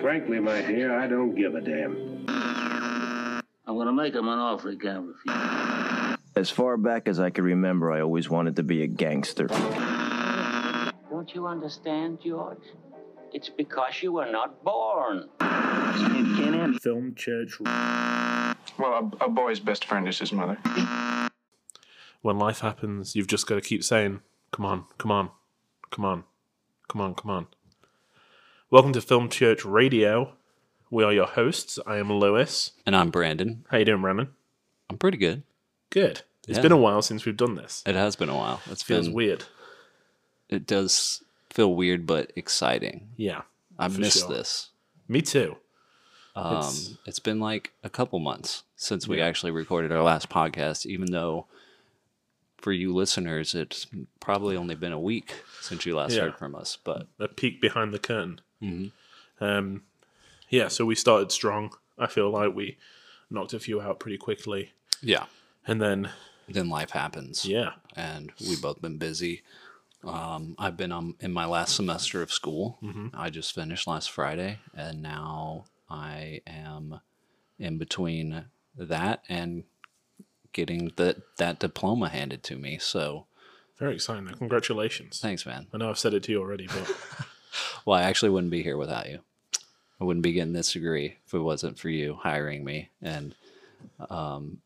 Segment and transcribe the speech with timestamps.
[0.00, 2.24] Frankly, my dear, I don't give a damn.
[2.28, 6.16] I'm gonna make him an offer he can't refuse.
[6.34, 9.46] As far back as I can remember, I always wanted to be a gangster.
[11.10, 12.62] Don't you understand, George?
[13.32, 15.28] It's because you were not born.
[16.80, 17.60] Film church.
[17.60, 20.56] Well, a, a boy's best friend is his mother.
[22.22, 24.20] When life happens, you've just got to keep saying,
[24.50, 25.30] "Come on, come on,
[25.90, 26.24] come on,
[26.88, 27.46] come on, come on."
[28.70, 30.34] Welcome to Film Church Radio.
[30.90, 31.78] We are your hosts.
[31.86, 32.72] I am Lewis.
[32.86, 33.58] And I'm Branden.
[33.68, 34.28] How you doing, Branden?
[34.88, 35.42] I'm pretty good.
[35.90, 36.22] Good.
[36.48, 36.62] It's Yeah.
[36.62, 37.82] been a while since we've done this.
[37.86, 38.60] It has been a while.
[38.70, 39.44] It's Feels been weird.
[40.48, 43.10] It does feel weird but exciting.
[43.16, 43.42] Yeah,
[43.78, 44.28] I For missed sure.
[44.28, 44.70] this.
[45.08, 45.56] me too.
[46.36, 50.86] Um, It's- it's been like a couple months since we actually recorded our last podcast,
[50.86, 51.46] even though
[52.58, 53.86] for you listeners, it's
[54.20, 56.22] probably only been a week since you last Yeah.
[56.22, 56.76] heard from us.
[56.84, 58.40] But A peek behind the curtain.
[58.62, 58.92] Mhm.
[59.40, 59.82] Um,
[60.48, 61.72] yeah, so we started strong.
[61.98, 62.76] I feel like we
[63.30, 65.26] knocked a few out pretty quickly, yeah,
[65.66, 66.10] and then
[66.48, 67.44] then life happens.
[67.44, 69.42] yeah, and we've both been busy.
[70.02, 72.78] Um, I've been um, in my last semester of school.
[72.82, 73.08] Mm-hmm.
[73.14, 77.00] I just finished last Friday, and now I am
[77.58, 79.64] in between that and
[80.52, 82.78] getting the, that diploma handed to me.
[82.78, 83.26] So
[83.78, 84.26] very exciting.
[84.28, 85.20] Congratulations.
[85.20, 85.66] thanks, man.
[85.72, 86.90] I know I've said it to you already, but
[87.84, 89.20] Well, I actually wouldn't be here without you.
[90.00, 93.34] I wouldn't be getting this degree if it wasn't for you hiring me and
[94.08, 94.58] um,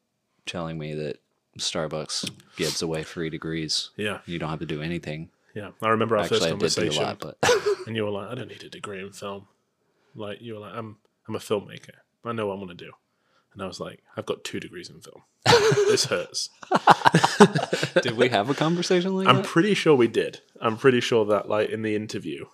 [0.47, 1.19] telling me that
[1.59, 3.91] Starbucks gives away free degrees.
[3.97, 5.31] yeah, You don't have to do anything.
[5.55, 5.71] yeah.
[5.83, 7.51] I remember our Actually, I first did do a conversation, lot, but
[7.87, 9.47] and you were like, "I don't need a degree in film."
[10.15, 10.97] Like you were like, "I'm
[11.29, 11.91] I'm a filmmaker.
[12.25, 12.93] I know what I'm gonna do,"
[13.53, 15.23] and I was like, "I've got two degrees in film.
[15.45, 16.51] this hurts."
[18.03, 19.45] did we have a conversation like I'm that?
[19.47, 20.41] pretty sure we did.
[20.61, 22.47] I'm pretty sure that, like, in the interview,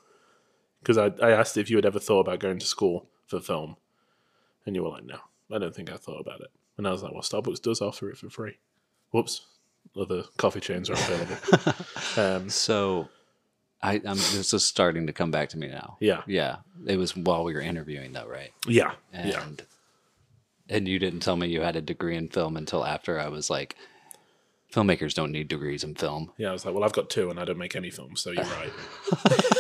[0.81, 3.77] because I, I asked if you had ever thought about going to school for film,
[4.67, 5.19] and you were like, no,
[5.53, 6.51] I don't think I thought about it.
[6.77, 8.59] And I was like, well, Starbucks does offer it for free.
[9.11, 9.47] Whoops.
[9.99, 11.75] Other coffee chains are available.
[12.17, 13.09] um, So,
[13.83, 15.97] I, I'm this is starting to come back to me now.
[16.01, 16.23] yeah.
[16.27, 16.57] Yeah,
[16.87, 18.51] it was while we were interviewing, though, right?
[18.67, 18.93] Yeah.
[19.13, 19.45] And yeah.
[20.77, 23.49] and you didn't tell me you had a degree in film until after I was
[23.51, 23.75] like,
[24.73, 26.31] filmmakers don't need degrees in film.
[26.37, 26.51] Yeah.
[26.51, 28.45] I was like, well, I've got two and I don't make any films, so you're
[28.45, 28.73] right.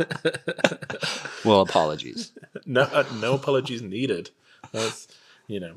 [1.44, 2.32] Well, apologies.
[2.66, 4.30] no, uh, no apologies needed.
[4.72, 5.08] That's,
[5.46, 5.76] you know,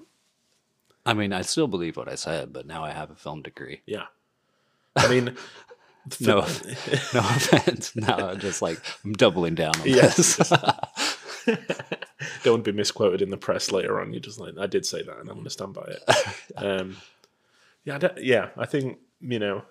[1.06, 3.82] I mean, I still believe what I said, but now I have a film degree.
[3.86, 4.06] yeah.
[4.96, 5.36] I mean,
[6.20, 6.42] No,
[7.14, 7.96] no offense.
[7.96, 10.36] No, I'm just like I'm doubling down on Yes.
[10.36, 10.52] this.
[12.44, 14.12] don't be misquoted in the press later on.
[14.12, 16.04] You're just like, I did say that, and I'm going to stand by it.
[16.58, 16.98] um,
[17.86, 18.50] yeah, I yeah.
[18.58, 19.64] I think you know,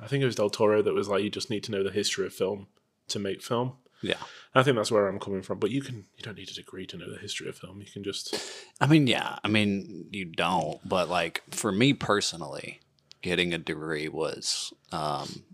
[0.00, 1.90] I think it was Del Toro that was like, you just need to know the
[1.90, 2.68] history of film
[3.08, 3.74] to make film.
[4.02, 4.16] yeah.
[4.54, 5.58] I think that's where I'm coming from.
[5.58, 7.80] But you can, you don't need a degree to know the history of film.
[7.80, 8.34] You can just,
[8.80, 9.38] I mean, yeah.
[9.44, 12.80] I mean, you don't, but like for me personally,
[13.22, 15.44] getting a degree was um,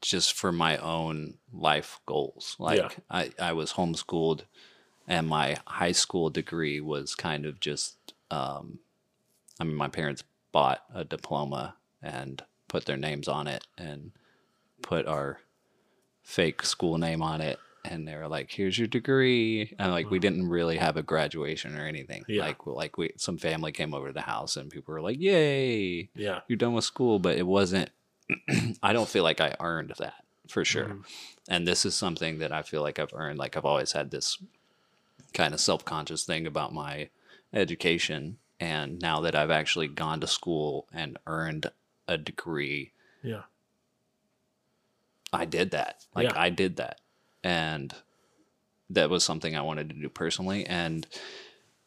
[0.00, 2.56] just for my own life goals.
[2.58, 2.88] Like Yeah.
[3.10, 4.42] I, I was homeschooled,
[5.08, 7.96] and my high school degree was kind of just.
[8.30, 8.78] Um,
[9.60, 14.12] I mean, my parents bought a diploma and put their names on it, and
[14.82, 15.40] put our
[16.22, 20.20] fake school name on it and they were like here's your degree and like we
[20.20, 22.24] didn't really have a graduation or anything.
[22.28, 22.42] Yeah.
[22.44, 26.08] like like we some family came over to the house and people were like yay
[26.14, 27.90] yeah, you're done with school but it wasn't
[28.82, 30.86] i don't feel like i earned that for sure.
[30.88, 31.04] Mhm.
[31.48, 34.38] and this is something that i feel like i've earned like i've always had this
[35.34, 37.08] kind of self-conscious thing about my
[37.52, 41.66] education and now that i've actually gone to school and earned
[42.06, 42.92] a degree
[43.24, 43.42] yeah,
[45.32, 46.04] I did that.
[46.14, 46.40] Like Yeah.
[46.40, 47.00] I did that.
[47.42, 47.94] And
[48.90, 51.06] that was something I wanted to do personally and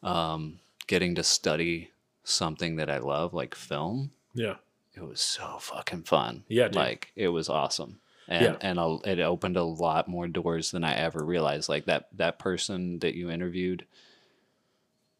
[0.03, 1.91] um getting to study
[2.23, 4.55] something that I love like film, yeah,
[4.95, 6.43] it was so fucking fun.
[6.47, 6.75] Yeah, dude.
[6.75, 7.99] Like it was awesome.
[8.27, 8.57] And Yeah.
[8.61, 12.39] and a, it opened a lot more doors than I ever realized like that that
[12.39, 13.85] person that you interviewed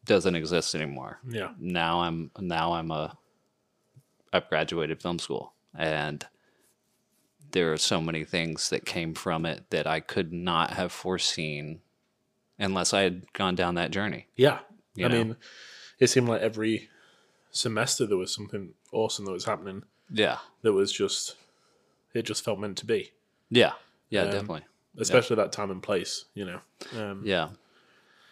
[0.04, 3.16] doesn't exist anymore yeah, now I'm now I'm a
[4.32, 6.24] I've graduated film school and
[7.52, 11.80] there are so many things that came from it that I could not have foreseen
[12.58, 14.26] unless I had gone down that journey.
[14.36, 14.60] yeah.
[14.94, 15.24] You I know?
[15.24, 15.36] mean,
[15.98, 16.88] it seemed like every
[17.50, 19.82] semester there was something awesome that was happening.
[20.10, 20.38] Yeah.
[20.62, 21.36] That was just,
[22.14, 23.12] it just felt meant to be.
[23.50, 23.72] Yeah.
[24.08, 24.62] Yeah, Um, definitely.
[24.98, 26.24] especially that time and place.
[26.34, 26.60] You know.
[26.98, 27.50] Um, Yeah.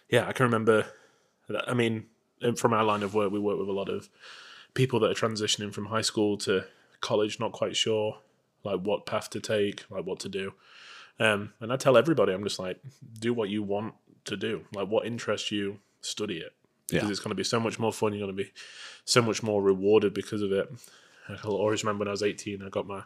[0.08, 0.86] yeah, I can remember.
[1.48, 2.06] That, I mean,
[2.56, 4.08] from our line of work, we work with a lot of
[4.72, 6.64] people that are transitioning from high school to
[7.02, 8.20] college, not quite sure
[8.64, 10.52] like what path to take, like what to do.
[11.20, 12.80] Um, and I tell everybody, I'm just like,
[13.20, 13.94] do what you want
[14.24, 14.64] to do.
[14.74, 16.52] Like, what interests you, study it.
[16.88, 17.10] Because Yeah.
[17.10, 18.12] it's going to be so much more fun.
[18.12, 18.50] You're going to be
[19.04, 20.68] so much more rewarded because of it.
[21.28, 23.04] I'll always remember when I was 18, I got my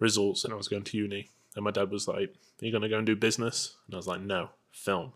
[0.00, 1.30] results and I was going to uni.
[1.54, 3.76] And my dad was like, Are you going to go and do business?
[3.86, 5.12] And I was like, No, film.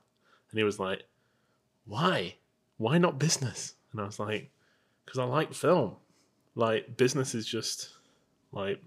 [0.50, 1.02] And he was like,
[1.87, 2.37] Why?
[2.76, 3.75] Why not business?
[3.93, 4.50] And I was like,
[5.05, 5.96] Because I like film.
[6.55, 7.91] Like, business is just
[8.52, 8.81] like,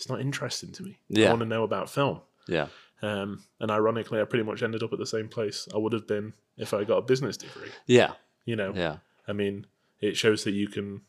[0.00, 0.98] it's not interesting to me.
[1.14, 2.20] I want to know about film.
[2.48, 2.68] Yeah.
[3.02, 6.06] Um, and ironically, I pretty much ended up at the same place I would have
[6.06, 7.68] been if I got a business degree.
[7.86, 8.12] Yeah.
[8.46, 8.96] You know, Yeah.
[9.28, 9.66] I mean,
[10.00, 11.02] it shows that you can,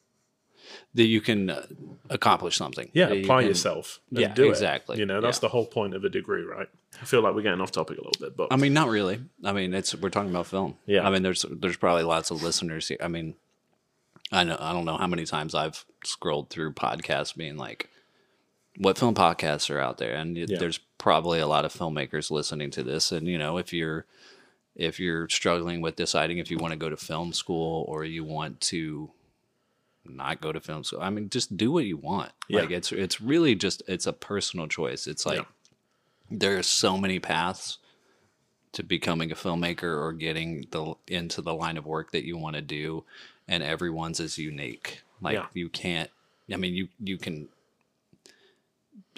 [0.94, 1.66] That you can uh,
[2.10, 2.92] accomplish something.
[2.94, 4.02] yeah, That you apply can- yourself.
[4.10, 4.98] And Yeah, do exactly.
[4.98, 5.00] It.
[5.00, 5.42] You know, that's Yeah.
[5.48, 6.68] the whole point of a degree, right?
[7.02, 9.22] I feel like we're getting off topic a little bit, but I mean, not really.
[9.46, 10.78] I mean, it's we're talking about film.
[10.86, 11.08] Yeah.
[11.08, 12.98] I mean, there's there's probably lots of listeners here.
[13.02, 13.36] I mean,
[14.34, 17.90] I know I don't know how many times I've scrolled through podcasts being like,
[18.78, 20.58] what film podcasts are out there, and Yeah.
[20.58, 23.12] there's probably a lot of filmmakers listening to this.
[23.12, 24.06] And you know, if you're
[24.76, 28.24] if you're struggling with deciding if you want to go to film school or you
[28.24, 29.12] want to
[30.06, 32.32] not go to film school, I mean, just do what you want.
[32.48, 32.62] Yeah.
[32.62, 35.08] Like it's it's really just it's a personal choice.
[35.08, 35.46] It's like
[36.30, 37.78] there are so many paths
[38.72, 42.56] to becoming a filmmaker or getting the into the line of work that you want
[42.56, 43.04] to do
[43.50, 45.48] and everyone's is unique like Yeah.
[45.54, 46.10] you can't
[46.54, 47.50] i mean you you can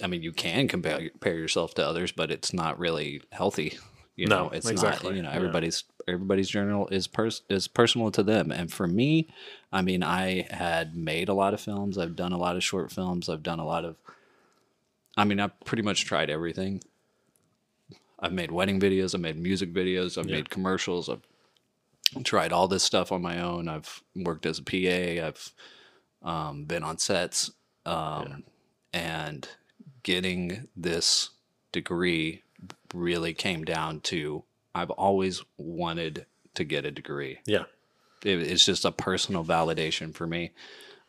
[0.01, 3.77] i mean you can compare compare yourself to others but it's not really healthy
[4.15, 4.49] you No, know?
[4.49, 5.09] It's exactly.
[5.09, 5.35] not you know Yeah.
[5.35, 8.51] everybody's everybody's journal is pers- is personal to them.
[8.51, 9.27] And for me
[9.71, 11.97] i mean i had made a lot of films.
[11.97, 13.27] I've done a lot of short films.
[13.29, 13.95] I've done a lot of
[15.17, 16.81] i mean i've pretty much tried everything.
[18.19, 20.35] I've made wedding videos, I've made music videos, I've Yeah.
[20.37, 21.25] made commercials, I've
[22.23, 23.67] tried all this stuff on my own.
[23.67, 25.53] I've worked as a PA, I've
[26.21, 27.51] um, been on sets,
[27.85, 28.43] um,
[28.93, 29.47] and
[30.03, 31.29] getting this
[31.71, 32.43] degree
[32.93, 34.43] really came down to
[34.75, 37.39] I've always wanted to get a degree.
[37.45, 37.63] Yeah,
[38.23, 40.51] it, it's just a personal validation for me.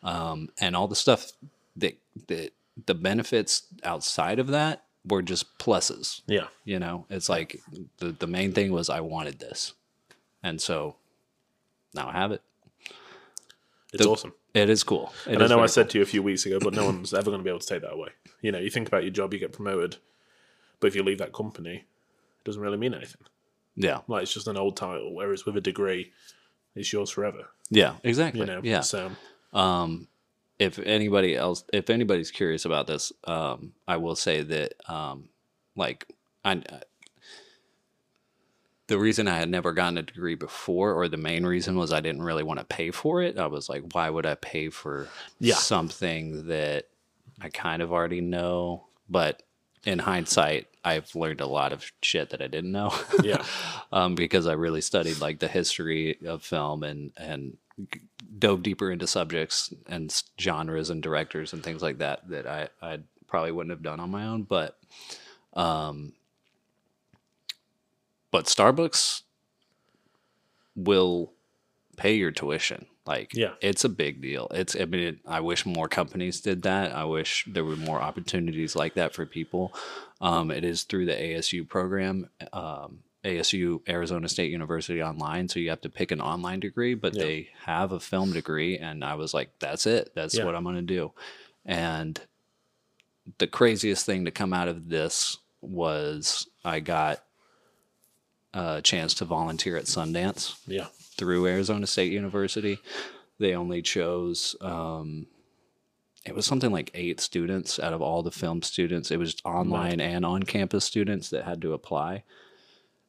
[0.02, 1.32] Um, and all the stuff
[1.76, 1.98] that
[2.28, 2.52] that
[2.86, 6.22] the benefits outside of that were just pluses.
[6.26, 7.60] Yeah, you know it's like
[7.98, 9.74] the, the main thing was i wanted this.
[10.42, 10.96] And so
[11.94, 12.42] now i have it.
[13.92, 14.32] It's The- awesome.
[14.54, 15.12] it is cool.
[15.26, 17.14] It and I know I said to you a few weeks ago, but no one's
[17.14, 18.08] ever going to be able to take that away.
[18.44, 19.96] You know, you think about your job, you get promoted,
[20.78, 23.22] but if you leave that company, it doesn't really mean anything.
[23.74, 25.14] yeah Like it's just an old title.
[25.14, 26.12] Whereas with a degree,
[26.74, 27.46] it's yours forever.
[27.70, 29.12] yeah exactly You know, yeah So
[29.54, 30.08] um
[30.58, 35.28] if anybody else if anybody's curious about this um i will say that um
[35.74, 36.06] like
[36.44, 36.62] i
[38.88, 42.00] the reason i had never gotten a degree before or the main reason was i
[42.00, 45.08] didn't really want to pay for it i was like why would i pay for
[45.40, 45.54] Yeah.
[45.54, 46.88] something that
[47.40, 49.42] i kind of already know but
[49.84, 52.92] in hindsight i've learned a lot of shit that i didn't know
[53.22, 53.44] yeah,
[53.92, 57.56] um, because I really studied like the history of film and and
[58.38, 62.98] dove deeper into subjects and genres and directors and things like that that I I
[63.26, 64.42] probably wouldn't have done on my own.
[64.42, 64.78] But
[65.54, 66.12] um,
[68.30, 69.22] but Starbucks
[70.76, 71.32] will
[71.96, 72.86] pay your tuition.
[73.06, 73.52] Like, Yeah.
[73.60, 74.48] it's a big deal.
[74.52, 76.92] It's, I mean, it, I wish more companies did that.
[76.94, 79.74] I wish there were more opportunities like that for people.
[80.22, 85.48] Um, it is through the ASU program, um, ASU Arizona State University online.
[85.48, 87.22] So you have to pick an online degree, but Yeah.
[87.24, 88.78] they have a film degree.
[88.78, 90.12] And I was like, that's it.
[90.14, 90.44] That's Yeah.
[90.44, 91.12] what I'm going to do.
[91.66, 92.18] And
[93.38, 97.22] the craziest thing to come out of this was I got
[98.52, 102.78] a chance to volunteer at Sundance yeah, through Arizona State University.
[103.38, 105.26] They only chose um,
[106.24, 109.10] it was something like eight students out of all the film students.
[109.10, 112.24] It was online and on campus students that had to apply.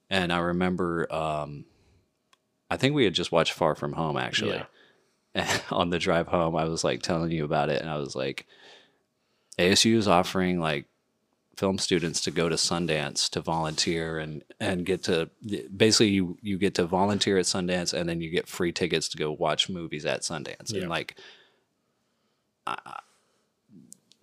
[0.10, 1.66] And I remember um,
[2.70, 4.62] I think we had just watched Far From Home actually.
[5.36, 5.60] Yeah.
[5.72, 8.46] on the drive home, I was like telling you about it and I was like
[9.58, 10.86] ASU is offering like
[11.58, 15.30] film students to go to Sundance to volunteer and and get to
[15.76, 19.18] basically you you get to volunteer at Sundance and then you get free tickets to
[19.18, 20.74] go watch movies at Sundance.
[20.74, 20.82] Yeah.
[20.82, 21.16] and like
[22.68, 23.00] I-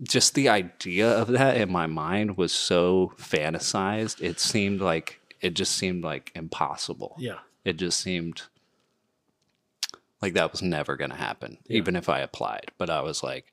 [0.03, 4.21] just the idea of that in my mind was so fantasized.
[4.21, 7.15] It seemed like it just seemed like impossible.
[7.19, 8.43] Yeah, it just seemed
[10.21, 11.77] like that was never going to happen Yeah.
[11.79, 12.71] even if i applied.
[12.79, 13.47] But i was like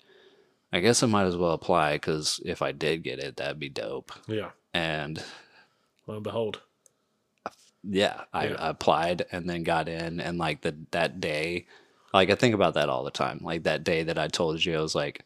[0.72, 3.70] i guess i might as well apply because if i did get it that'd be
[3.70, 4.50] dope yeah.
[4.74, 5.24] and
[6.08, 6.62] Lo and behold,
[7.84, 8.56] yeah I, Yeah.
[8.56, 11.68] I applied and then got in and like the that day
[12.14, 14.78] like i think about that all the time like that day that i told you
[14.78, 15.24] i was like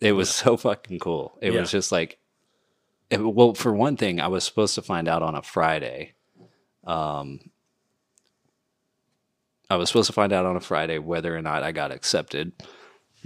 [0.00, 1.60] it was so fucking cool it Yeah.
[1.60, 2.18] was just like
[3.10, 6.12] it- well, for one thing, I was supposed to find out on a Friday.
[6.86, 7.40] Um,
[9.70, 12.52] I was supposed to find out on a Friday whether or not I got accepted.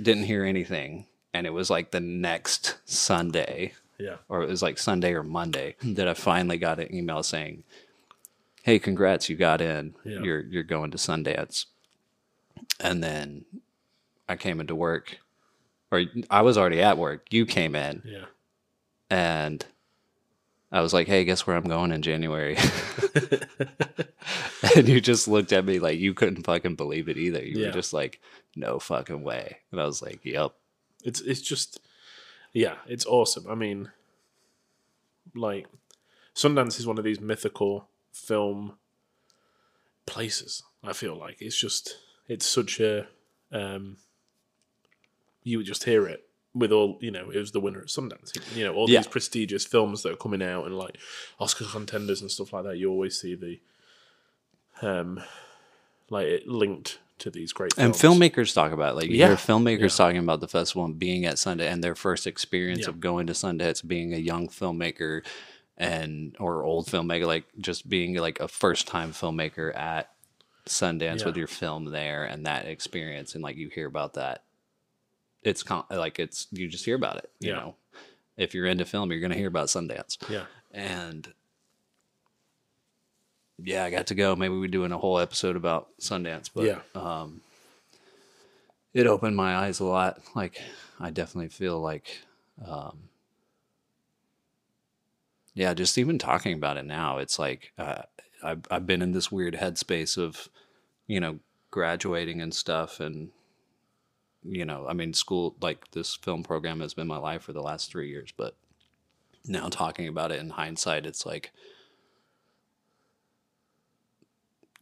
[0.01, 4.17] Didn't hear anything, and it was like the next Sunday, Yeah.
[4.29, 7.63] or it was like Sunday or Monday that I finally got an email saying,
[8.63, 9.95] "Hey, congrats, you got in.
[10.05, 10.21] Yeah.
[10.21, 11.67] You're you're going to Sundance."
[12.81, 13.45] And then
[14.29, 15.19] I came into work,
[15.91, 17.27] or I was already at work.
[17.31, 18.25] You came in, Yeah.
[19.11, 19.65] and
[20.73, 22.57] I was like, "Hey, guess where I'm going in January?"
[24.77, 27.45] and you just looked at me like you couldn't fucking believe it either.
[27.45, 27.67] You Yeah.
[27.67, 28.21] were just like,
[28.57, 30.53] "No fucking way," and I was like, "Yep."
[31.05, 31.81] It's it's just
[32.53, 33.47] yeah, it's awesome.
[33.49, 33.91] I mean
[35.35, 35.67] like
[36.35, 38.75] Sundance is one of these mythical film
[40.07, 41.41] places, I feel like.
[41.41, 43.07] It's just it's such a
[43.51, 43.97] um
[45.43, 48.33] you would just hear it with all you know, it was the winner at Sundance.
[48.57, 49.01] You know, all Yeah.
[49.01, 50.99] these prestigious films that are coming out and like
[51.41, 53.59] Oscar contenders and stuff like that, you always see the
[54.87, 55.23] um
[56.11, 58.97] like it linked to these great And filmmakers talk about it.
[58.97, 59.29] like you Yeah.
[59.29, 59.89] hear filmmakers Yeah.
[60.07, 62.91] talking about the festival and being at Sundance and their first experience Yeah.
[62.91, 65.25] of going to Sundance, being a young filmmaker
[65.79, 70.11] and or old filmmaker, like just being like a first time filmmaker at
[70.67, 74.45] Sundance with your film there and that experience and like you hear about that.
[75.43, 77.31] It's con- like it's you just hear about it.
[77.41, 77.77] You know,
[78.37, 80.45] if you're into film, you're gonna hear about Sundance Yeah.
[80.71, 81.33] and
[83.65, 84.35] yeah, I got to go.
[84.37, 86.81] Maybe we're doing a whole episode about Sundance, but Yeah.
[87.01, 87.41] um,
[88.95, 90.21] it opened my eyes a lot.
[90.35, 90.61] Like,
[91.01, 92.19] I definitely feel like,
[92.67, 93.09] um,
[95.55, 98.03] yeah, just even talking about it now, it's like uh,
[98.43, 100.49] I've I've been in this weird headspace of,
[101.07, 101.41] you know,
[101.71, 103.31] graduating and stuff, and
[104.43, 107.63] you know, I mean, school like this film program has been my life for the
[107.63, 108.57] last three years, but
[109.47, 111.53] now talking about it in hindsight, it's like,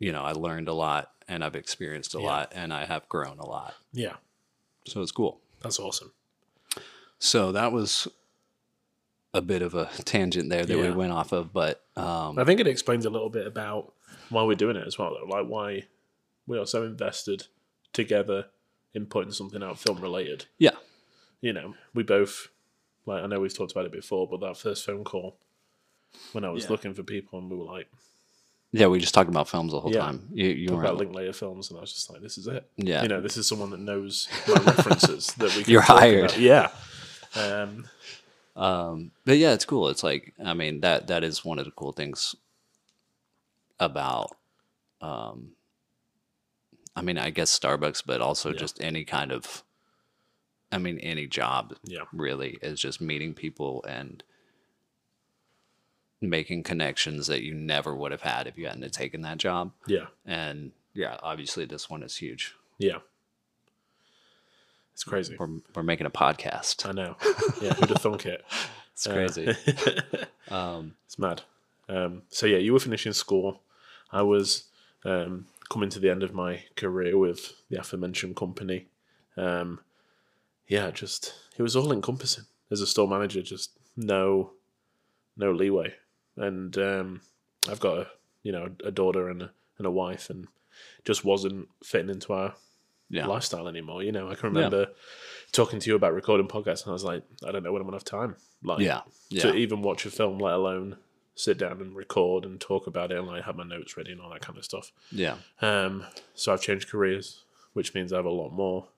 [0.00, 2.26] you know, I learned a lot and I've experienced a Yeah.
[2.26, 3.74] lot and I have grown a lot.
[3.92, 4.16] Yeah.
[4.86, 5.40] So it's cool.
[5.62, 6.12] That's awesome.
[7.20, 8.08] So that was
[9.32, 12.58] a bit of a tangent there that we went off of, but um, I think
[12.58, 13.92] it explains a little bit about
[14.30, 15.26] why we're doing it as well, though.
[15.26, 15.84] Like why
[16.46, 17.46] we are so invested
[17.92, 18.46] together
[18.94, 20.46] in putting something out film related.
[20.58, 20.70] yeah,
[21.40, 22.48] You know, we both
[23.06, 25.36] like I know we've talked about it before, but that first phone call
[26.32, 26.70] when I was Yeah.
[26.70, 27.88] looking for people and we were like
[28.72, 30.00] yeah, we just talked about films the whole Yeah.
[30.00, 30.28] time.
[30.32, 32.68] You, you were about Linklater films, and I was just like, this is it.
[32.76, 33.02] Yeah.
[33.02, 35.64] you know, this is someone that knows my references that we.
[35.64, 36.24] Can You're talk hired.
[36.30, 36.38] about.
[36.38, 36.70] Yeah.
[37.36, 37.88] Um,
[38.56, 39.88] Um, but yeah, it's cool.
[39.88, 42.34] It's like I mean that that is one of the cool things
[43.78, 44.36] about
[45.00, 45.52] um
[46.96, 48.56] I mean I guess Starbucks, but also Yeah.
[48.58, 49.62] just any kind of
[50.72, 52.02] I mean any job Yeah.
[52.12, 54.22] really is just meeting people and
[56.20, 59.72] making connections that you never would have had if you hadn't taken that job.
[59.86, 60.06] yeah.
[60.26, 62.54] And yeah, obviously this one is huge.
[62.78, 62.98] Yeah.
[64.92, 65.36] It's crazy.
[65.38, 66.86] We're we're making a podcast.
[66.86, 67.16] I know.
[67.62, 68.44] Yeah, who'd have thunk it?
[68.92, 69.46] It's Uh, crazy.
[70.50, 71.42] um It's mad.
[71.88, 73.62] Um, so yeah, you were finishing school.
[74.12, 74.64] I was
[75.06, 78.86] um, coming to the end of my career with the aforementioned company.
[79.38, 79.80] Um,
[80.68, 83.40] yeah, just it was all encompassing as a store manager.
[83.40, 84.50] Just no,
[85.36, 85.94] no leeway.
[86.40, 87.20] And um,
[87.68, 88.06] I've got a
[88.42, 90.48] you know a daughter and a, and a wife, and
[91.04, 92.54] just wasn't fitting into our
[93.08, 93.26] yeah.
[93.26, 94.02] lifestyle anymore.
[94.02, 94.88] You know, I can remember
[95.52, 97.86] talking to you about recording podcasts, and I was like, I don't know when I'm
[97.86, 98.36] gonna have time.
[98.62, 99.00] Like, Yeah.
[99.28, 99.42] Yeah.
[99.42, 100.96] to even watch a film, let alone
[101.34, 104.20] sit down and record and talk about it and like have my notes ready and
[104.20, 104.92] all that kind of stuff.
[105.10, 105.36] Yeah.
[105.62, 106.04] Um,
[106.34, 108.88] so I've changed careers, which means I have a lot more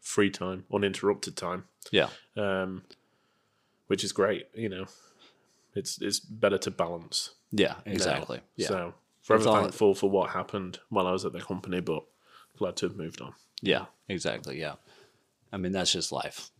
[0.00, 2.08] free time, uninterrupted time, Yeah.
[2.36, 2.82] um,
[3.88, 4.46] which is great.
[4.54, 4.86] You know,
[5.74, 7.30] it's it's better to balance.
[7.50, 8.40] Yeah, exactly.
[8.56, 8.68] Yeah.
[8.68, 12.04] So forever all- thankful for what happened while I was at the company, but
[12.58, 13.34] glad to have moved on.
[13.62, 14.58] Yeah, exactly.
[14.60, 14.74] Yeah.
[15.52, 16.50] I mean, that's just life.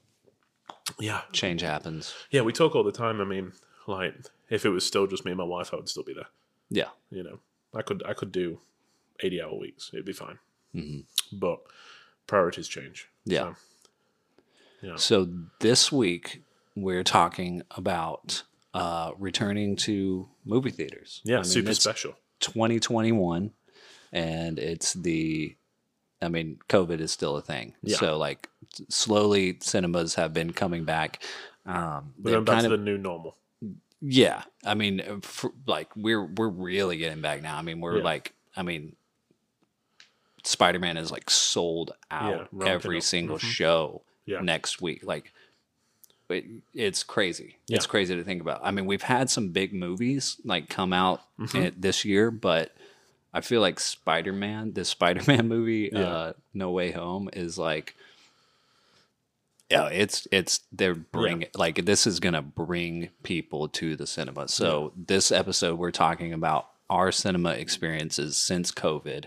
[0.99, 2.15] Yeah, Change happens.
[2.31, 2.41] yeah.
[2.41, 3.21] We talk all the time.
[3.21, 3.53] I mean,
[3.87, 4.15] like
[4.49, 6.29] if it was still just me and my wife, I would still be there.
[6.71, 6.89] Yeah.
[7.11, 7.39] you know
[7.75, 8.61] i could i could do
[9.21, 10.39] 80 hour weeks it'd be fine
[10.75, 11.05] Mhm.
[11.33, 11.61] but
[12.27, 13.55] priorities change Yeah.
[13.55, 13.57] so,
[14.83, 15.29] yeah So
[15.61, 16.43] this week
[16.77, 18.43] we're talking about
[18.75, 21.21] uh, returning to movie theaters.
[21.25, 23.53] yeah I mean, super it's special 2021,
[24.13, 25.57] and it's the.
[26.21, 27.75] I mean, COVID is still a thing.
[27.83, 27.97] Yeah.
[27.97, 28.49] So like,
[28.89, 31.23] slowly cinemas have been coming back.
[31.65, 33.37] Um, we're going back kind to of- the new normal
[34.01, 37.57] Yeah, I mean, for, like we're we're really getting back now.
[37.57, 38.05] I mean, we're Yeah.
[38.05, 38.97] like, I mean,
[40.45, 43.41] Spider Man is like sold out ramping every single Mhm.
[43.41, 44.41] show Yeah.
[44.41, 45.05] next week.
[45.05, 45.33] Like,
[46.31, 46.45] it,
[46.75, 47.57] it's crazy.
[47.69, 48.61] It's crazy to think about.
[48.63, 51.57] I mean, we've had some big movies like come out Mm-hmm.
[51.57, 52.73] in- this year, but
[53.33, 56.01] I feel like Spider Man, the Spider Man movie, Yeah.
[56.01, 57.95] uh, No Way Home, is like,
[59.71, 64.49] yeah, it's it's they're bring like this is gonna bring people to the cinema.
[64.49, 69.27] So this episode we're talking about our cinema experiences since COVID.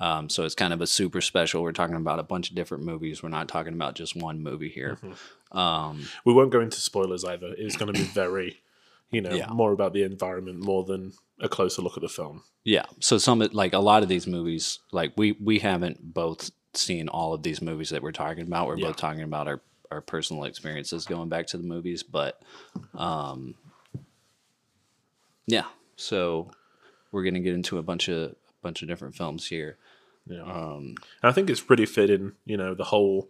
[0.00, 1.62] Um, so it's kind of a super special.
[1.62, 3.22] We're talking about a bunch of different movies.
[3.22, 4.98] We're not talking about just one movie here.
[5.02, 5.58] Mm-hmm.
[5.58, 7.54] Um, We won't go into spoilers either.
[7.58, 8.60] It's going to be very,
[9.10, 9.48] you know, Yeah.
[9.52, 12.44] more about the environment more than a closer look at the film.
[12.64, 12.86] Yeah.
[13.00, 17.32] So some like a lot of these movies, like we we haven't both seen all
[17.34, 18.66] of these movies that we're talking about.
[18.68, 18.86] We're Yeah.
[18.88, 22.40] both talking about our our personal experiences going back to the movies, but
[22.94, 23.54] um
[25.46, 25.64] yeah.
[25.96, 26.50] So
[27.12, 29.78] we're gonna get into a bunch of a bunch of different films here.
[30.30, 30.42] Yeah.
[30.42, 33.28] Um I think it's pretty fitting, you know, the whole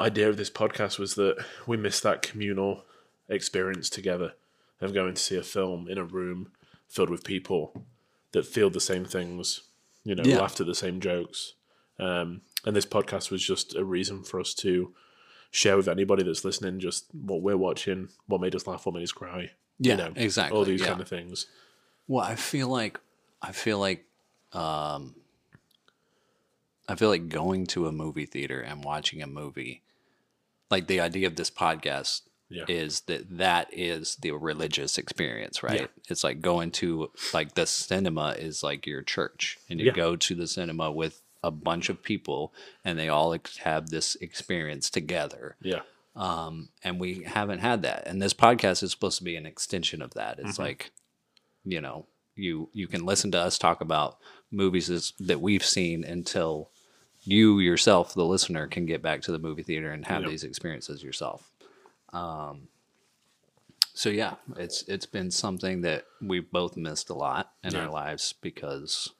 [0.00, 2.84] idea of this podcast was that we missed that communal
[3.28, 4.34] experience together
[4.80, 6.52] of going to see a film in a room
[6.88, 7.82] filled with people
[8.32, 9.62] that feel the same things,
[10.04, 10.38] you know, Yeah.
[10.38, 11.54] laughed at the same jokes.
[11.98, 14.92] Um, and this podcast was just a reason for us to
[15.50, 19.02] share with anybody that's listening just what we're watching, what made us laugh, what made
[19.04, 19.52] us cry.
[19.78, 20.88] Yeah, you know, exactly, All these yeah.
[20.88, 21.46] kind of things.
[22.06, 23.00] Well, I feel like
[23.40, 24.04] I feel like
[24.52, 25.14] um
[26.88, 29.82] I feel like going to a movie theater and watching a movie
[30.70, 32.64] like the idea of this podcast Yeah.
[32.68, 35.90] is that that is the religious experience, right?
[36.08, 39.92] It's like going to like the cinema is like your church and you Yeah.
[39.92, 42.52] go to the cinema with a bunch of people
[42.84, 45.82] and they all have this experience together Yeah.
[46.16, 48.06] um, and we haven't had that.
[48.06, 50.38] And this podcast is supposed to be an extension of that.
[50.40, 50.90] It's like,
[51.64, 54.18] you know, you you can listen to us talk about
[54.50, 56.70] movies that we've seen until
[57.26, 60.30] you yourself, the listener, can get back to the movie theater and have Yep.
[60.30, 61.50] these experiences yourself.
[62.12, 62.68] Um,
[63.94, 67.86] so yeah, it's it's been something that we've both missed a lot in Yeah.
[67.86, 69.10] our lives because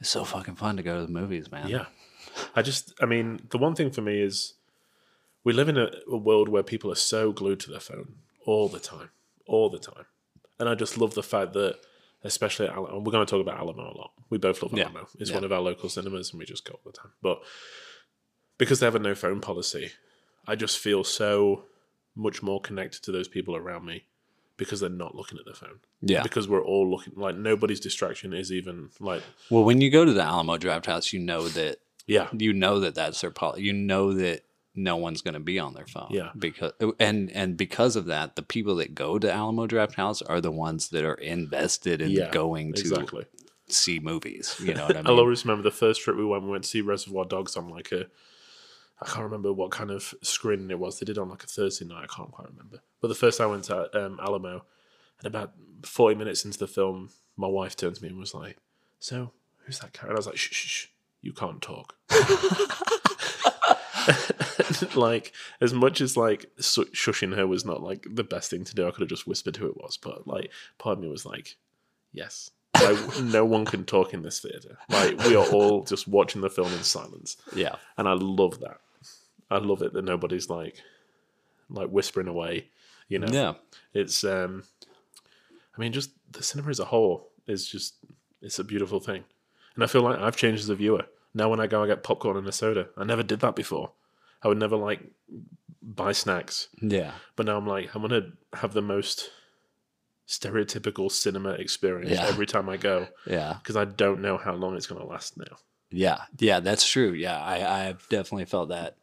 [0.00, 1.68] it's so fucking fun to go to the movies, man.
[1.68, 1.86] Yeah.
[2.54, 4.54] I just, I mean, the one thing for me is
[5.44, 8.68] we live in a, a world where people are so glued to their phone all
[8.68, 9.10] the time,
[9.46, 10.04] all the time.
[10.60, 11.78] And I just love the fact that,
[12.24, 14.12] especially at Alamo, we're going to talk about Alamo a lot.
[14.30, 14.84] We both love Yeah.
[14.84, 15.08] Alamo.
[15.18, 15.36] It's Yeah.
[15.36, 17.12] one of our local cinemas and we just go all the time.
[17.22, 17.42] But
[18.58, 19.90] because they have a no phone policy,
[20.46, 21.64] I just feel so
[22.16, 24.04] much more connected to those people around me
[24.56, 25.78] because they're not looking at their phone.
[26.00, 26.22] Yeah.
[26.24, 30.12] Because we're all looking, like, nobody's distraction is even like, Well, when you go to
[30.12, 33.62] the Alamo Drafthouse, you know that yeah, you know that that's their policy.
[33.62, 34.42] You know that
[34.78, 36.08] no one's going to be on their phone.
[36.10, 36.30] Yeah.
[36.38, 40.52] Because and and because of that, the people that go to Alamo Drafthouse are the
[40.52, 43.26] ones that are invested in yeah, going to exactly.
[43.68, 44.56] see movies.
[44.60, 45.10] You know what I mean?
[45.10, 46.44] I'll always remember the first trip we went.
[46.44, 48.06] We went to see Reservoir Dogs on like a,
[49.02, 50.98] I can't remember what kind of screening it was.
[50.98, 52.04] They did on like a Thursday night.
[52.04, 52.80] I can't quite remember.
[53.00, 54.64] But the first time I went to um, Alamo,
[55.18, 55.52] and about
[55.84, 58.58] forty minutes into the film, my wife turned to me and was like,
[59.00, 59.32] "So
[59.64, 60.86] who's that character?" And I was like, "Shh, shh, shh
[61.20, 61.96] you can't talk."
[64.96, 68.74] like as much as like su- shushing her was not like the best thing to
[68.74, 69.96] do, I could have just whispered who it was.
[69.96, 71.56] But like, part of me was like,
[72.12, 74.78] "Yes." Like, no one can talk in this theater.
[74.88, 77.76] Like we are all just watching the film in silence, yeah.
[77.96, 78.78] and I love that.
[79.50, 80.76] I love it that nobody's like,
[81.70, 82.68] like whispering away.
[83.08, 83.54] You know, Yeah.
[83.94, 84.22] it's.
[84.24, 84.64] um
[85.76, 87.94] I mean, just the cinema as a whole is just
[88.42, 89.24] it's a beautiful thing,
[89.74, 91.06] and I feel like I've changed as a viewer.
[91.34, 92.88] Now, when I go, I get popcorn and a soda.
[92.96, 93.92] I never did that before.
[94.42, 95.00] I would never like
[95.82, 97.12] buy snacks, Yeah.
[97.36, 99.30] but now I'm like, I'm gonna have the most
[100.26, 102.26] stereotypical cinema experience Yeah.
[102.26, 103.54] every time I go Yeah.
[103.62, 105.56] because I don't know how long it's going to last now.
[105.90, 107.12] Yeah, yeah, that's true.
[107.12, 108.98] Yeah, I I've definitely felt that.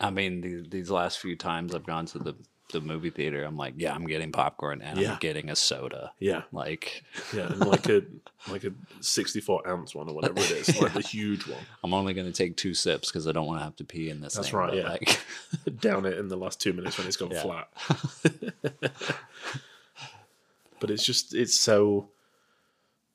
[0.00, 2.34] I mean, the, these last few times I've gone to the
[2.70, 5.12] the movie theater, I'm like, yeah, I'm getting popcorn and Yeah.
[5.12, 6.12] I'm getting a soda.
[6.18, 7.02] Yeah, Like,
[7.34, 8.02] yeah, and like a
[8.50, 11.60] like a 64 ounce one or whatever it is, like the huge one.
[11.82, 14.10] I'm only going to take two sips because I don't want to have to pee
[14.10, 14.34] in this.
[14.34, 14.88] That's thing, right, yeah.
[14.88, 15.20] Like,
[15.80, 17.42] Down it in the last two minutes when it's gone Yeah.
[17.42, 17.68] flat.
[20.80, 22.08] but it's just it's so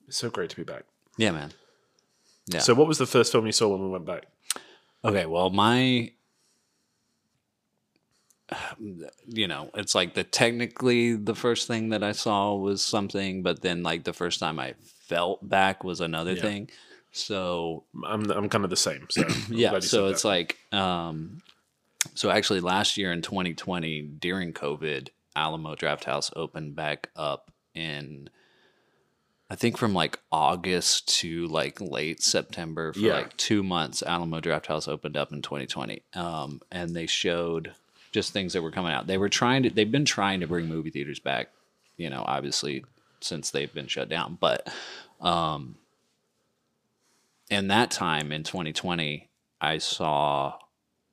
[0.08, 0.82] it's so great to be back.
[1.16, 1.52] yeah, man.
[2.46, 2.58] Yeah.
[2.60, 4.26] So, what was the first film you saw when we went back?
[5.02, 6.12] Okay, well, my
[9.26, 13.62] you know, it's like the technically the first thing that I saw was something, but
[13.62, 14.74] then like the first time I
[15.08, 16.42] felt back was another Yeah.
[16.42, 16.70] thing.
[17.12, 19.06] So I'm I'm kind of the same.
[19.10, 20.28] So yeah, so it's that.
[20.28, 21.42] like um
[22.14, 28.28] so actually last year in 2020 during COVID, Alamo Drafthouse opened back up in
[29.50, 33.14] I think from like August to like late September for Yeah.
[33.14, 36.02] like 2 months Alamo Drafthouse opened up in 2020.
[36.14, 37.74] Um and they showed
[38.14, 39.08] just things that were coming out.
[39.08, 39.70] They were trying to.
[39.70, 41.48] They've been trying to bring movie theaters back.
[41.96, 42.84] You know, obviously
[43.20, 44.72] since they've been shut down, but
[45.20, 45.74] um,
[47.50, 49.28] in that time in 2020,
[49.60, 50.54] I saw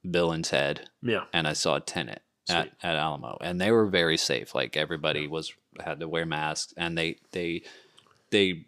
[0.10, 1.24] Bill and Ted Yeah.
[1.34, 4.54] and I saw Tenet at, at Alamo, and they were very safe.
[4.54, 7.64] Like everybody was had to wear masks, and they they
[8.30, 8.66] they.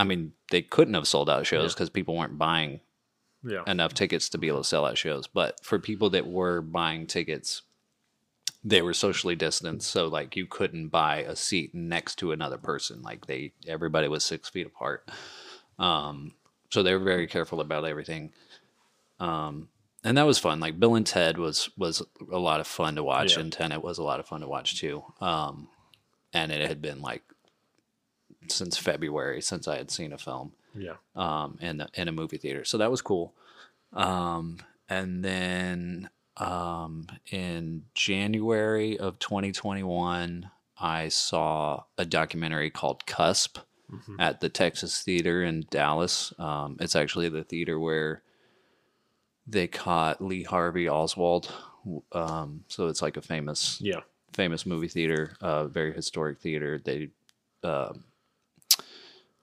[0.00, 1.74] I mean, they couldn't have sold out shows Yeah.
[1.74, 2.80] because people weren't buying
[3.44, 3.62] Yeah.
[3.66, 5.26] enough tickets to be able to sell out shows.
[5.26, 7.62] But for people that were buying tickets,
[8.64, 13.02] they were socially distanced, so like you couldn't buy a seat next to another person.
[13.02, 15.08] Like they, everybody was six feet apart.
[15.78, 16.32] Um,
[16.70, 18.32] so they were very careful about everything.
[19.20, 19.68] Um,
[20.04, 20.58] and that was fun.
[20.60, 23.40] Like Bill and Ted was was a lot of fun to watch, Yeah.
[23.42, 25.04] and Tenet was a lot of fun to watch too.
[25.20, 25.68] Um,
[26.32, 27.22] and it had been like
[28.48, 30.94] since February since I had seen a film Yeah.
[31.16, 32.64] um, in the, in a movie theater.
[32.64, 33.34] So that was cool.
[33.92, 40.50] Um, and then um, in January of 2021,
[40.80, 43.58] I saw a documentary called Cusp
[44.18, 46.32] at the Texas Theater in Dallas.
[46.38, 48.22] Um, it's actually the theater where
[49.46, 51.50] they caught Lee Harvey Oswald.
[52.12, 54.00] Um, so it's like a famous Yeah.
[54.34, 56.78] famous movie theater, uh, very historic theater.
[56.78, 57.08] They
[57.64, 58.04] um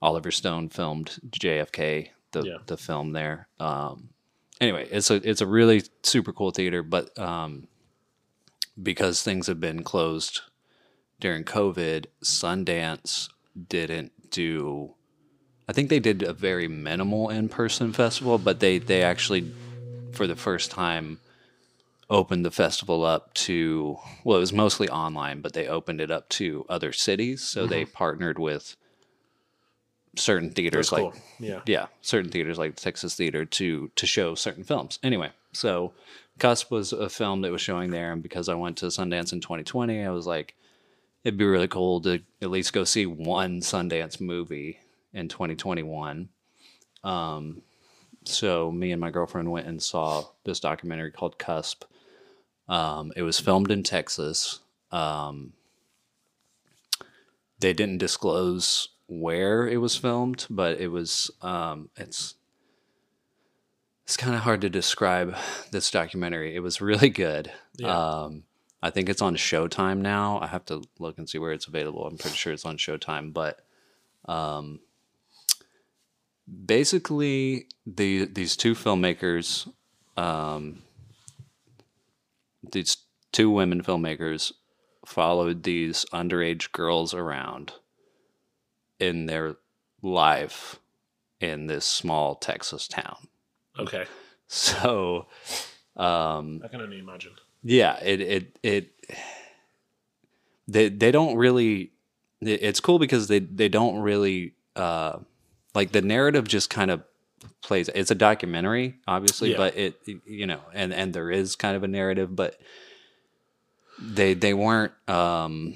[0.02, 2.56] Oliver Stone filmed JFK, the Yeah.
[2.66, 3.48] the film there.
[3.58, 4.10] Um,
[4.60, 7.68] anyway, it's a it's a really super cool theater, but um,
[8.80, 10.42] because things have been closed
[11.20, 13.30] during COVID, Sundance
[13.68, 14.94] didn't do.
[15.68, 19.52] I think they did a very minimal in person festival, but they they actually
[20.12, 21.20] for the first time
[22.08, 26.28] opened the festival up to well it was mostly online but they opened it up
[26.28, 28.76] to other cities so they partnered with
[30.16, 31.14] certain theaters like.
[31.38, 31.60] Yeah.
[31.66, 35.92] yeah certain theaters like the texas theater to to show certain films anyway so
[36.38, 39.40] cusp was a film that was showing there and because i went to sundance in
[39.40, 40.54] 2020 i was like
[41.24, 44.78] it'd be really cool to at least go see one sundance movie
[45.12, 46.28] in 2021
[47.04, 47.62] um,
[48.24, 51.84] so me and my girlfriend went and saw this documentary called cusp
[52.68, 54.60] um, it was filmed in texas
[54.92, 55.52] um,
[57.58, 62.34] they didn't disclose where it was filmed but it was um, it's
[64.06, 65.34] it's kind of hard to describe
[65.72, 66.54] this documentary.
[66.54, 67.52] It was really good.
[67.76, 68.22] Yeah.
[68.22, 68.44] um,
[68.82, 70.38] i think it's on showtime now.
[70.38, 72.06] I have to look and see where it's available.
[72.06, 73.60] I'm pretty sure it's on showtime but
[74.26, 74.80] um,
[76.64, 79.68] basically the these two filmmakers
[80.16, 80.82] um,
[82.72, 82.98] these
[83.32, 84.52] two women filmmakers
[85.04, 87.72] followed these underage girls around
[89.00, 89.56] in their
[90.02, 90.78] life
[91.40, 93.28] in this small Texas town.
[93.78, 94.04] Okay.
[94.48, 95.26] So
[95.96, 97.32] um I can only imagine.
[97.62, 98.90] yeah, it it it
[100.68, 101.92] they they don't really
[102.40, 105.18] it's cool because they they don't really uh
[105.74, 107.02] like the narrative just kind of
[107.62, 109.56] plays it's a documentary obviously Yeah.
[109.56, 112.58] but it you know and and there is kind of a narrative but
[114.00, 115.74] they they weren't um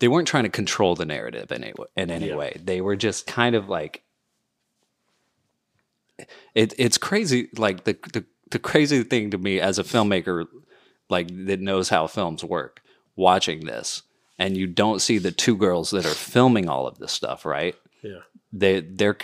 [0.00, 2.36] they weren't trying to control the narrative in any, in any Yeah.
[2.36, 4.02] way they were just kind of like
[6.54, 10.46] it, it's crazy like the, the the crazy thing to me as a filmmaker
[11.10, 12.82] like that knows how films work
[13.16, 14.02] watching this
[14.38, 17.74] and you don't see the two girls that are filming all of this stuff right
[18.02, 18.20] Yeah.
[18.52, 19.16] they they're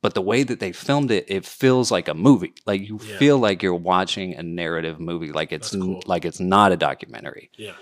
[0.00, 3.18] but the way that they filmed it it feels like a movie like you Yeah.
[3.18, 6.02] feel like you're watching a narrative movie like it's cool.
[6.06, 7.74] like it's not a documentary Yeah.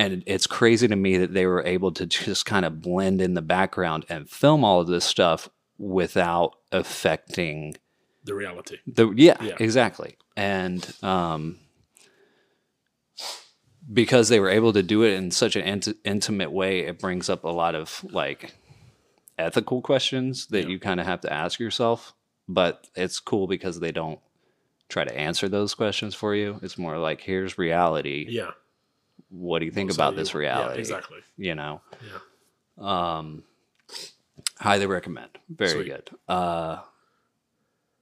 [0.00, 3.34] And it's crazy to me that they were able to just kind of blend in
[3.34, 7.76] the background and film all of this stuff without affecting
[8.24, 8.78] The reality.
[8.86, 9.56] the yeah, Yeah.
[9.60, 10.16] exactly.
[10.36, 11.58] And um
[13.92, 17.28] because they were able to do it in such an int- intimate way, it brings
[17.28, 18.54] up a lot of like
[19.38, 20.68] ethical questions that Yeah.
[20.68, 22.14] you kind of have to ask yourself.
[22.48, 24.20] But it's cool because they don't
[24.88, 26.58] try to answer those questions for you.
[26.62, 28.26] It's more like, here's reality.
[28.28, 28.50] Yeah.
[29.30, 30.74] What do you think about this reality?
[30.74, 31.18] Yeah, exactly.
[31.36, 31.80] You know,
[32.78, 33.16] Yeah.
[33.18, 33.44] um,
[34.58, 35.30] highly recommend.
[35.48, 35.86] Very Sweet.
[35.86, 36.10] good.
[36.28, 36.78] Uh,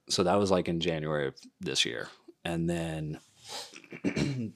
[0.08, 2.08] so that was like in January of this year,
[2.44, 3.20] and then,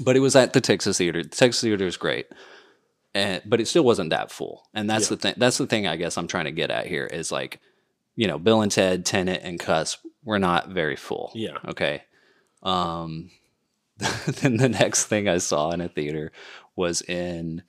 [0.00, 1.22] but it was at the Texas Theater.
[1.22, 2.26] The Texas Theater is great,
[3.14, 4.66] and but it still wasn't that full.
[4.74, 5.16] And that's Yeah.
[5.16, 5.34] the thing.
[5.36, 5.86] That's the thing.
[5.86, 7.60] I guess I'm trying to get at here is like,
[8.16, 11.30] you know, Bill and Ted, Tenet, and Cusp were not very full.
[11.34, 11.58] Yeah.
[11.66, 12.02] Okay.
[12.62, 13.30] Um,
[14.40, 16.32] then the next thing I saw in a theater
[16.76, 17.62] was in,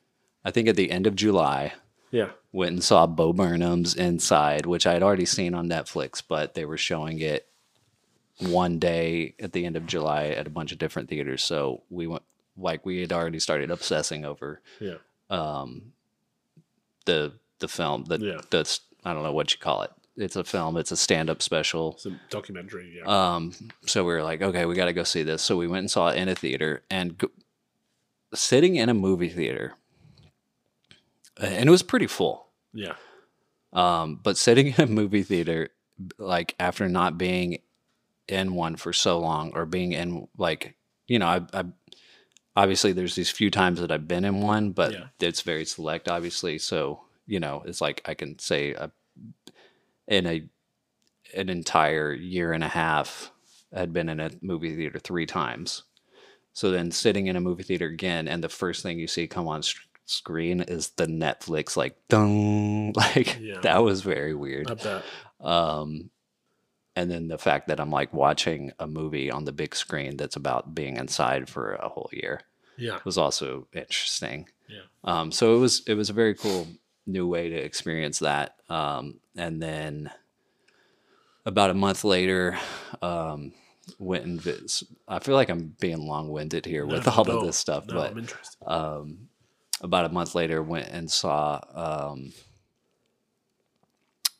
[0.44, 1.74] I think at the end of July,
[2.12, 2.32] Yeah.
[2.52, 6.66] went and saw Bo Burnham's Inside, which I had already seen on Netflix, but they
[6.66, 7.48] were showing it
[8.40, 11.44] one day at the end of July at a bunch of different theaters.
[11.44, 12.24] So we went
[12.58, 14.98] like we had already started obsessing over Yeah.
[15.30, 15.94] um,
[17.06, 18.06] the the film.
[18.06, 18.42] The Yeah.
[18.50, 19.92] that's I don't know what you call it.
[20.17, 20.78] It's a film.
[20.78, 21.93] It's a stand up special.
[21.93, 22.97] It's a documentary.
[22.97, 23.04] Yeah.
[23.36, 23.54] Um,
[23.86, 25.41] so we were like, okay, we got to go see this.
[25.41, 27.28] So we went and saw it in a theater, and go,
[28.34, 29.73] sitting in a movie theater,
[31.39, 32.47] and it was pretty full.
[32.73, 32.93] yeah.
[33.73, 35.69] Um, but sitting in a movie theater,
[36.17, 37.60] like after not being
[38.30, 40.75] in one for so long, or being in like,
[41.08, 41.65] you know, I, I
[42.56, 45.08] obviously there's these few times that I've been in one, but Yeah.
[45.19, 46.58] it's very select, obviously.
[46.58, 48.88] So you know, it's like I can say uh,
[50.08, 50.48] in a
[51.36, 53.32] an entire year and a half,
[53.74, 55.84] had been in a movie theater three times.
[56.54, 59.48] So then sitting in a movie theater again, and the first thing you see come
[59.48, 63.60] on s- screen is the Netflix like dung, like Yeah.
[63.62, 64.68] that was very weird.
[65.41, 66.10] Um,
[66.96, 70.38] and then the fact that I'm like watching a movie on the big screen that's
[70.38, 72.39] about being inside for a whole year
[72.78, 73.00] Yeah.
[73.04, 74.48] was also interesting.
[74.70, 74.84] Yeah.
[75.04, 76.68] Um, so it was it was a very cool
[77.06, 78.56] new way to experience that.
[78.70, 80.10] Um, and then
[81.46, 82.58] about a month later,
[83.02, 83.54] um,
[84.00, 87.39] went and vis- I feel like I'm being long winded here with No, all no,
[87.39, 89.30] of this stuff, No, but um,
[89.82, 91.60] about a month later went and saw
[92.12, 92.34] um,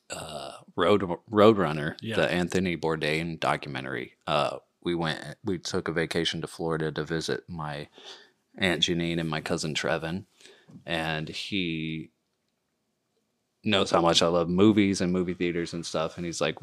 [0.10, 2.16] uh, Road Roadrunner, Yeah.
[2.16, 4.14] the Anthony Bourdain documentary.
[4.26, 7.88] Uh, we went, we took a vacation to Florida to visit my
[8.58, 10.26] aunt Janine and my cousin Trevin,
[10.86, 12.12] and he
[13.66, 16.58] knows how much I love movies and movie theaters and stuff, and he's like,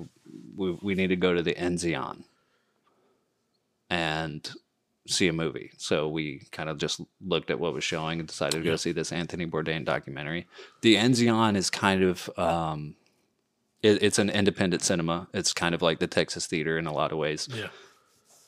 [0.57, 2.25] "We we need to go to the Enzian."
[3.91, 4.51] And
[5.07, 5.73] see a movie.
[5.79, 8.77] So we kind of just looked at what was showing and decided to go Yeah.
[8.77, 10.47] see this Anthony Bourdain documentary.
[10.81, 12.95] The Enzian is kind of um,
[13.83, 15.29] it, it's an independent cinema.
[15.35, 17.69] It's kind of like the Texas Theater in a lot of ways, Yeah.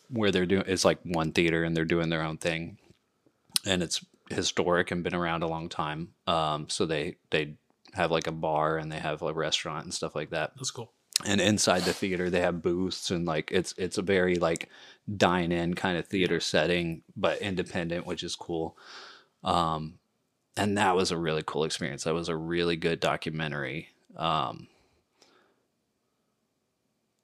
[0.09, 2.79] where they're doing it's like one theater and they're doing their own thing,
[3.67, 6.15] and it's historic and been around a long time.
[6.29, 7.57] Um, so they they
[7.95, 10.53] have like a bar and they have a restaurant and stuff like that.
[10.57, 10.93] That's cool.
[11.25, 14.69] and inside the theater they have booths and like it's it's a very like
[15.17, 18.77] dine in kind of theater setting but independent which is cool.
[19.45, 19.99] Um
[20.57, 22.05] and that was a really cool experience.
[22.05, 24.69] That was a really good documentary um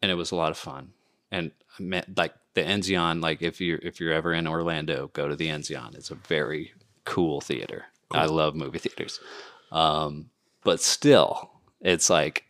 [0.03, 0.93] and it was a lot of fun.
[1.31, 5.37] And I like the Enzian like if you're if you're ever in Orlando go to
[5.37, 6.73] the Enzian it's a very
[7.05, 7.87] cool theater.
[8.13, 9.21] I love movie theaters.
[9.73, 10.30] Um
[10.65, 12.45] but still it's like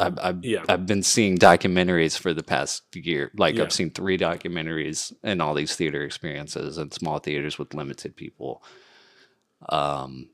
[0.00, 0.64] I've, I've, Yeah.
[0.68, 3.30] I've been seeing documentaries for the past year.
[3.36, 3.64] Like Yeah.
[3.64, 8.62] I've seen three documentaries and all these theater experiences and small theaters with limited people.
[9.68, 10.30] Um,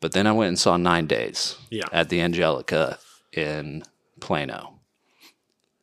[0.00, 1.86] but then I went and saw Nine Days Yeah.
[1.90, 2.98] at the Angelika
[3.32, 3.82] in
[4.20, 4.78] Plano,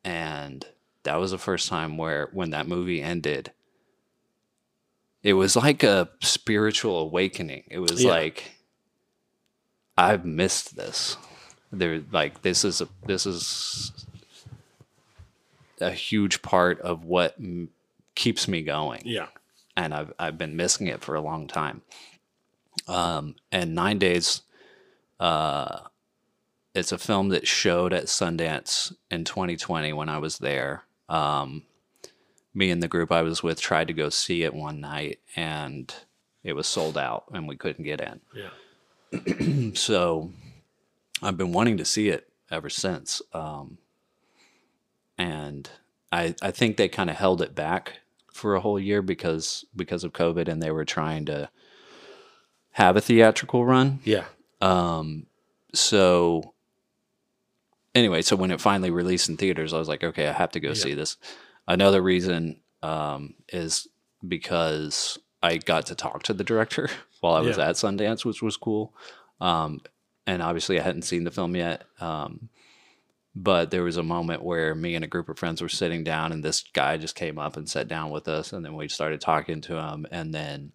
[0.05, 0.65] and
[1.03, 3.51] that was the first time where when that movie ended,
[5.21, 7.63] it was like a spiritual awakening.
[7.69, 8.11] It was Yeah.
[8.11, 8.51] like
[9.97, 11.17] I've missed this.
[11.71, 13.91] There, like this is a this is
[15.79, 17.69] a huge part of what m-
[18.15, 19.27] keeps me going Yeah.
[19.77, 21.81] and I've I've been missing it for a long time.
[22.87, 24.41] Um, and Nine Days,
[25.19, 25.79] uh,
[26.75, 30.83] it's a film that showed at Sundance in 2020 when I was there.
[31.09, 31.63] Um,
[32.53, 35.93] me and the group I was with tried to go see it one night, and
[36.43, 38.19] it was sold out, and we couldn't get in.
[38.35, 38.49] Yeah.
[39.75, 40.31] So
[41.21, 43.21] I've been wanting to see it ever since.
[43.33, 43.77] Um,
[45.17, 45.69] and
[46.11, 47.99] I I think they kind of held it back
[48.33, 51.49] for a whole year because because of COVID and they were trying to
[52.71, 53.99] have a theatrical run.
[54.03, 54.25] Yeah.
[54.61, 55.27] Um,
[55.73, 56.53] so
[57.93, 60.59] anyway, so when it finally released in theaters, I was like, okay, I have to
[60.59, 61.17] go see this.
[61.67, 63.87] Another reason um, is
[64.27, 66.89] because I got to talk to the director
[67.21, 67.69] while I was Yeah.
[67.69, 68.93] at Sundance, which was cool.
[69.39, 69.81] Um,
[70.27, 71.83] and obviously, I hadn't seen the film yet.
[71.99, 72.49] Um,
[73.33, 76.31] but there was a moment where me and a group of friends were sitting down,
[76.31, 79.21] and this guy just came up and sat down with us, and then we started
[79.21, 80.73] talking to him, and then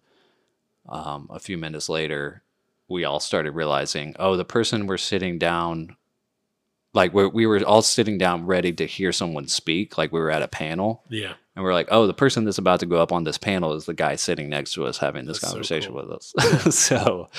[0.89, 2.41] um, a few minutes later,
[2.87, 5.95] we all started realizing, oh, the person we're sitting down,
[6.97, 10.31] like we we were all sitting down ready to hear someone speak, like we were
[10.31, 11.33] at a panel, Yeah.
[11.55, 13.85] and we're like, oh, the person that's about to go up on this panel is
[13.85, 16.07] the guy sitting next to us having this That's so conversation cool.
[16.07, 16.75] with us.
[16.89, 17.29] so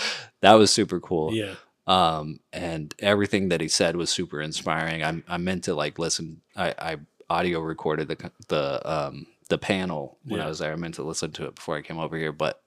[0.41, 1.35] that was super cool.
[1.35, 1.55] Yeah.
[1.87, 5.03] Um, and everything that he said was super inspiring.
[5.03, 6.41] I, I meant to like listen.
[6.57, 6.97] I, I
[7.29, 10.73] audio recorded the the um, the panel when I was there.
[10.73, 12.63] I meant to listen to it before I came over here, but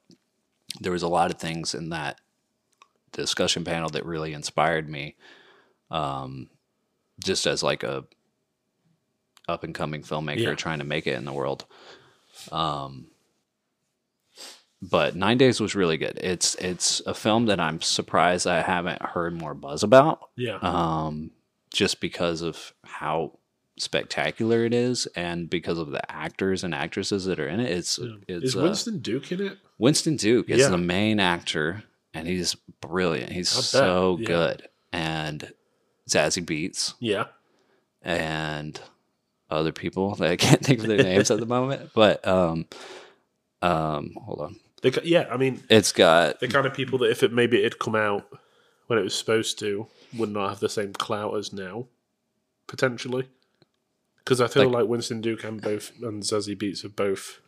[0.79, 2.19] there was a lot of things in that
[3.11, 5.15] discussion panel that really inspired me.
[5.89, 6.49] Um,
[7.23, 8.05] just as like a
[9.47, 10.55] up and coming filmmaker Yeah.
[10.55, 11.65] trying to make it in the world.
[12.51, 13.07] Um,
[14.81, 16.17] but Nine Days was really good.
[16.21, 20.57] It's it's a film that I'm surprised I haven't heard more buzz about Yeah.
[20.61, 21.31] um,
[21.71, 23.37] just because of how
[23.77, 27.71] spectacular it is and because of the actors and actresses that are in it.
[27.71, 29.57] It's it's Is uh, Winston Duke in it?
[29.77, 30.69] Winston Duke is Yeah.
[30.69, 33.31] the main actor, and he's brilliant.
[33.31, 34.25] He's so yeah.
[34.27, 35.53] good, and
[36.11, 37.25] Zazie Beetz Yeah.
[38.01, 38.79] and
[39.49, 41.91] other people that I can't think of their names at the moment.
[41.93, 42.65] But um,
[43.61, 47.23] um, hold on, They, yeah, I mean, it's got the kind of people that if
[47.23, 48.25] it maybe it had come out
[48.87, 51.85] when it was supposed to, would not have the same clout as now,
[52.67, 53.27] potentially.
[54.17, 57.39] Because I feel Like- like, Winston Duke and both and Zazie Beetz have both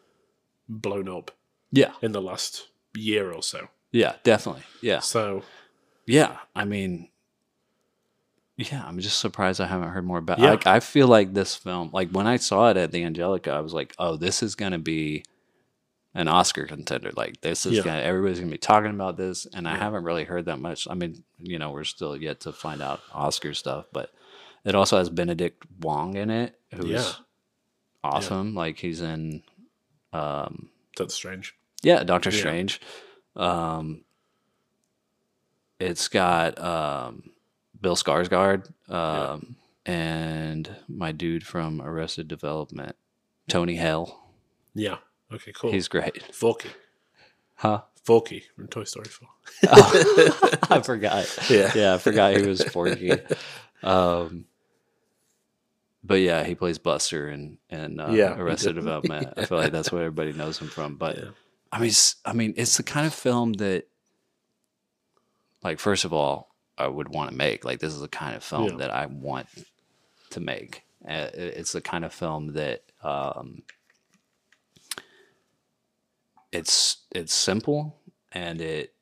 [0.69, 1.32] blown up
[1.71, 3.67] yeah, in the last year or so.
[3.91, 5.43] yeah, definitely, yeah, So
[6.06, 6.38] yeah.
[6.56, 7.10] I mean,
[8.57, 10.39] yeah, I'm just surprised I haven't heard more about.
[10.39, 10.51] Yeah.
[10.51, 13.59] Like, I feel like this film, like when I saw it at the Angelika, I
[13.61, 15.23] was like, oh, this is gonna be
[16.15, 17.11] an Oscar contender.
[17.15, 17.83] Like this is Yeah.
[17.83, 20.87] gonna everybody's gonna be talking about this, and I haven't really heard that much.
[20.89, 24.11] I mean, you know, we're still yet to find out Oscar stuff, but
[24.63, 27.11] it also has Benedict Wong in it, who's Yeah.
[28.03, 28.53] awesome.
[28.53, 29.41] Like he's in,
[30.13, 31.55] um, that's strange.
[31.81, 32.29] yeah, Doctor.
[32.31, 32.79] Strange.
[33.35, 34.03] Um,
[35.79, 37.31] it's got um,
[37.83, 42.95] Bill Skarsgård um, and my dude from Arrested Development,
[43.49, 44.19] Tony Hale.
[44.73, 44.97] Yeah.
[45.31, 45.71] Okay, cool.
[45.71, 46.23] He's great.
[46.33, 46.69] Forky.
[47.55, 47.81] Huh?
[48.03, 49.27] Forky from Toy Story 4.
[50.69, 51.37] I forgot.
[51.49, 51.71] Yeah.
[51.75, 53.11] yeah, I forgot he was Forky.
[53.83, 54.45] Um,
[56.03, 58.75] but yeah, he plays Buster and in uh, Yeah, Arrested.
[58.75, 59.27] Development.
[59.35, 60.95] I feel like that's what everybody knows him from.
[60.95, 61.29] But Yeah.
[61.71, 61.91] I mean,
[62.23, 63.87] I mean, it's the kind of film that,
[65.63, 66.52] like, first of all,
[66.83, 67.65] I would want to make.
[67.65, 68.75] Like, this is the kind of film Yeah.
[68.77, 69.47] that I want
[70.31, 70.83] to make.
[71.07, 73.63] Uh, It's the kind of film that um,
[76.51, 77.95] it's it's simple
[78.31, 78.93] and it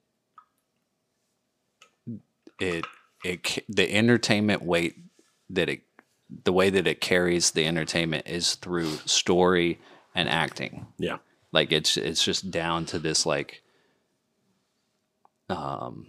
[2.60, 2.86] it
[3.24, 4.96] it the entertainment weight
[5.50, 5.82] that it
[6.46, 9.80] the way that it carries the entertainment is through story
[10.16, 11.18] and acting Yeah.
[11.52, 13.62] like it's it's just down to this like
[15.50, 16.08] um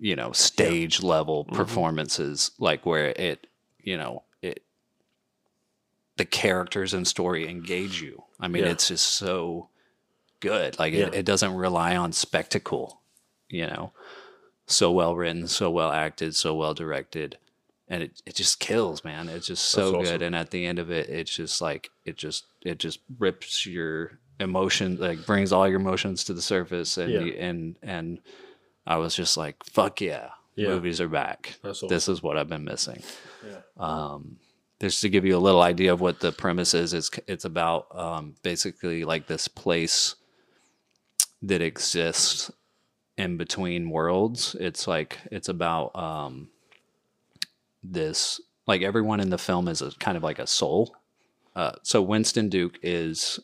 [0.00, 1.56] you know stage level mm-hmm.
[1.56, 3.46] performances like where it
[3.82, 4.62] you know it
[6.16, 8.70] the characters and story engage you i mean Yeah.
[8.70, 9.68] it's just so
[10.40, 11.06] good like Yeah.
[11.06, 13.00] it, it doesn't rely on spectacle
[13.48, 13.92] you know
[14.66, 17.38] so well written so well acted so well directed
[17.88, 20.04] and it, it just kills man it's just so That's awesome.
[20.14, 23.64] good and at the end of it it's just like it just it just rips
[23.64, 27.20] your emotion like brings all your emotions to the surface and Yeah.
[27.20, 28.18] you, and and
[28.86, 30.68] i was just like fuck yeah, Yeah.
[30.68, 33.02] movies are back That's this is what i've been missing
[33.46, 33.60] Yeah.
[33.76, 34.36] um
[34.80, 37.86] just to give you a little idea of what the premise is it's it's about
[37.96, 40.14] um basically like this place
[41.42, 42.50] that exists
[43.18, 46.48] in between worlds it's like it's about um
[47.82, 50.96] this like everyone in the film is a kind of like a soul
[51.54, 53.40] uh, so winston duke is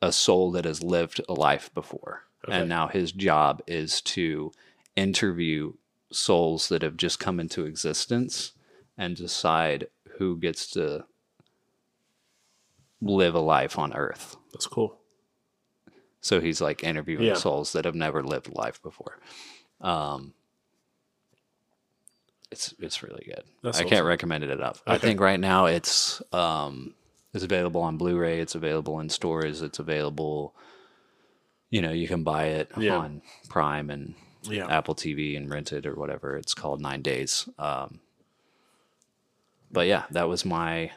[0.00, 2.58] a soul that has lived a life before Okay.
[2.58, 4.50] and now his job is to
[4.96, 5.72] interview
[6.10, 8.52] souls that have just come into existence
[8.98, 9.86] and decide
[10.18, 11.04] who gets to
[13.00, 14.98] live a life on earth That's cool.
[16.20, 17.34] so he's like interviewing Yeah.
[17.34, 19.18] souls that have never lived life before.
[19.80, 20.34] Um,
[22.50, 23.44] it's it's really good.
[23.62, 23.88] That's I awesome.
[23.90, 24.82] can't recommend it enough.
[24.86, 26.94] I think right now it's um,
[27.32, 28.40] it's available on Blu-ray.
[28.40, 29.62] It's available in stores.
[29.62, 30.54] It's available.
[31.70, 32.98] You know, you can buy it Yeah.
[32.98, 34.66] on Prime and Yeah.
[34.66, 36.36] Apple TV and rent it or whatever.
[36.36, 37.48] It's called Nine Days.
[37.58, 38.00] Um,
[39.70, 40.90] but yeah, that was my.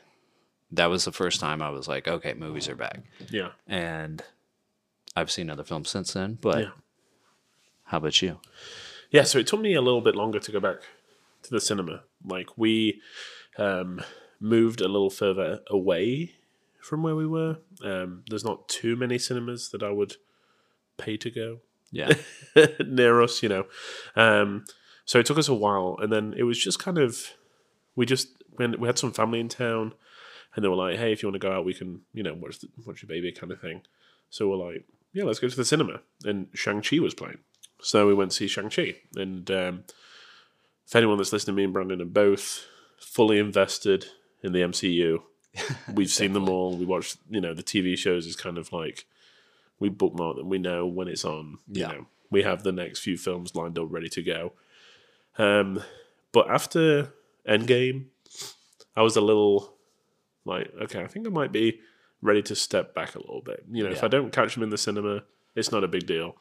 [0.71, 3.49] That was the first time I was like, okay, movies are back Yeah.
[3.67, 4.21] and
[5.15, 6.38] I've seen other films since then.
[6.41, 6.71] But Yeah.
[7.86, 8.39] how about you?
[9.12, 10.77] Yeah, so it took me a little bit longer to go back
[11.43, 12.04] to the cinema.
[12.25, 13.00] Like we
[13.58, 14.02] um,
[14.41, 16.33] moved a little further away
[16.81, 17.60] from where we were.
[17.83, 20.15] Um, there's not too many cinemas that I would
[20.98, 21.60] pay to go
[21.96, 22.13] Yeah,
[22.85, 23.65] near us, you know.
[24.15, 24.65] Um,
[25.06, 27.33] so it took us a while, and then it was just kind of
[27.96, 29.93] we just when we had some family in town,
[30.56, 32.33] and they were like, "Hey, if you want to go out, we can, you know,
[32.33, 33.81] watch the, watch your baby kind of thing."
[34.29, 37.39] So we're like, "Yeah, let's go to the cinema." And Shang Chi was playing,
[37.81, 38.96] so we went to see Shang Chi.
[39.15, 39.83] And um,
[40.85, 42.65] if anyone that's listening, me and Branden are both
[43.00, 44.08] fully invested
[44.43, 45.19] in the MCU.
[45.93, 46.75] We've seen them all.
[46.75, 49.06] We watched, you know, the TV shows is kind of like
[49.80, 50.50] we bookmark them.
[50.50, 51.60] We know when it's on.
[51.67, 51.92] Yeah.
[51.92, 54.54] You know, we have the next few films lined up, ready to go.
[55.38, 55.82] Um,
[56.32, 57.13] but after
[57.48, 58.06] Endgame,
[58.96, 59.73] I was a little
[60.46, 61.80] Like, okay, I think I might be
[62.21, 63.65] ready to step back a little bit.
[63.71, 65.23] You know, if I don't catch them in the cinema,
[65.56, 66.36] it's not a big deal.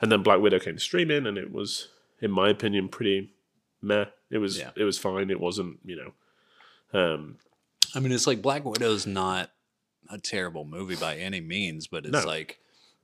[0.00, 1.88] And then Black Widow came streaming, and it was,
[2.20, 3.32] in my opinion, pretty
[3.80, 4.06] meh.
[4.30, 4.70] It was Yeah.
[4.76, 5.28] it was fine.
[5.30, 6.12] It wasn't, you know,
[6.98, 7.38] um,
[7.94, 9.50] I mean, it's like Black Widow's not
[10.08, 12.24] a terrible movie by any means, but it's No.
[12.24, 12.58] like,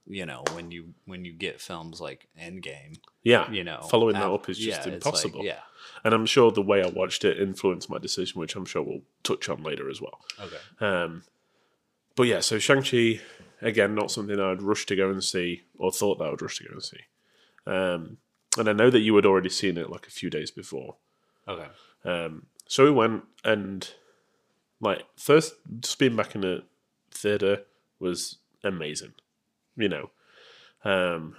[0.09, 4.31] you know, when you when you get films like Endgame, yeah, you know, following that
[4.31, 5.45] up is just yeah, it's like- impossible.
[5.45, 5.61] yeah.
[6.05, 9.03] And I'm sure the way I watched it influenced my decision, which I'm sure we'll
[9.23, 10.21] touch on later as well.
[10.41, 10.57] Okay.
[10.81, 11.23] Um,
[12.15, 13.21] but yeah, so Shang-Chi,
[13.63, 16.59] again, not something I'd rush to go and see or thought that I would rush
[16.59, 17.01] to go and see.
[17.67, 18.19] Um,
[18.57, 20.97] and I know that you had already seen it like a few days before.
[21.49, 21.67] Okay.
[22.05, 23.89] Um, so we went and,
[24.81, 26.63] like, first, just being back in the
[27.11, 27.63] theatre
[27.99, 29.15] was amazing.
[29.79, 30.11] You know,
[30.85, 31.37] um,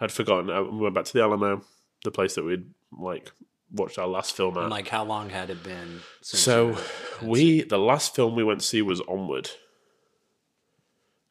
[0.00, 0.50] I'd forgotten.
[0.50, 1.62] I we went back to the Alamo,
[2.04, 3.30] the place that we'd, like,
[3.70, 4.62] watched our last film at.
[4.62, 6.00] And like, how long had it been?
[6.22, 9.50] Since So had we the last film we went to see was Onward,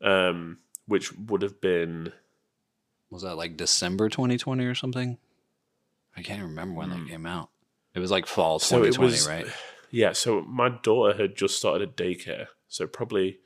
[0.02, 2.12] um, which would have been
[3.10, 5.18] was that like December 2020 or something?
[6.16, 7.50] I can't remember when that came out.
[7.94, 8.64] It was like fall Hmm.
[8.66, 9.46] So it 2020, was- right?
[9.90, 10.14] yeah.
[10.14, 13.40] So my daughter had just started a daycare, so probably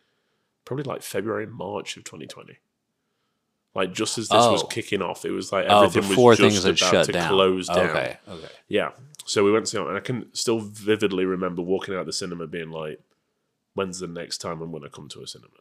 [0.66, 2.57] probably like February March of 2020.
[3.76, 4.67] Like just as this was Oh.
[4.67, 7.30] kicking off, it was like Oh, everything before was just had about shut to down.
[7.30, 7.89] close down.
[7.89, 8.17] Okay.
[8.28, 8.47] Okay.
[8.69, 8.91] Yeah.
[9.26, 12.47] So we went to and I can still vividly remember walking out of the cinema
[12.47, 13.01] being like,
[13.73, 15.51] "When's the next time I'm going to come to a cinema?"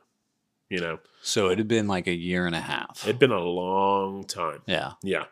[0.71, 3.03] You know, So it had been like a year and a half.
[3.05, 4.63] it'd been a long time.
[4.67, 4.93] yeah.
[5.03, 5.25] Yeah.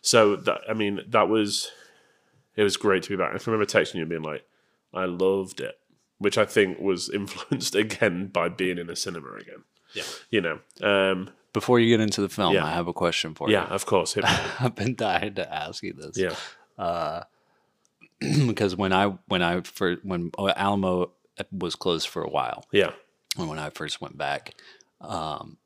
[0.00, 1.70] So that I mean, that was
[2.56, 3.34] it was great to be back.
[3.34, 4.44] I can remember texting you and being like,
[4.92, 5.78] I loved it.
[6.18, 9.64] Which I think was influenced again by being in a cinema again.
[9.94, 10.04] Yeah.
[10.30, 10.58] You know.
[10.80, 12.66] Um Before you get into the film, Yeah.
[12.66, 13.54] I have a question for you.
[13.54, 14.12] yeah, of course.
[14.14, 14.30] Hit me.
[14.60, 16.18] I've been dying to ask you this.
[16.18, 17.24] yeah.
[18.46, 21.10] because when I when I first when Alamo
[21.52, 22.92] was closed for a while, Yeah.
[23.38, 24.54] and when I first went back,
[25.00, 25.58] um,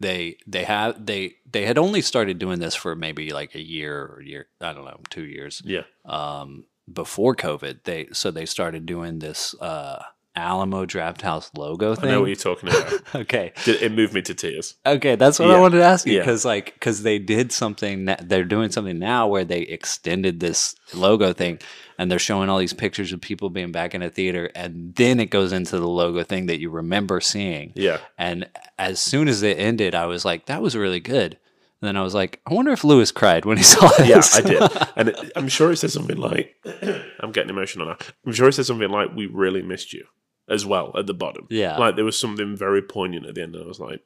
[0.00, 4.06] they they had they they had only started doing this for maybe like a year
[4.06, 5.82] or year I don't know two years Yeah.
[6.04, 7.84] um, before COVID.
[7.84, 10.02] They so they started doing this uh,
[10.38, 12.08] Alamo Drafthouse logo thing?
[12.08, 13.02] I know what you're talking about.
[13.14, 14.74] okay, Did- it moved me to tears.
[14.86, 16.20] Okay, that's what I wanted to ask you Yeah.
[16.20, 18.06] because, like, because they did something.
[18.06, 21.58] That, they're doing something now where they extended this logo thing,
[21.98, 25.20] and they're showing all these pictures of people being back in a theater, and then
[25.20, 27.72] it goes into the logo thing that you remember seeing.
[27.74, 27.98] Yeah.
[28.16, 31.38] And as soon as it ended, I was like, "That was really good."
[31.80, 34.38] And then I was like, "I wonder if Lewis cried when he saw this." Yeah,
[34.38, 34.88] I did.
[34.98, 36.56] And it, I'm sure it said something like
[37.20, 37.96] I'm getting emotional now.
[38.26, 40.04] I'm sure it said something like we really missed you
[40.48, 41.46] as well at the bottom.
[41.50, 41.76] Yeah.
[41.76, 44.02] Like there was something very poignant at the end and I was like,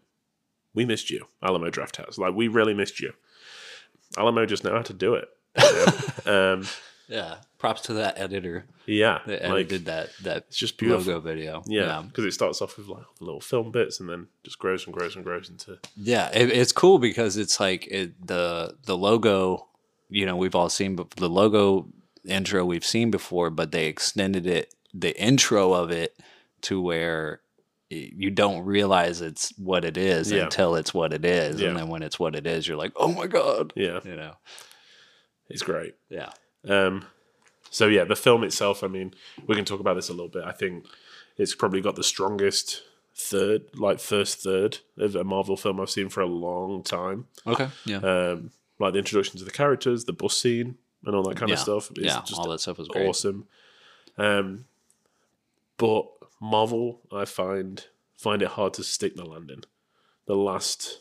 [0.75, 2.19] We missed you, Alamo Drafthouse.
[2.19, 3.13] Like we really missed you.
[4.17, 5.29] Alamo just know how to do it.
[5.59, 5.87] you
[6.27, 6.53] know?
[6.53, 6.67] um
[7.09, 7.37] yeah.
[7.59, 9.21] Props to that editor yeah.
[9.27, 11.13] that like edited that that it's just beautiful.
[11.13, 11.63] logo video.
[11.67, 14.87] Yeah, because it starts off with like the little film bits and then just grows
[14.87, 18.97] and grows and grows into Yeah, it, it's cool because it's like it, the the
[18.97, 19.69] logo.
[20.09, 21.89] You know, we've all seen but the logo
[22.25, 26.17] intro we've seen before, but they extended it, the intro of it,
[26.63, 27.41] to where
[27.91, 30.45] you don't realize it's what it is Yeah.
[30.45, 31.69] until it's what it is, Yeah.
[31.69, 34.35] and then when it's what it is, you're like, oh my god, yeah, you know,
[35.49, 35.95] it's great.
[36.09, 36.31] yeah,
[36.69, 37.05] Um,
[37.71, 38.83] so yeah, the film itself.
[38.83, 39.15] I mean,
[39.47, 40.45] we can talk about this a little bit.
[40.45, 40.87] I think
[41.37, 42.83] it's probably got the strongest
[43.15, 47.27] third, like first third of a Marvel film I've seen for a long time.
[47.47, 51.37] okay, yeah, Um, like the introduction to the characters, the bus scene, and all that
[51.37, 51.91] kind yeah, of stuff.
[51.97, 53.07] Is yeah, just all that stuff was great.
[53.07, 53.47] awesome.
[54.17, 54.65] Um,
[55.83, 56.07] but
[56.41, 57.85] Marvel, I find
[58.17, 59.65] find it hard to stick the landing.
[60.27, 60.99] The last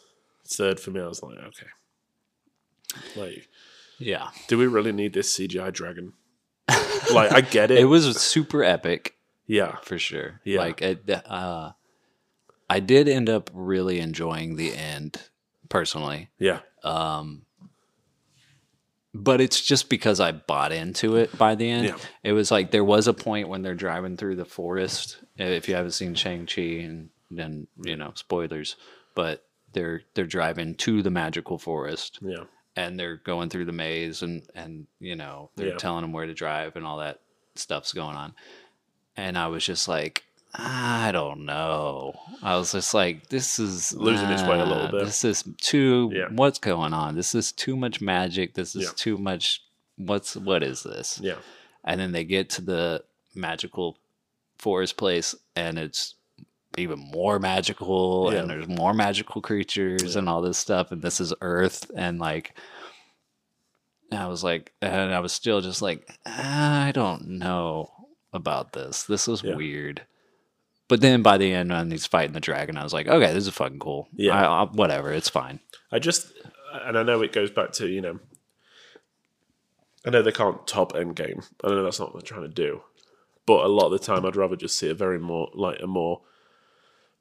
[0.47, 1.67] third for me, I was like, okay,
[3.15, 3.47] like,
[3.99, 6.13] Yeah, do we really need this CGI dragon?
[7.13, 7.79] like, I get it.
[7.79, 9.15] it was super epic.
[9.45, 10.41] yeah, for sure.
[10.43, 10.59] Yeah.
[10.59, 11.71] Like it, uh,
[12.69, 15.21] I did end up really enjoying the end
[15.69, 16.59] personally, yeah,
[19.13, 21.87] but it's just because I bought into it by the end.
[21.87, 21.97] Yeah.
[22.23, 25.17] It was like there was a point when they're driving through the forest.
[25.39, 28.75] Eh, if you haven't seen Shang Chi, and then you know spoilers,
[29.15, 29.43] but
[29.73, 32.43] they're they're driving to the magical forest yeah,
[32.75, 35.77] and they're going through the maze and and you know they're Yeah.
[35.77, 37.21] telling them where to drive and all that
[37.55, 38.33] stuff's going on
[39.15, 42.13] and i was just like i don't know.
[42.43, 45.05] I was just like this is Losing its way a little ah, bit.
[45.05, 46.27] this is too Yeah.
[46.31, 47.15] what's going on?
[47.15, 48.53] This is too much magic.
[48.55, 48.89] This is Yeah.
[48.95, 49.63] too much
[49.97, 51.19] what's what is this?
[51.23, 51.35] Yeah,
[51.83, 53.03] and then they get to the
[53.35, 53.97] magical
[54.57, 56.15] forest place and it's
[56.77, 58.39] even more magical Yeah.
[58.39, 62.55] and there's more magical creatures and all this stuff and this is earth and like
[64.11, 67.89] i was like and i was still just like i don't know
[68.33, 69.03] about this.
[69.03, 70.03] This was weird
[70.91, 73.47] But then by the end, when he's fighting the dragon, I was like, okay, this
[73.47, 74.09] is fucking cool.
[74.13, 74.35] Yeah.
[74.35, 75.61] I, I, whatever, it's fine.
[75.89, 76.33] I just,
[76.73, 78.19] and I know it goes back to you know,
[80.05, 81.47] I know they can't top Endgame.
[81.63, 82.81] I know that's not what they're trying to do,
[83.45, 85.87] but a lot of the time, I'd rather just see a very more like a
[85.87, 86.23] more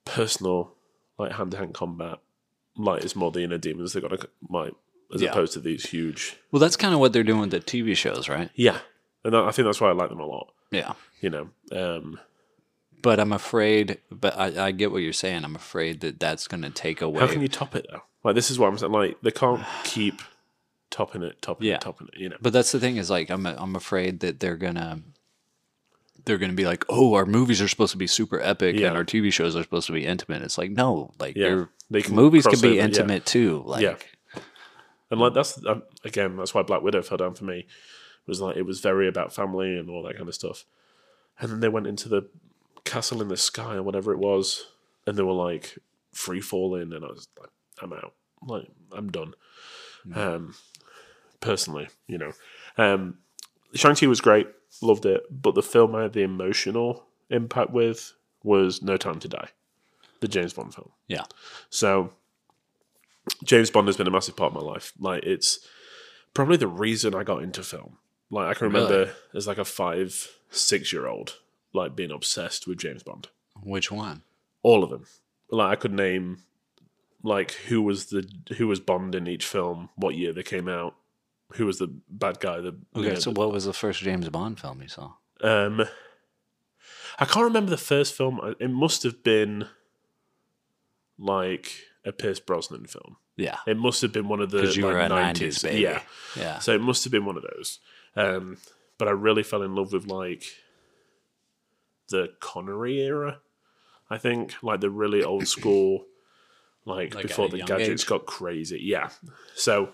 [0.04, 0.74] personal,
[1.16, 2.18] like hand to hand combat.
[2.76, 4.72] Like it's more the inner demons they got to like,
[5.14, 5.30] as Yeah.
[5.30, 6.38] opposed to these huge.
[6.50, 8.50] Well, that's kind of what they're doing with the TV shows, right?
[8.56, 8.78] Yeah,
[9.24, 10.52] and that, I think that's why I like them a lot.
[10.72, 10.94] Yeah.
[11.20, 12.18] You know, um,
[13.02, 15.44] But I'm afraid, but I, I get what you're saying.
[15.44, 17.20] I'm afraid that that's going to take away.
[17.20, 18.02] how can you top it though?
[18.24, 18.92] Like this is what I'm saying.
[18.92, 20.20] Like they can't keep
[20.90, 21.74] topping it, topping Yeah.
[21.76, 22.18] it, topping it.
[22.18, 25.00] You know, But that's the thing is like I'm I'm afraid that they're gonna
[26.26, 28.88] they're gonna be like, oh, our movies are supposed to be super epic Yeah.
[28.88, 30.42] and our TV shows are supposed to be intimate.
[30.42, 31.64] It's like no, like Yeah.
[31.90, 32.84] they're can movies can be over, yeah.
[32.84, 33.62] intimate too.
[33.66, 33.96] Like Yeah.
[35.10, 37.66] And like that's um, again, that's why Black Widow fell down for me.
[38.26, 40.64] Was like it was very about family and all that kind of stuff.
[41.40, 42.28] And then they went into the
[42.84, 44.66] castle in the sky or whatever it was,
[45.06, 45.78] and they were like
[46.12, 47.50] free falling, and I was like,
[47.82, 48.14] I'm out.
[48.46, 49.34] Like I'm done.
[50.14, 50.54] Um,
[51.40, 52.32] personally, you know,
[52.78, 53.18] um,
[53.74, 54.48] Shang Chi was great,
[54.80, 58.12] loved it, but the film I had the emotional impact with
[58.42, 59.48] was No Time to Die,
[60.20, 60.90] the James Bond film.
[61.06, 61.24] yeah,
[61.68, 62.12] So
[63.44, 64.92] James Bond has been a massive part of my life.
[64.98, 65.60] Like it's
[66.34, 67.98] probably the reason I got into film.
[68.30, 69.10] Like I can remember Really?
[69.34, 71.36] as like a five, six year old,
[71.72, 73.28] like being obsessed with James Bond.
[73.62, 74.22] which one?
[74.62, 75.06] All of them.
[75.50, 76.38] Like I could name
[77.22, 80.94] like who was the who was Bond in each film, what year they came out,
[81.54, 84.00] who was the bad guy, the you Okay, know, so the- what was the first
[84.00, 85.12] James Bond film you saw?
[85.42, 85.82] um,
[87.18, 88.40] I can't remember the first film.
[88.60, 89.66] It must have been
[91.18, 91.72] like
[92.04, 93.16] a Pierce Brosnan film.
[93.36, 95.32] Yeah, It must have been one of the you like, were a 90s.
[95.34, 95.80] '90s baby.
[95.82, 96.02] Yeah.
[96.36, 97.78] yeah, So it must have been one of those.
[98.14, 98.58] Um,
[98.98, 100.44] but I really fell in love with like
[102.10, 103.40] the Connery era.
[104.10, 106.04] I think like the really old school,
[106.84, 108.06] like, Like before the gadgets age?
[108.06, 108.80] got crazy.
[108.82, 109.10] Yeah.
[109.54, 109.90] So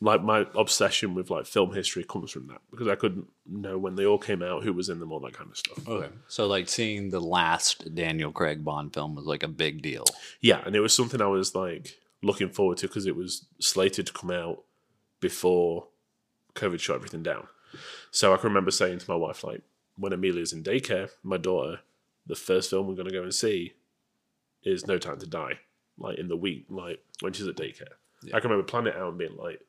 [0.00, 3.94] like my obsession with like film history comes from that because I couldn't know when
[3.94, 5.88] they all came out, who was in them, all that kind of stuff.
[5.88, 10.04] Okay, so like seeing the last Daniel Craig Bond film was like a big deal.
[10.40, 14.06] Yeah, and it was something I was like looking forward to because it was slated
[14.08, 14.64] to come out
[15.20, 15.86] before
[16.54, 17.46] COVID shut everything down.
[18.10, 19.62] So I can remember saying to my wife, like,
[19.96, 21.80] when Amelia's in daycare, my daughter,
[22.26, 23.74] the first film we're going to go and see
[24.62, 25.58] is No Time to Die,
[25.98, 27.94] like in the week, like when she's at daycare.
[28.34, 29.60] I can remember planning it out and being like,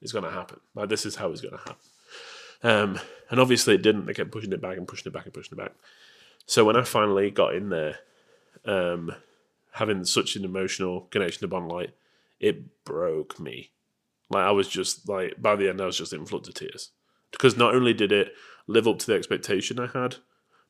[0.00, 0.60] it's going to happen.
[0.74, 1.76] Like, this is how it's going to happen.
[2.62, 3.00] Um,
[3.30, 4.06] and obviously it didn't.
[4.06, 5.72] They kept pushing it back and pushing it back and pushing it back.
[6.46, 7.98] So when I finally got in there,
[8.64, 9.14] um,
[9.72, 11.94] having such an emotional connection to Bond Light,
[12.40, 13.70] it broke me.
[14.30, 16.90] Like I was just like by the end, I was just in floods of tears
[17.30, 18.32] because not only did it
[18.66, 20.16] live up to the expectation I had,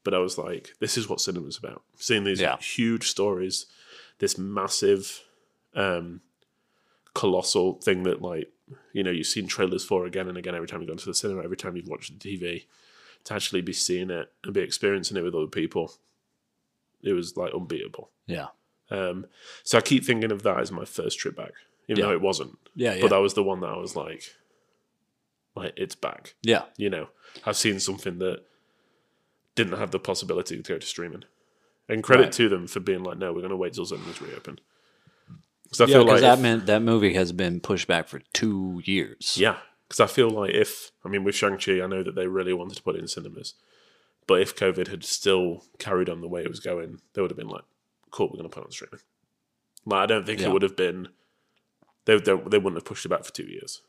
[0.03, 1.83] but I was like, this is what cinema's about.
[1.97, 2.59] Seeing these Yeah.
[2.59, 3.67] huge stories,
[4.19, 5.23] this massive,
[5.75, 6.21] um,
[7.15, 8.51] colossal thing that like
[8.93, 11.15] you know you've seen trailers for again and again every time you go into the
[11.15, 12.65] cinema, every time you've watched the TV,
[13.25, 15.93] to actually be seeing it and be experiencing it with other people,
[17.03, 18.11] it was like unbeatable.
[18.27, 18.49] Yeah,
[18.91, 19.27] Um,
[19.63, 21.53] so I keep thinking of that as my first trip back,
[21.89, 22.07] even Yeah.
[22.09, 22.59] though it wasn't.
[22.75, 24.35] yeah, yeah, But that was the one that I was like,
[25.55, 26.35] like it's back.
[26.43, 26.65] yeah.
[26.77, 27.09] You know,
[27.45, 28.43] I've seen something that
[29.55, 31.25] didn't have the possibility to go to streaming,
[31.89, 32.33] and credit Right.
[32.33, 34.59] to them for being like, no, we're going to wait till cinemas reopen.
[35.65, 38.09] Because I Yeah, feel because like that if- meant that movie has been pushed back
[38.09, 39.37] for two years.
[39.39, 42.27] Yeah, because I feel like if I mean with Shang Chi, I know that they
[42.27, 43.55] really wanted to put it in cinemas,
[44.27, 47.39] but if COVID had still carried on the way it was going, they would have
[47.39, 47.65] been like,
[48.11, 49.01] "Cool, we're going to put it on streaming."
[49.87, 50.47] Like I don't think Yeah.
[50.49, 51.09] it would have been.
[52.07, 53.81] They, they they wouldn't have pushed it back for two years.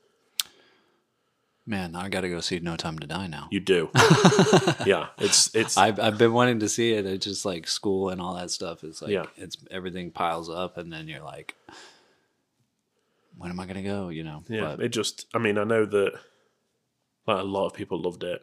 [1.67, 3.47] Man, I got to go see No Time to Die now.
[3.49, 3.89] You do,
[4.85, 5.07] yeah.
[5.17, 7.05] It's it's I've I've been wanting to see it.
[7.07, 8.83] It's just like school and all that stuff.
[8.83, 9.25] It's like Yeah.
[9.35, 11.55] it's everything piles up, and then you're like,
[13.35, 14.09] when am I gonna go?
[14.09, 14.43] You know?
[14.47, 14.75] yeah.
[14.75, 16.11] But, It just I mean I know that
[17.25, 18.41] like a lot of people loved it.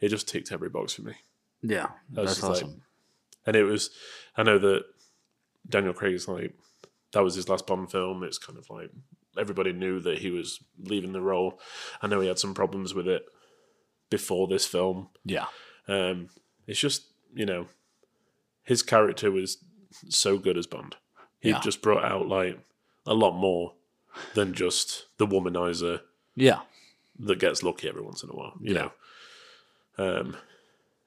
[0.00, 1.14] It just ticked every box for me.
[1.62, 2.82] yeah, was that's just like- awesome.
[3.46, 3.88] and it was
[4.36, 4.84] I know that
[5.66, 6.52] Daniel Craig's like
[7.12, 8.22] that was his last Bond film.
[8.22, 8.90] It's kind of like
[9.38, 11.58] everybody knew that he was leaving the role.
[12.02, 13.22] I know he had some problems with it
[14.10, 15.08] before this film.
[15.24, 15.46] yeah,
[15.88, 16.28] Um,
[16.66, 17.04] it's just
[17.34, 17.68] you know
[18.62, 19.58] his character was
[20.08, 20.96] so good as Bond.
[21.40, 21.60] He Yeah.
[21.60, 22.58] just brought out like
[23.06, 23.74] a lot more
[24.34, 26.00] than just the womanizer
[26.36, 26.60] yeah.
[27.18, 28.54] that gets lucky every once in a while.
[28.60, 28.92] You know.
[29.98, 30.36] Um,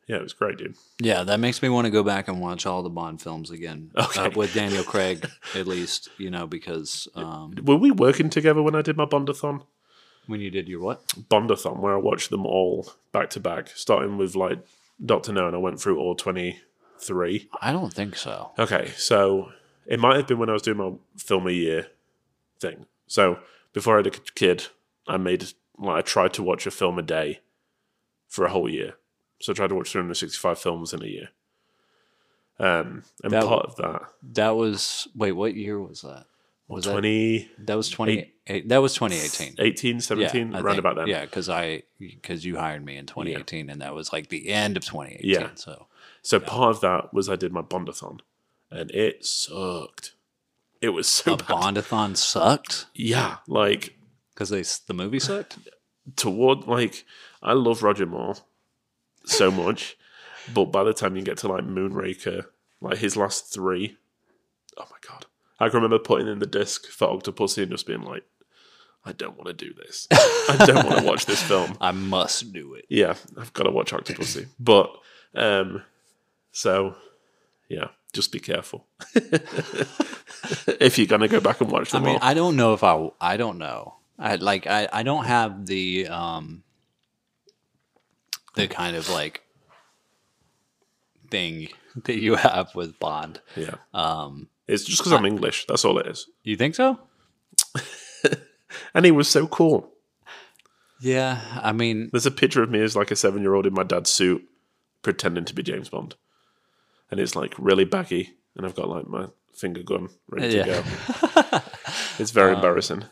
[0.07, 0.75] yeah, it was great, dude.
[0.99, 3.91] Yeah, that makes me want to go back and watch all the Bond films again
[3.97, 4.21] Okay.
[4.21, 6.09] uh, with Daniel Craig, at least.
[6.17, 9.63] You know, because um, Were we working together when I did my Bondathon?
[10.27, 11.05] when you did your what?
[11.29, 14.59] Bondathon where I watched them all back to back, starting with like
[15.05, 16.59] Doctor No, and I went through all twenty
[16.97, 17.49] three.
[17.61, 18.51] I don't think so.
[18.57, 19.51] Okay, so
[19.85, 21.87] it might have been when I was doing my film a year
[22.59, 22.85] thing.
[23.07, 23.39] So
[23.73, 24.67] before I had a kid,
[25.07, 27.41] I made like I tried to watch a film a day
[28.29, 28.93] for a whole year.
[29.41, 31.29] So I tried to watch 365 films in a year.
[32.59, 36.27] Um, and That- part of that That was wait, what year was that?
[36.67, 38.69] Was that that was twenty eight?
[38.69, 39.17] That was twenty
[39.59, 39.99] eighteen.
[39.99, 40.79] 17, I around think.
[40.79, 41.07] about then.
[41.07, 44.77] Yeah, because I because you hired me in 2018, and that was like the end
[44.77, 45.29] of 2018.
[45.29, 45.49] Yeah.
[45.55, 45.88] So
[46.21, 48.21] So part of that was I did my Bondathon,
[48.71, 50.13] and it sucked.
[50.81, 51.47] It was so a bad.
[51.47, 53.97] Bondathon sucked Yeah, like
[54.34, 55.57] because they the movie sucked.
[56.15, 57.03] toward like
[57.41, 58.36] I love Roger Moore
[59.26, 59.97] so much,
[60.53, 62.45] but by the time you get to like Moonraker,
[62.82, 63.97] like his last three,
[64.78, 65.26] oh my god!
[65.59, 68.24] I can remember putting in the disc for Octopussy and just being like,
[69.05, 70.07] I don't want to do this.
[70.11, 71.78] I don't want to watch this film.
[71.82, 72.86] I must do it.
[72.89, 74.91] Yeah, I've got to watch Octopussy, but
[75.36, 75.82] um,
[76.51, 76.95] so
[77.69, 78.86] yeah, just be careful
[80.80, 82.19] if you're gonna go back and watch I them mean, all.
[82.21, 83.95] I don't know if I I don't know.
[84.19, 86.63] I like I I don't have the um
[88.55, 89.41] the kind of like
[91.29, 91.69] thing
[92.05, 93.41] that you have with Bond.
[93.55, 95.65] yeah, Um, it's just because I'm English.
[95.67, 96.27] That's all it is.
[96.43, 96.99] you think so?
[98.95, 99.91] And he was so cool.
[100.99, 103.73] Yeah, I mean, There's a picture of me as like a seven year old in
[103.73, 104.43] my dad's suit
[105.03, 106.15] pretending to be James Bond.
[107.11, 108.33] And it's like really baggy.
[108.55, 111.61] And I've got like my finger gun ready to go.
[112.19, 113.03] It's very embarrassing.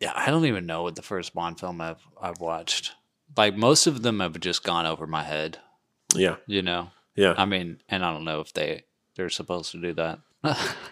[0.00, 2.92] yeah, I don't even know what the first Bond film I've I've watched.
[3.36, 5.58] Like most of them have just gone over my head.
[6.14, 6.36] Yeah.
[6.46, 7.34] You know, Yeah.
[7.36, 8.84] I mean, and I don't know if they
[9.16, 10.18] they're supposed to do that.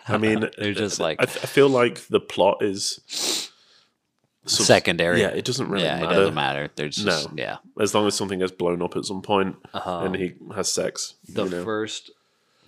[0.09, 3.01] I mean, they're just like I, I feel like the plot is
[4.47, 5.20] sort of- secondary.
[5.20, 6.11] Yeah, it doesn't really yeah, matter.
[6.12, 6.70] it doesn't matter.
[6.76, 7.26] There's No.
[7.36, 7.57] yeah.
[7.80, 11.14] As long as something gets blown up at some point Um, and he has sex.
[11.28, 11.64] The you know.
[11.64, 12.11] first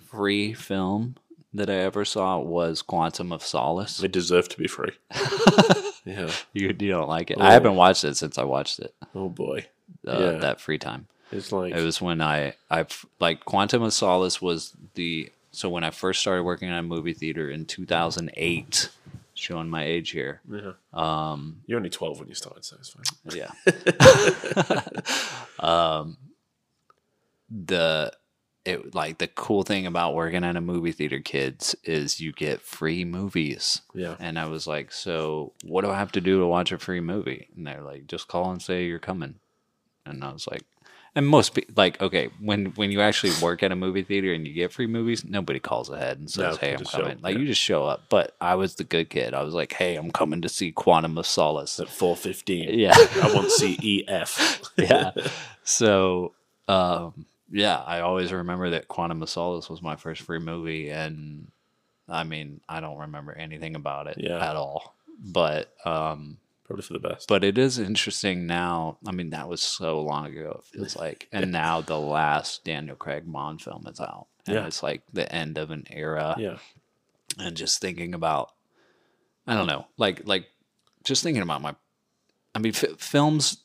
[0.09, 1.15] free film
[1.53, 3.97] that I ever saw was Quantum of Solace.
[3.97, 4.91] They deserve to be free.
[6.05, 6.29] yeah.
[6.53, 7.37] You, you don't like it?
[7.39, 7.43] Oh.
[7.43, 8.93] I haven't watched it since I watched it.
[9.15, 9.65] Oh boy.
[10.07, 10.31] Uh, Yeah.
[10.39, 11.07] That free time.
[11.31, 12.85] It's like It was when I I
[13.19, 17.13] like Quantum of Solace was the so when I first started working at a movie
[17.13, 18.89] theater in 2008.
[19.35, 20.41] Showing my age here.
[20.47, 20.73] yeah.
[20.93, 23.03] Um, You're only twelve when you started, so it's fine.
[23.35, 23.49] yeah.
[25.59, 26.17] um,
[27.49, 28.13] the
[28.65, 32.61] it like the cool thing about working at a movie theater, kids, is you get
[32.61, 33.81] free movies.
[33.93, 34.15] Yeah.
[34.19, 37.01] And I was like, so what do I have to do to watch a free
[37.01, 37.49] movie?
[37.55, 39.35] And they're like, just call and say you're coming.
[40.05, 40.63] And I was like,
[41.15, 44.47] and most people like, okay, when when you actually work at a movie theater and
[44.47, 47.19] you get free movies, nobody calls ahead and says, No, hey, I'm coming.
[47.21, 47.41] Like yeah.
[47.41, 48.05] you just show up.
[48.09, 49.35] But I was the good kid.
[49.35, 51.79] I was like, hey, I'm coming to see Quantum of Solace.
[51.79, 52.79] At four fifteen.
[52.79, 52.95] Yeah.
[52.95, 54.71] I want EF.
[54.77, 55.11] yeah.
[55.63, 56.33] So,
[56.67, 61.51] um, yeah, I always remember that Quantum of Solace was my first free movie, and
[62.09, 64.43] I mean, I don't remember anything about it Yeah.
[64.49, 64.95] at all.
[65.23, 67.27] But, um, Probably for the best.
[67.29, 68.97] but it is interesting now.
[69.07, 70.59] I mean, that was so long ago.
[70.63, 74.65] It feels like, and now the last Daniel Craig Bond film is out, and Yeah.
[74.67, 76.57] it's like the end of an era yeah.
[77.39, 78.51] and just thinking about
[79.47, 80.45] i don't know like like
[81.03, 81.75] just thinking about my
[82.55, 83.62] i mean f- films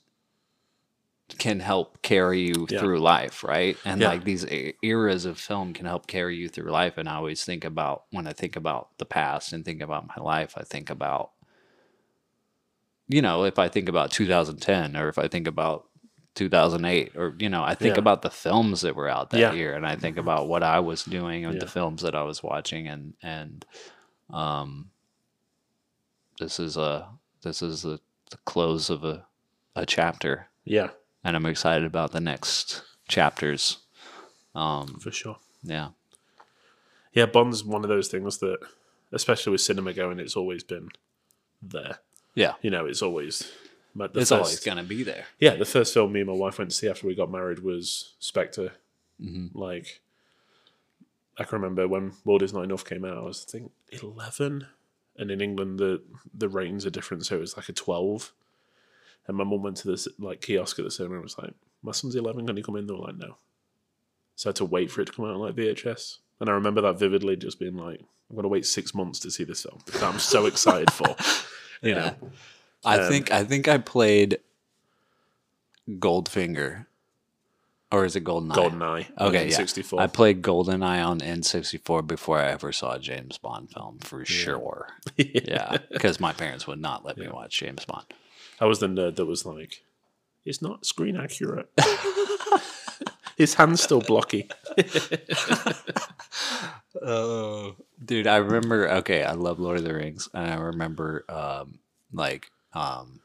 [1.38, 2.78] can help carry you Yeah.
[2.80, 4.08] through life right and Yeah.
[4.08, 4.46] like these
[4.82, 8.26] eras of film can help carry you through life and i always think about when
[8.26, 11.32] i think about the past and think about my life i think about
[13.08, 15.84] you know if i think about 2010 or if i think about
[16.34, 17.98] 2008 or you know i think Yeah.
[18.00, 21.04] about the films that were out that year and i think about what i was
[21.04, 23.66] doing and the films that i was watching and and
[24.30, 24.90] um
[26.38, 27.08] this is a
[27.42, 28.00] this is the,
[28.30, 29.26] the close of a
[29.76, 30.88] a chapter Yeah.
[31.24, 33.78] And i'm excited about the next chapters
[34.54, 35.38] um For sure.
[35.62, 35.88] yeah
[37.12, 38.58] Yeah, Bond's one of those things that,
[39.12, 40.88] especially with cinema going, it's always been
[41.62, 41.98] there.
[42.34, 43.50] yeah You know, it's always.
[43.98, 46.70] It's first, always gonna be there Yeah, the first film me and my wife went
[46.70, 48.72] to see after we got married was Spectre.
[49.20, 49.58] Mm-hmm.
[49.58, 50.00] Like,
[51.38, 53.18] I can remember when World Is Not Enough came out.
[53.18, 54.66] I was I think eleven,
[55.16, 56.02] and in England the
[56.32, 58.32] the ratings are different, so it was like a twelve.
[59.28, 61.52] And my mum went to this like kiosk at the cinema and was like,
[61.82, 62.46] "My son's eleven.
[62.46, 63.36] Can he come in?" They were like, "No."
[64.36, 66.18] So I had to wait for it to come out on like VHS.
[66.40, 68.00] And I remember that vividly, just being like,
[68.30, 71.14] "I'm gonna wait six months to see this film that I'm so excited for."
[71.80, 72.12] You know,
[72.84, 74.40] i Um, think i think i played
[75.88, 76.86] goldfinger
[77.92, 79.06] or is it goldeneye GoldenEye.
[79.18, 79.56] Okay, yeah.
[79.56, 80.00] 64.
[80.00, 84.88] I played GoldenEye on N64 before I ever saw a James Bond film, for sure.
[85.16, 88.04] Yeah, because my parents would not let me watch James Bond.
[88.60, 89.82] I was the nerd that was like,
[90.44, 91.70] it's not screen accurate.
[93.36, 94.48] His hand's still blocky.
[97.00, 98.88] Oh, dude, I remember.
[98.90, 101.78] Okay, I love Lord of the Rings, and I remember um,
[102.12, 103.20] like um,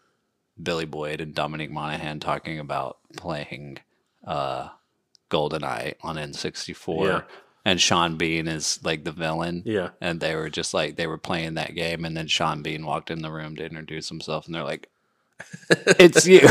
[0.61, 3.79] Billy Boyd and Dominic Monaghan talking about playing
[4.27, 4.67] uh,
[5.31, 7.21] GoldenEye on N64, Yeah.
[7.65, 9.63] and Sean Bean is like the villain.
[9.65, 9.89] Yeah.
[10.01, 13.09] and they were just like they were playing that game, and then Sean Bean walked
[13.09, 14.89] in the room to introduce himself, and they're like,
[15.99, 16.41] "It's you."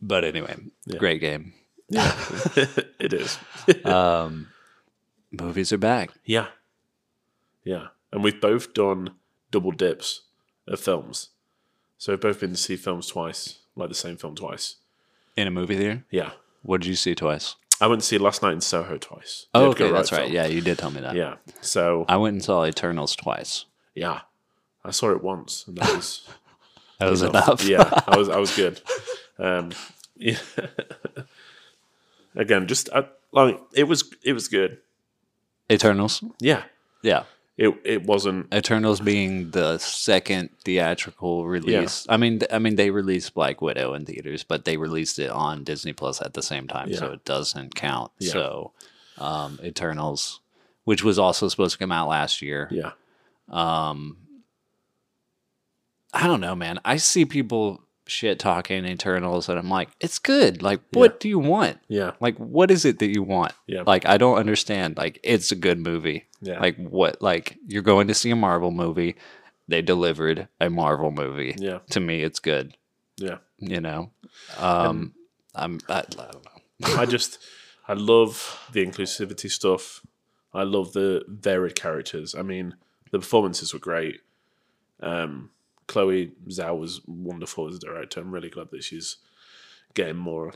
[0.00, 0.56] but anyway,
[0.98, 1.54] great game.
[1.88, 2.12] Yeah,
[2.98, 3.38] it is.
[3.84, 4.48] Um,
[5.30, 6.10] movies are back.
[6.24, 6.46] Yeah.
[7.64, 7.88] Yeah.
[8.10, 9.10] And we've both done
[9.50, 10.22] double dips
[10.66, 11.30] of films.
[11.98, 14.76] So we've both been to see films twice, like the same film twice.
[15.36, 16.04] In a movie theater?
[16.10, 16.30] Yeah.
[16.62, 17.56] What did you see twice?
[17.80, 19.46] I went to see Last Night in Soho twice.
[19.54, 20.22] Oh, okay, that's right.
[20.22, 20.32] film.
[20.32, 21.14] Yeah, you did tell me that.
[21.16, 21.36] Yeah.
[21.60, 23.64] So, I went and saw Eternals twice.
[23.94, 24.20] yeah.
[24.84, 26.28] I saw it once and that was
[26.98, 27.64] That was enough.
[27.64, 28.80] yeah, I was I was good.
[29.38, 29.70] Um
[30.16, 30.38] yeah.
[32.36, 34.78] Again, just I, like it was it was good.
[35.70, 36.22] Eternals.
[36.40, 36.62] Yeah.
[37.02, 37.24] Yeah.
[37.58, 42.06] It it wasn't Eternals being the second theatrical release.
[42.08, 45.30] I mean, th- I mean, they released Black Widow in theaters, but they released it
[45.30, 48.10] on Disney Plus at the same time, so it doesn't count.
[48.18, 48.32] Yeah.
[48.32, 48.72] So,
[49.18, 50.40] um, Eternals,
[50.84, 52.92] which was also supposed to come out last year, yeah.
[53.50, 54.16] Um,
[56.12, 56.78] I don't know, man.
[56.84, 60.62] I see people shit talking Eternals, and I'm like, it's good.
[60.62, 61.78] Like, what do you want?
[61.88, 62.12] Yeah.
[62.20, 63.52] Like, what is it that you want?
[63.66, 63.82] Yeah.
[63.86, 64.96] Like, I don't understand.
[64.96, 66.26] Like, it's a good movie.
[66.40, 66.60] Yeah.
[66.60, 67.22] Like, what?
[67.22, 69.16] Like, you're going to see a Marvel movie.
[69.68, 71.54] They delivered a Marvel movie.
[71.58, 71.78] Yeah.
[71.90, 72.76] To me, it's good.
[73.16, 73.38] Yeah.
[73.58, 74.10] You know.
[74.58, 75.14] Um,
[75.54, 75.80] I'm.
[75.88, 76.96] I, I don't know.
[77.00, 77.38] I just
[77.86, 80.02] I love the inclusivity stuff.
[80.52, 82.34] I love the varied characters.
[82.34, 82.74] I mean,
[83.10, 84.20] the performances were great.
[85.00, 85.50] Um,
[85.92, 88.20] Chloe Zhao was wonderful as a director.
[88.20, 89.18] I'm really glad that she's
[89.92, 90.54] getting more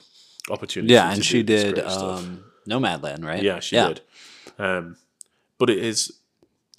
[0.50, 0.94] opportunities.
[0.94, 3.42] Yeah, and she did um, Nomadland, right?
[3.42, 4.00] Yeah, she did.
[4.58, 4.96] Um,
[5.58, 6.20] but it is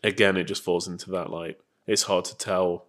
[0.03, 2.85] again, it just falls into that like it's hard to tell.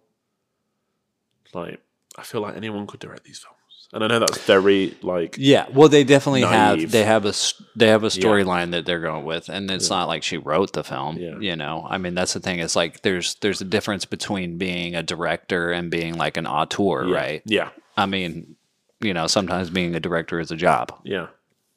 [1.53, 1.79] Like,
[2.15, 3.57] I feel like anyone could direct these films,
[3.93, 6.81] and I know that's very like Yeah, well, they definitely Naive.
[6.81, 6.91] have.
[6.91, 7.33] They have a
[7.75, 10.83] they have a storyline that they're going with, and it's not like she wrote the
[10.83, 11.17] film.
[11.17, 11.37] Yeah.
[11.39, 12.59] You know, I mean, that's the thing.
[12.59, 17.07] It's like there's there's a difference between being a director and being like an auteur,
[17.07, 17.41] yeah, right?
[17.45, 18.55] Yeah, I mean,
[19.01, 20.99] you know, sometimes being a director is a job.
[21.03, 21.27] yeah.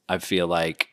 [0.08, 0.88] I feel like,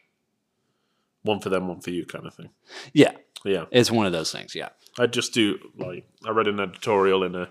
[1.23, 2.49] One for them, one for you, kind of thing.
[2.93, 3.11] yeah,
[3.43, 4.55] Yeah, it's one of those things.
[4.55, 7.49] Yeah, I just do like I read an editorial in a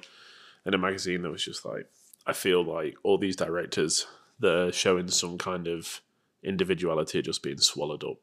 [0.64, 1.86] in a magazine that was just like
[2.28, 4.06] I feel like all these directors
[4.38, 6.02] that are showing some kind of
[6.44, 8.18] individuality are just being swallowed up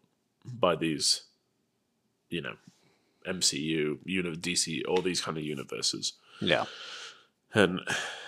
[0.46, 1.24] by these,
[2.30, 2.56] you know,
[3.28, 6.66] MCU, uni- DC, all these kind of universes, yeah.
[7.54, 7.82] and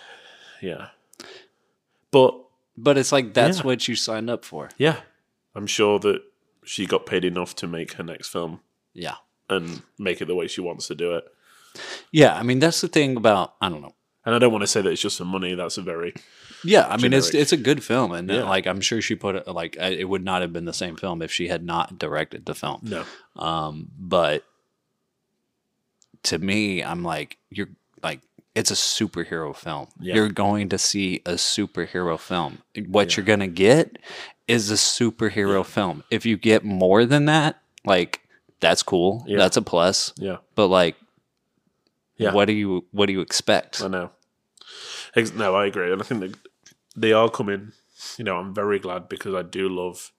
[0.62, 0.88] yeah,
[2.12, 2.34] but
[2.76, 3.64] But it's like that's Yeah.
[3.66, 4.70] what you signed up for.
[4.78, 5.02] yeah,
[5.56, 6.22] I'm sure that
[6.66, 8.60] she got paid enough to make her next film
[8.94, 9.16] Yeah.
[9.50, 11.24] and make it the way she wants to do it.
[12.12, 13.94] Yeah, I mean that's the thing about I don't know.
[14.28, 15.56] And I don't want to say that it's just for money.
[15.56, 16.14] That's a very
[16.64, 17.42] Yeah, I mean it's generic.
[17.44, 18.44] it's a good film, and uh, Yeah.
[18.44, 21.22] like I'm sure she put it like it would not have been the same film
[21.22, 22.82] if she had not directed the film.
[22.84, 23.06] no.
[23.42, 24.44] Um, but
[26.24, 27.70] to me, I'm like you're
[28.04, 28.20] like
[28.54, 29.88] it's a superhero film.
[30.00, 30.16] Yeah.
[30.16, 32.64] You're going to see a superhero film.
[32.88, 33.98] What you're gonna get
[34.48, 36.04] is a superhero film.
[36.12, 38.22] If you get more than that, like
[38.60, 39.24] that's cool.
[39.28, 39.38] Yeah.
[39.38, 40.12] That's a plus.
[40.18, 40.38] Yeah.
[40.56, 40.96] But like,
[42.18, 42.34] Yeah.
[42.34, 43.82] what do you what do you expect?
[43.82, 44.10] I know.
[45.36, 46.36] No, I agree, and I think that
[46.96, 47.72] they are coming.
[48.18, 50.12] You know, I'm very glad because I do love,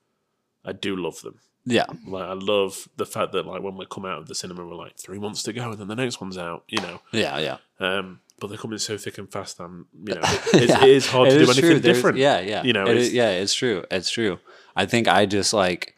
[0.65, 1.39] I do love them.
[1.65, 1.85] Yeah.
[2.07, 4.75] Like, I love the fact that like when we come out of the cinema, we're
[4.75, 6.63] like three months to go, and then the next one's out.
[6.67, 7.37] You know, Yeah.
[7.39, 7.57] Yeah.
[7.79, 9.59] um, but they're coming so thick and fast.
[9.59, 10.83] I'm, you know, it's, Yeah.
[10.83, 11.79] it is hard It to do is anything true.
[11.79, 12.17] There's- different.
[12.17, 12.63] Yeah, yeah.
[12.63, 13.83] You know, It it's- is- yeah, it's true.
[13.91, 14.39] It's true.
[14.75, 15.95] I think I just like,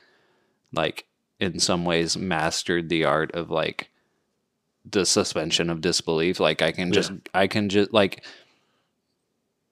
[0.74, 1.06] like
[1.40, 3.90] in some ways, mastered the art of like
[4.90, 6.40] the suspension of disbelief.
[6.40, 8.24] Like I can just, I can just like.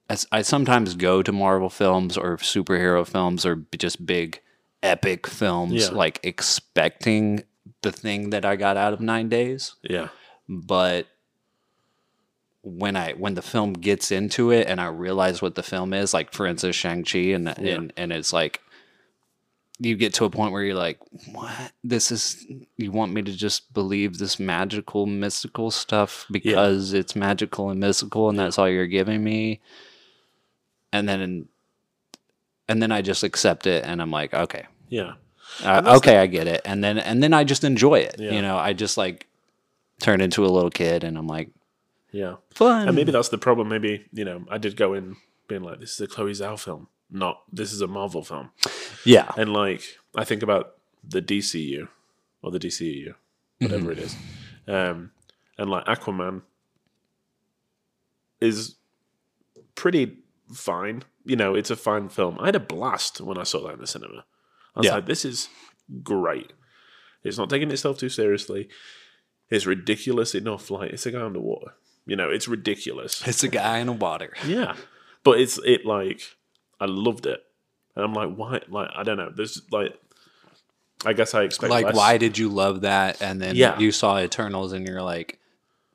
[0.09, 4.41] As- I sometimes go to Marvel films or superhero films or just big
[4.81, 5.89] epic films, Yeah.
[5.89, 7.43] like expecting
[7.81, 9.75] the thing that I got out of nine days.
[9.83, 10.09] Yeah,
[10.47, 11.07] but
[12.61, 16.13] when I when the film gets into it and I realize what the film is,
[16.13, 18.61] like for instance Shang Chi, and and and it's like
[19.81, 20.99] you get to a point where you're like,
[21.31, 21.71] what?
[21.85, 22.45] This is
[22.75, 28.29] you want me to just believe this magical mystical stuff because it's magical and mystical,
[28.29, 29.61] and that's all you're giving me,
[30.91, 31.47] and then
[32.67, 35.13] and then I just accept it, and I'm like, okay, yeah,
[35.63, 38.15] uh, okay, I get it, and then and then I just enjoy it.
[38.19, 38.31] Yeah.
[38.31, 39.27] You know, I just like
[39.99, 41.49] turn into a little kid, and I'm like,
[42.11, 42.35] yeah.
[42.51, 42.87] fun.
[42.87, 43.69] And maybe that's the problem.
[43.69, 45.17] Maybe you know, I did go in
[45.47, 48.51] being like, "This is a Chloe Zhao film," not this is a Marvel film.
[49.05, 49.31] Yeah.
[49.37, 49.81] And like
[50.15, 51.87] I think about the DCU
[52.41, 53.15] or the DCU,
[53.59, 54.15] whatever it is,
[54.67, 55.11] um,
[55.57, 56.43] and like Aquaman
[58.39, 58.75] is
[59.75, 60.17] pretty
[60.53, 61.03] fine.
[61.25, 62.37] You know, it's a fine film.
[62.39, 64.25] I had a blast when I saw that in the cinema.
[64.75, 64.95] I was Yeah.
[64.95, 65.49] like, this is
[66.03, 66.53] great.
[67.23, 68.69] It's not taking itself too seriously.
[69.49, 70.69] It's ridiculous enough.
[70.71, 71.73] Like it's a guy underwater.
[72.05, 73.21] You know, it's ridiculous.
[73.27, 74.33] It's a guy in the water.
[74.45, 74.75] Yeah,
[75.23, 76.21] but it's it like
[76.79, 77.41] I loved it,
[77.95, 78.61] and I'm like, why?
[78.69, 79.31] Like I don't know.
[79.35, 79.93] There's like,
[81.05, 81.95] I guess I expect Like, less.
[81.95, 83.21] why did you love that?
[83.21, 83.77] And then Yeah.
[83.79, 85.39] you saw Eternals and you're like,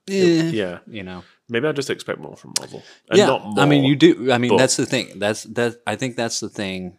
[0.08, 1.24] eh, Yeah, you know.
[1.48, 2.82] Maybe I just expect more from Marvel.
[3.10, 4.30] And yeah, not more, I mean, you do.
[4.32, 5.18] I mean, but- that's the thing.
[5.18, 5.80] That's that.
[5.86, 6.98] I think that's the thing.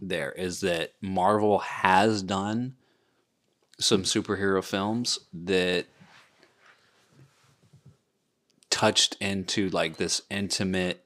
[0.00, 2.74] There is that Marvel has done
[3.78, 5.86] some superhero films that
[8.70, 11.02] touched into like this intimate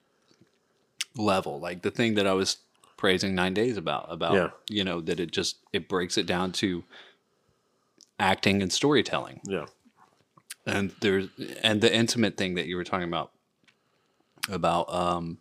[1.16, 2.56] level, like the thing that I was
[2.96, 4.06] praising Nine Days about.
[4.08, 4.50] About Yeah.
[4.68, 6.84] you know that it just it breaks it down to
[8.18, 9.66] acting and storytelling Yeah,
[10.70, 11.28] and there's
[11.62, 13.32] and the intimate thing that you were talking about
[14.48, 15.38] about um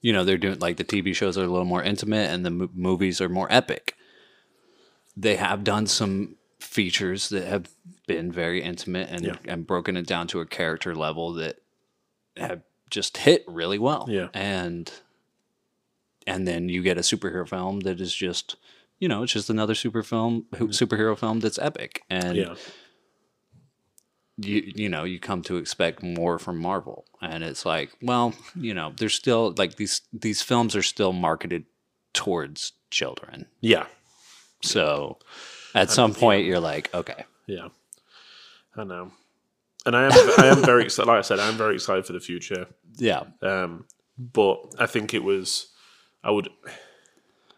[0.00, 2.50] you know they're doing like the tv shows are a little more intimate and the
[2.50, 3.94] mo- movies are more epic.
[5.16, 7.68] They have done some features that have
[8.06, 9.36] been very intimate and Yeah.
[9.46, 11.60] and broken it down to a character level that
[12.36, 14.06] have just hit really well.
[14.08, 14.28] Yeah.
[14.34, 14.90] and
[16.26, 18.56] and then you get a superhero film that is just
[18.98, 22.02] you know it's just another super film superhero film that's epic.
[22.10, 22.54] And yeah,
[24.42, 28.74] you you know you come to expect more from Marvel, and it's like, well, you
[28.74, 31.64] know, there's still like these these films are still marketed
[32.12, 33.86] towards children, yeah,
[34.62, 35.18] so
[35.74, 37.68] at some point you're like, okay, yeah.
[38.76, 39.10] I know,
[39.84, 41.08] and I am I am very excited.
[41.08, 42.66] Like I said, I am very excited for the future.
[42.96, 43.84] yeah, Um,
[44.16, 45.68] but I think it was,
[46.22, 46.48] I would,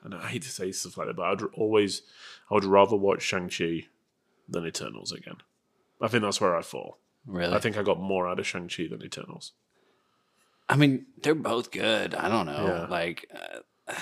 [0.05, 2.03] and I hate to say stuff like that, but I'd always,
[2.51, 3.87] I would rather watch Shang Chi
[4.49, 5.37] than Eternals again.
[6.03, 6.99] I think that's where I fall.
[7.27, 7.55] really.
[7.55, 9.53] I think I got more out of Shang Chi than Eternals.
[10.69, 12.15] I mean, they're both good.
[12.15, 12.87] I don't know, Yeah.
[12.91, 13.31] like
[13.89, 13.93] uh,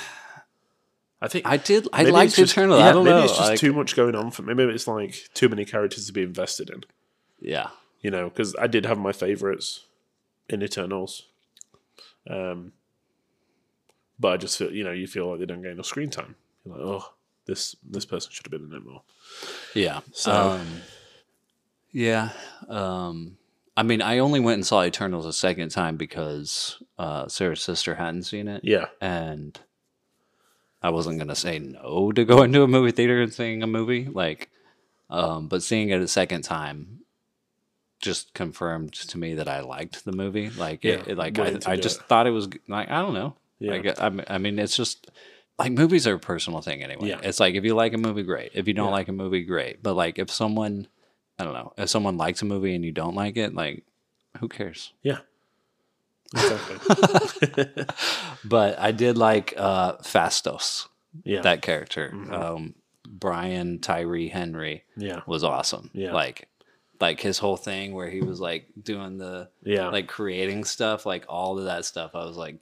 [1.23, 1.89] I think I did.
[1.93, 2.79] I liked just- Eternal.
[2.79, 3.25] yeah, I don't maybe know.
[3.25, 4.43] it's just like- too much going on for.
[4.43, 4.55] me.
[4.55, 6.85] Maybe it's like too many characters to be invested in.
[7.41, 7.69] yeah,
[8.01, 9.85] You know, because I did have my favorites
[10.49, 11.27] in Eternals.
[12.29, 12.73] Um,
[14.19, 16.37] but I just feel, you know, you feel like they don't get enough screen time.
[16.65, 17.13] You're like, oh,
[17.47, 19.03] this this person should have been in it more.
[19.75, 20.01] yeah.
[20.13, 20.83] So- um,
[21.93, 22.31] yeah.
[22.69, 23.37] Um,
[23.77, 27.95] I mean, I only went and saw Eternals a second time because uh, Sarah's sister
[27.95, 28.63] hadn't seen it.
[28.65, 29.59] Yeah, and
[30.83, 34.07] I wasn't gonna say no to going to a movie theater and seeing a movie,
[34.07, 34.51] like,
[35.09, 36.99] um, but seeing it a second time
[38.01, 40.49] just confirmed to me that I liked the movie.
[40.51, 42.07] Like, Yeah, it- like I, I just it.
[42.07, 43.37] thought it was like I don't know.
[43.59, 43.73] Yeah.
[43.73, 45.11] Like, I, mean- I mean, it's just
[45.59, 47.09] like movies are a personal thing anyway.
[47.11, 47.21] Yeah.
[47.23, 48.53] It's like if you like a movie, great.
[48.55, 48.93] If you don't Yeah.
[48.93, 49.83] like a movie, great.
[49.83, 50.89] But like if someone,
[51.41, 53.85] I don't know, if someone likes a movie and you don't like it, like,
[54.39, 54.93] who cares?
[55.03, 55.19] yeah,
[56.35, 57.85] exactly.
[58.45, 60.87] But I did like uh, Phastos.
[61.25, 62.11] yeah, that character.
[62.15, 62.33] Mhm.
[62.33, 62.75] Um,
[63.09, 65.91] Brian Tyree Henry yeah, was awesome.
[65.93, 66.13] Yeah.
[66.13, 66.49] Like
[67.01, 69.89] like his whole thing where he was like doing the yeah.
[69.89, 72.13] like creating stuff, like all of that stuff.
[72.15, 72.57] I was like,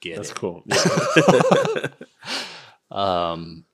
[0.00, 0.36] get that's it.
[0.36, 0.64] cool.
[2.92, 3.64] Um,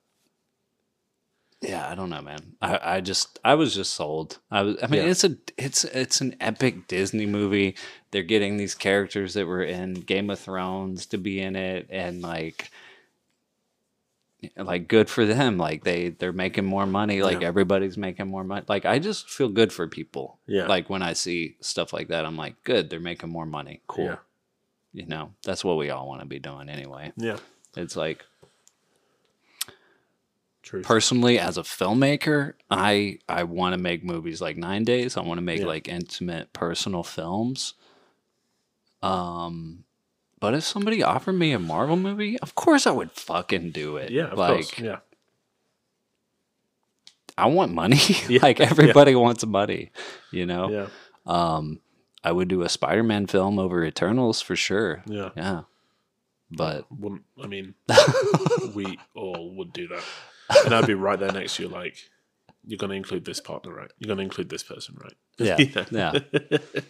[1.60, 2.54] yeah, I don't know, man.
[2.62, 4.38] I, I just I was just sold.
[4.50, 4.76] I was.
[4.82, 5.08] I mean, Yeah.
[5.10, 7.76] it's a it's it's an epic Disney movie.
[8.10, 12.22] They're getting these characters that were in Game of Thrones to be in it, and
[12.22, 12.70] like.
[14.56, 15.58] Like good for them.
[15.58, 17.22] Like they they're making more money.
[17.22, 17.48] Like Yeah.
[17.48, 18.64] everybody's making more money.
[18.68, 20.38] Like I just feel good for people.
[20.46, 20.66] Yeah.
[20.68, 22.88] Like when I see stuff like that, I'm like, good.
[22.88, 23.80] They're making more money.
[23.88, 24.04] Cool.
[24.04, 24.16] Yeah.
[24.92, 27.12] You know, that's what we all want to be doing anyway.
[27.16, 27.38] yeah,
[27.76, 28.24] It's like
[30.68, 30.82] true.
[30.82, 35.16] personally as a filmmaker i i want to make movies like nine days.
[35.16, 35.66] I want to make Yeah.
[35.66, 37.74] like intimate personal films.
[39.02, 39.84] Um
[40.40, 44.10] but if somebody offered me a marvel movie of course i would fucking do it.
[44.10, 44.78] Yeah, of like course.
[44.78, 44.98] Yeah,
[47.36, 47.98] i want money.
[48.28, 49.90] Yeah, like everybody wants money
[50.30, 50.68] you know?
[50.70, 50.86] Yeah,
[51.26, 51.80] um
[52.24, 55.02] i would do a spider-man film over eternals for sure.
[55.06, 55.30] Yeah.
[55.36, 55.62] yeah.
[56.50, 57.74] But Wouldn't I mean
[58.74, 60.02] we all would do that,
[60.64, 61.96] and I'd be right there next to you, like
[62.66, 63.90] you're going to include this partner, right?
[63.98, 65.14] You're going to include this person, right?
[65.38, 65.56] yeah
[65.90, 66.18] yeah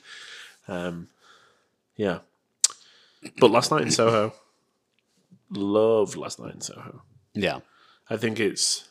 [0.69, 1.09] um,
[1.97, 2.19] yeah.
[3.39, 4.33] But last night in Soho,
[5.51, 7.03] love last night in Soho.
[7.35, 7.61] yeah
[8.11, 8.89] I think it's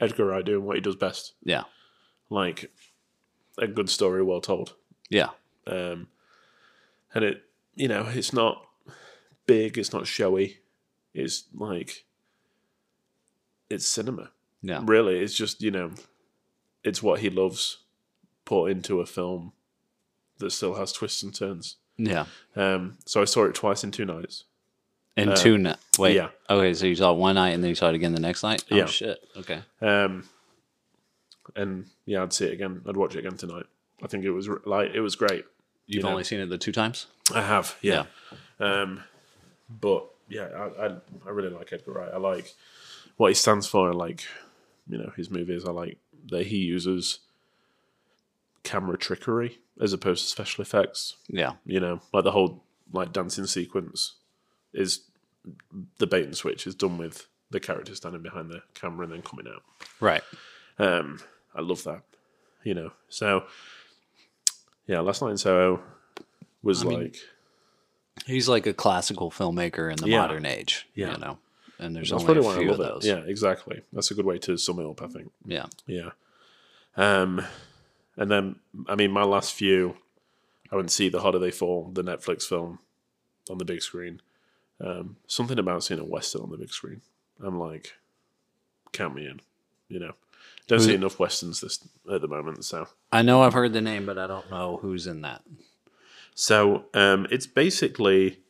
[0.00, 1.64] Edgar Wright doing what he does best, yeah
[2.30, 2.70] like
[3.58, 4.74] a good story well told.
[5.08, 5.30] yeah
[5.66, 6.08] Um,
[7.14, 7.42] and it,
[7.74, 8.66] you know, it's not
[9.46, 9.78] big.
[9.78, 10.58] It's not showy.
[11.12, 12.04] It's like
[13.70, 14.30] it's cinema.
[14.62, 14.80] Yeah.
[14.84, 15.90] Really, it's just you know,
[16.82, 17.78] it's what he loves
[18.44, 19.52] put into a film
[20.38, 21.76] that still has twists and turns.
[21.96, 22.26] Yeah.
[22.56, 24.44] Um, so I saw it twice in two nights.
[25.16, 25.98] And Uh, two nights.
[25.98, 26.16] Wait.
[26.16, 26.30] yeah.
[26.50, 28.42] Okay, so you saw it one night and then you saw it again the next
[28.42, 28.64] night?
[28.70, 28.86] Oh, Yeah.
[28.86, 29.24] shit.
[29.36, 29.62] Okay.
[29.80, 30.28] Um,
[31.54, 32.82] and yeah, I'd see it again.
[32.88, 33.66] I'd watch it again tonight.
[34.02, 35.44] I think it was r- like it was great.
[35.86, 36.10] You've know.
[36.10, 37.06] only seen it the two times?
[37.32, 38.06] I have, yeah.
[38.58, 39.04] Um,
[39.68, 40.96] but yeah, I, I
[41.26, 42.10] I really like Edgar Wright.
[42.12, 42.54] I like
[43.16, 43.90] what he stands for.
[43.90, 44.24] I like
[44.88, 45.64] you know his movies.
[45.64, 45.98] are like
[46.30, 47.20] that he uses
[48.62, 51.16] camera trickery as opposed to special effects.
[51.28, 51.52] Yeah.
[51.66, 52.62] You know, like the whole
[52.92, 54.14] like dancing sequence
[54.72, 55.00] is
[55.98, 59.22] the bait and switch is done with the character standing behind the camera and then
[59.22, 59.62] coming out.
[60.00, 60.22] Right.
[60.78, 61.20] Um,
[61.54, 62.02] I love that.
[62.62, 63.44] You know, so
[64.86, 65.82] yeah, last night in Soho
[66.62, 67.16] was I mean, like
[68.26, 70.20] He's like a classical filmmaker in the Yeah.
[70.20, 70.86] modern age.
[70.94, 71.12] Yeah.
[71.12, 71.38] You know?
[71.78, 73.04] And there's that's only a few of those.
[73.04, 73.08] it.
[73.08, 73.82] Yeah, exactly.
[73.92, 75.02] That's a good way to sum it up.
[75.02, 75.32] I think.
[75.44, 75.66] Yeah.
[75.86, 76.10] Yeah.
[76.96, 77.44] Um,
[78.16, 78.56] and then
[78.88, 79.96] I mean, my last few,
[80.70, 82.78] I went to see the Harder They Fall, the Netflix film,
[83.50, 84.20] on the big screen.
[84.80, 87.00] Um, something about seeing a western on the big screen.
[87.42, 87.94] I'm like,
[88.92, 89.40] count me in.
[89.88, 90.12] You know,
[90.66, 92.64] don't Who's see enough westerns this at the moment.
[92.64, 95.42] So, I know I've heard the name, but I don't know who's in that.
[96.34, 98.40] so um, it's basically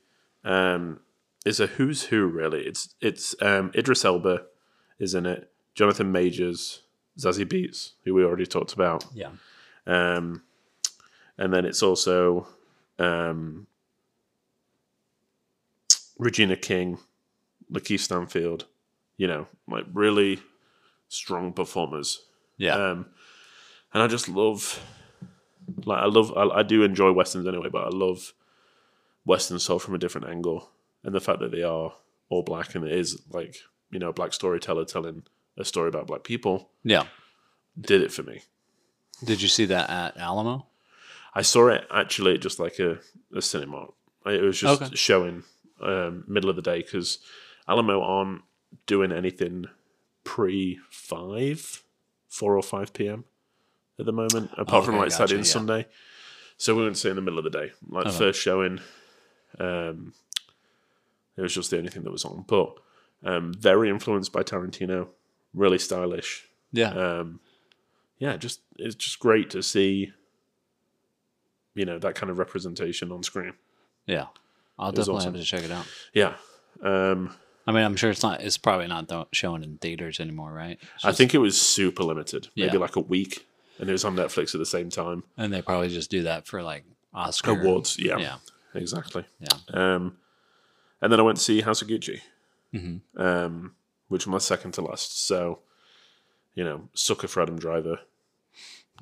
[0.44, 1.00] um,
[1.44, 2.62] it's a who's who really.
[2.62, 4.42] It's it's um, Idris Elba
[4.98, 6.82] is in it, Jonathan Majors,
[7.18, 9.04] Zazie Beetz, who we already talked about.
[9.14, 9.30] Yeah.
[9.86, 10.42] Um,
[11.36, 12.46] and then it's also
[12.98, 13.66] um,
[16.18, 16.98] Regina King,
[17.72, 18.66] Lakeith Stanfield,
[19.16, 20.40] you know, like really
[21.08, 22.22] strong performers.
[22.56, 22.74] Yeah.
[22.74, 23.06] Um,
[23.92, 24.80] and I just love,
[25.84, 28.32] like, I love, I, I do enjoy westerns anyway, but I love
[29.24, 30.70] westerns told from a different angle,
[31.04, 31.92] and the fact that they are
[32.30, 33.56] all black and it is like
[33.90, 35.22] you know a black storyteller telling
[35.56, 37.04] a story about black people yeah.
[37.80, 38.40] did it for me.
[39.22, 40.66] Did you see that at Alamo?
[41.34, 42.98] I saw it actually just like a,
[43.34, 43.86] a cinema.
[44.26, 44.94] It was just Okay.
[44.96, 45.44] showing
[45.80, 47.18] um, middle of the day because
[47.68, 48.42] Alamo aren't
[48.86, 49.66] doing anything
[50.24, 51.82] pre five,
[52.28, 53.24] four or five p.m.
[53.98, 55.52] at the moment, apart from Okay, like Saturday and yeah.
[55.52, 55.86] Sunday.
[56.56, 58.16] So we went to see in the middle of the day, like Okay.
[58.18, 58.80] first showing.
[59.58, 60.14] Um,
[61.36, 62.74] it was just the only thing that was on, but
[63.24, 65.08] um, very influenced by Tarantino,
[65.54, 66.46] really stylish.
[66.72, 66.90] Yeah.
[66.92, 67.40] Um,
[68.18, 70.12] yeah, just it's just great to see.
[71.74, 73.54] You know that kind of representation on screen.
[74.06, 74.26] yeah.
[74.78, 75.34] I'll it definitely awesome.
[75.34, 75.86] have to check it out.
[76.12, 76.34] Yeah,
[76.82, 77.32] um,
[77.64, 78.42] I mean, I'm sure it's not.
[78.42, 80.78] It's probably not showing in theaters anymore, right?
[80.96, 82.78] It's I think it was super limited, maybe Yeah.
[82.80, 83.46] like a week,
[83.78, 85.22] and it was on Netflix at the same time.
[85.36, 88.36] and they probably just do that for like Oscar Awards, yeah, Yeah.
[88.74, 89.24] exactly.
[89.38, 89.94] Yeah.
[89.94, 90.16] Um,
[91.00, 92.20] and then I went to see House of Gucci,
[92.72, 93.00] Mhm.
[93.16, 93.74] um,
[94.08, 95.24] which was my second to last.
[95.26, 95.60] So,
[96.54, 98.00] you know, sucker for Adam Driver.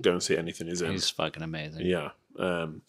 [0.01, 0.93] Go and see anything he's in.
[0.93, 1.85] He's fucking amazing.
[1.87, 2.11] yeah.
[2.39, 2.83] Um,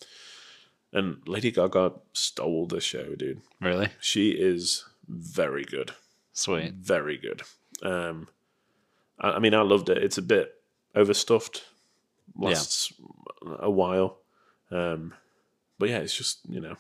[0.94, 3.42] and Lady Gaga stole the show, dude.
[3.60, 3.90] Really?
[4.00, 5.92] She is very good.
[6.32, 6.74] Sweet.
[6.74, 7.42] very good.
[7.82, 8.28] Um,
[9.20, 9.98] I, I mean, I loved it.
[10.02, 10.56] It's a bit
[10.96, 11.64] overstuffed,
[12.36, 12.94] lasts
[13.60, 14.20] a while,
[14.72, 15.14] um,
[15.78, 16.78] but yeah, it's just you know,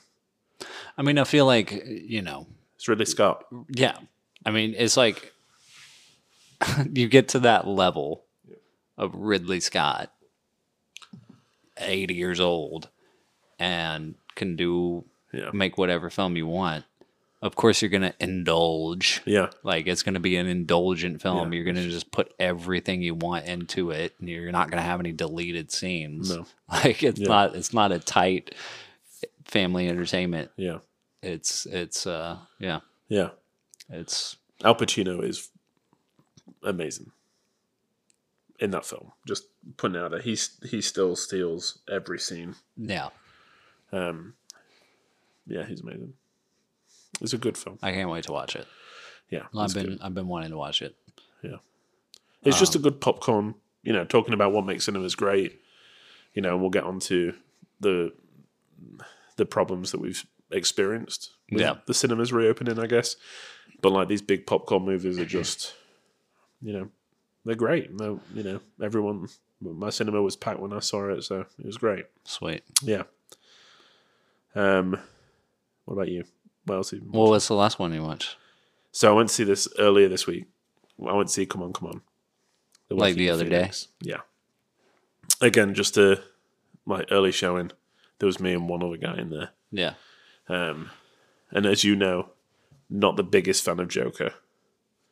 [0.97, 3.45] I mean, I feel like you know, it's Ridley Scott.
[3.70, 3.97] yeah.
[4.45, 5.34] I mean, it's like
[6.93, 8.24] you get to that level
[8.97, 10.11] of Ridley Scott,
[11.78, 12.89] eighty years old,
[13.59, 16.86] and can do Yeah, make whatever film you want.
[17.41, 19.22] Of course, you're gonna indulge.
[19.26, 21.51] yeah, Like it's going to be an indulgent film.
[21.51, 21.55] Yeah.
[21.57, 24.88] You're going to just put everything you want into it, and you're not going to
[24.89, 26.30] have any deleted scenes.
[26.30, 26.45] No.
[26.72, 27.28] Like it's Yeah.
[27.28, 27.55] not.
[27.55, 28.55] It's not a tight
[29.46, 30.52] family entertainment.
[30.58, 30.80] yeah,
[31.22, 32.80] It's it's uh yeah.
[33.08, 33.30] yeah.
[33.89, 35.50] It's Al Pacino is
[36.64, 37.12] amazing
[38.60, 39.12] in that film.
[39.28, 39.44] Just
[39.78, 42.56] putting out that he's he still steals every scene.
[42.78, 43.10] yeah.
[43.91, 44.34] Um,
[45.46, 46.14] yeah, he's amazing.
[47.22, 47.78] It's a good film.
[47.84, 48.66] I can't wait to watch it.
[49.30, 50.00] Yeah, I've been good.
[50.02, 50.96] I've been wanting to watch it.
[51.44, 51.58] Yeah,
[52.41, 55.60] it's just a Um, good popcorn, you know, talking about what makes cinemas great.
[56.34, 57.34] You know, and we'll get on to
[57.82, 58.14] the
[59.38, 61.75] the problems that we've experienced with Yeah.
[61.88, 63.15] the cinemas reopening, I guess.
[63.81, 65.73] But like these big popcorn movies are just
[66.61, 66.89] you know,
[67.43, 67.91] they're great.
[67.93, 69.27] No, you know, everyone
[69.61, 72.05] my cinema was packed when I saw it, so it was great.
[72.25, 72.63] Sweet.
[72.81, 73.03] Yeah.
[74.55, 74.97] Um
[75.86, 76.23] what about you?
[76.65, 78.38] What else have Well, what's the last one you watched?
[78.91, 80.45] so I went to see this earlier this week.
[81.05, 82.01] I went to see Come On, Come On.
[82.89, 83.61] The Like the other day?
[83.61, 83.88] Phoenix.
[84.01, 84.21] Yeah.
[85.41, 86.21] Again, just a
[86.86, 87.71] like early showing.
[88.24, 89.49] There was me and one other guy in there.
[89.69, 89.95] Yeah.
[90.47, 90.91] Um,
[91.51, 92.30] and as you know,
[92.89, 94.32] not the biggest fan of Joker.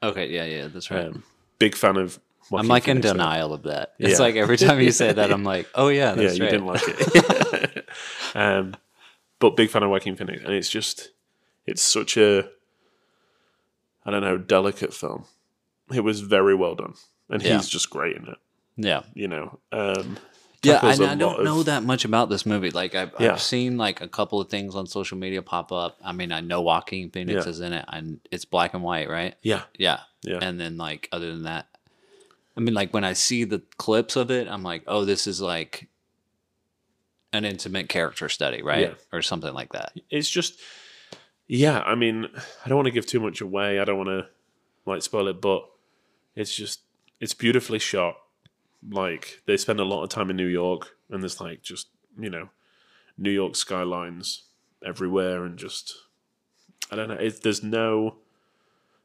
[0.01, 1.07] Okay, yeah, yeah, that's right.
[1.07, 1.23] Um,
[1.59, 2.21] big fan of.
[2.43, 3.13] I'm Joaquin like in Phoenix, though.
[3.15, 3.95] denial of that.
[3.99, 4.19] It's Yeah.
[4.19, 6.51] like every time you say that, I'm like, oh yeah, Yeah, you right.
[6.51, 7.89] didn't like it.
[8.33, 8.75] um,
[9.39, 11.09] but big fan of Joaquin Phoenix, and it's just,
[11.65, 12.47] it's such a,
[14.05, 15.25] I don't know, delicate film.
[15.93, 16.93] It was very well done,
[17.29, 17.57] and Yeah.
[17.57, 18.37] he's just great in it.
[18.77, 20.17] yeah, You know, um,
[20.63, 20.73] yeah.
[20.75, 22.69] tackles And a I don't of- know that much about this movie.
[22.71, 23.33] Like I've, Yeah.
[23.33, 25.97] I've seen like a couple of things on social media pop up.
[26.03, 27.49] I mean, I know Joaquin Phoenix Yeah.
[27.49, 29.35] is in it, and it's black and white, right?
[29.41, 30.39] Yeah, Yeah, Yeah.
[30.41, 31.67] And then like other than that,
[32.55, 35.41] I mean, like when I see the clips of it, I'm like, oh, this is
[35.41, 35.87] like
[37.33, 38.93] an intimate character study, right, Yeah.
[39.13, 39.93] or something like that.
[40.09, 40.59] it's just,
[41.47, 41.79] yeah.
[41.79, 42.27] I mean,
[42.65, 43.79] I don't want to give too much away.
[43.79, 44.27] I don't want to
[44.85, 45.63] like spoil it, but
[46.35, 46.81] it's just,
[47.21, 48.15] it's beautifully shot.
[48.89, 51.87] Like they spend a lot of time in New York, and there's like just
[52.19, 52.49] you know,
[53.17, 54.43] New York skylines
[54.85, 55.95] everywhere, and just
[56.91, 57.15] I don't know.
[57.15, 58.15] It, there's no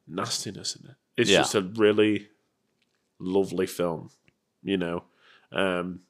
[0.08, 0.96] nastiness in it.
[1.16, 1.38] It's Yeah.
[1.38, 2.28] just a really
[3.18, 4.10] lovely film.
[4.62, 5.04] You know,
[5.52, 6.00] um,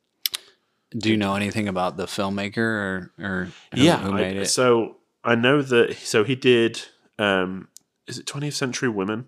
[0.97, 3.99] Do you know anything about the filmmaker or or who, yeah.
[3.99, 4.47] who I- it?
[4.47, 5.97] So I know that.
[5.97, 6.83] So he did.
[7.19, 7.69] Um,
[8.07, 9.27] is it 20th Century Women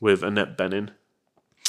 [0.00, 0.90] with Annette Bening,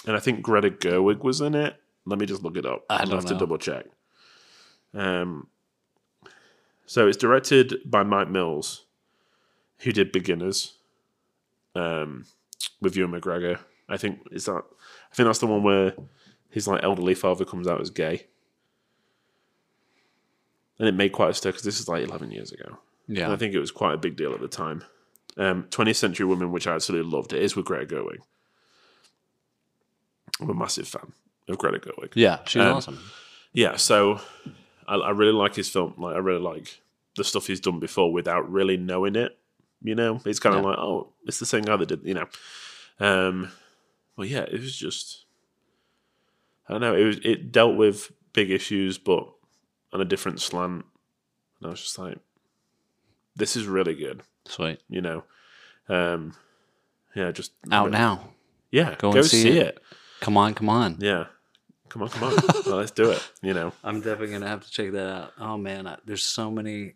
[0.07, 1.75] and I think Greta Gerwig was in it.
[2.05, 2.85] Let me just look it up.
[2.89, 3.85] I I'll don't have to double check.
[4.93, 5.47] Um,
[6.85, 8.85] so it's directed by Mike Mills,
[9.79, 10.73] who did Beginners,
[11.75, 12.25] um,
[12.81, 13.59] with Ewan McGregor.
[13.89, 14.63] I think is that.
[15.11, 15.93] I think that's the one where
[16.49, 18.27] his like elderly father comes out as gay,
[20.79, 22.77] and it made quite a stir because this is like eleven years ago.
[23.07, 24.83] yeah, And I think it was quite a big deal at the time.
[25.35, 27.33] Um, 20th Century Women, which I absolutely loved.
[27.33, 28.19] It is with Greta Gerwig.
[30.39, 31.11] I'm a massive fan
[31.47, 32.11] of Greta Gerwig.
[32.15, 32.99] yeah, she's um, awesome.
[33.53, 34.19] Yeah, so
[34.87, 35.93] I, I really like his film.
[35.97, 36.79] Like I really like
[37.15, 39.37] the stuff he's done before without really knowing it.
[39.81, 40.69] You know, it's kind of Yeah.
[40.69, 42.01] like, oh, it's the same guy that did.
[42.03, 42.27] You know,
[42.99, 43.51] um,
[44.17, 45.25] well, yeah, it was just.
[46.67, 46.95] I don't know.
[46.95, 49.27] It was it dealt with big issues, but
[49.91, 50.85] on a different slant.
[51.59, 52.17] And I was just like,
[53.35, 54.23] this is really good.
[54.45, 54.79] Sweet.
[54.89, 55.23] You know,
[55.89, 56.33] um,
[57.15, 58.29] yeah, just Out now.
[58.71, 59.67] Yeah, Go go, and see see, it.
[59.67, 59.83] it.
[60.23, 60.97] Come on, come on.
[60.99, 61.25] Yeah,
[61.89, 62.33] come on, come on,
[62.65, 63.21] well, let's do it.
[63.41, 65.33] You know, I'm definitely gonna have to check that out.
[65.39, 66.93] Oh man, I, there's so many.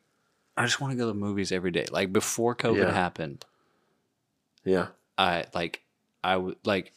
[0.56, 1.86] I just want to go to movies every day.
[1.92, 2.92] Like before COVID Yeah.
[2.94, 3.46] happened,
[4.64, 5.82] yeah, I like
[6.24, 6.94] I would like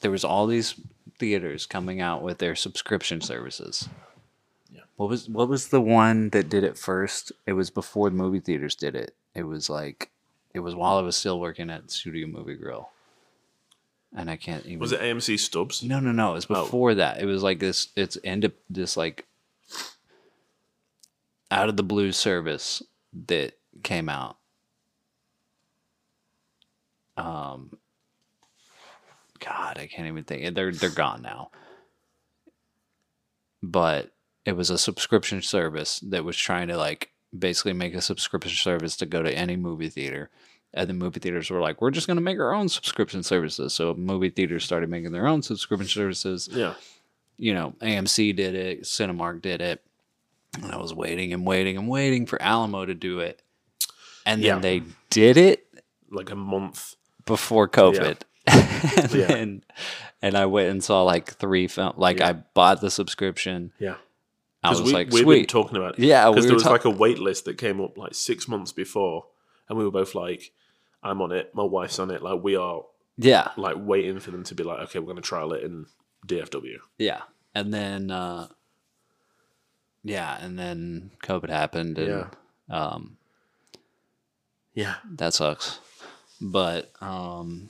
[0.00, 0.74] there was all these
[1.18, 3.88] theaters coming out with their subscription services.
[4.70, 4.82] Yeah.
[4.96, 7.32] What was what was the one that did it first?
[7.46, 9.14] It was before the movie theaters did it.
[9.34, 10.10] It was like
[10.54, 12.88] it was while I was still working at Studio Movie Grill.
[14.14, 15.82] And I can't even was it AMC Stubs?
[15.82, 16.32] No, no, no.
[16.32, 16.64] It was Oh.
[16.64, 17.20] before that.
[17.20, 17.88] It was like this.
[17.96, 19.26] It's end up this like
[21.50, 22.82] out of the blue service
[23.26, 24.36] that came out.
[27.16, 27.76] Um,
[29.40, 30.54] God, I can't even think.
[30.54, 31.50] They're they're gone now.
[33.62, 34.12] But
[34.44, 38.96] it was a subscription service that was trying to like basically make a subscription service
[38.98, 40.30] to go to any movie theater.
[40.74, 43.74] And the movie theaters were like, we're just going to make our own subscription services.
[43.74, 46.48] So movie theaters started making their own subscription services.
[46.50, 46.74] Yeah,
[47.36, 49.82] You know, AMC did it, Cinemark did it.
[50.62, 53.42] And I was waiting and waiting and waiting for Alamo to do it.
[54.24, 54.58] And then Yeah.
[54.60, 55.66] they did it
[56.10, 56.96] like a month.
[57.26, 58.18] before COVID.
[58.46, 59.26] and, Yeah.
[59.26, 59.64] then,
[60.20, 61.92] and I went and saw like three film.
[61.96, 62.20] Like.
[62.20, 63.72] I bought the subscription.
[63.78, 63.96] Yeah,
[64.62, 66.04] I was we, like, we've been talking about it.
[66.04, 68.48] Yeah, because were there was ta- like a wait list that came up like six
[68.48, 69.26] months before,
[69.68, 70.50] and we were both like,
[71.02, 71.54] "I'm on it.
[71.54, 72.22] My wife's on it.
[72.22, 72.82] Like we are
[73.18, 75.86] yeah, like waiting for them to be like, okay, we're going to trial it in
[76.26, 77.22] DFW." yeah.
[77.54, 78.48] And then, uh,
[80.02, 82.28] yeah, and then COVID happened, and Yeah.
[82.70, 83.18] um,
[84.74, 85.78] Yeah, that sucks.
[86.40, 87.68] But um,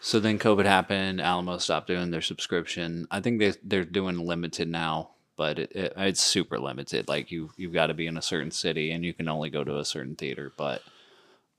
[0.00, 1.20] so then COVID happened.
[1.20, 3.06] Alamo stopped doing their subscription.
[3.10, 7.08] I think they they're doing limited now, but it, it, it's super limited.
[7.08, 9.64] Like you you've got to be in a certain city and you can only go
[9.64, 10.50] to a certain theater.
[10.56, 10.82] But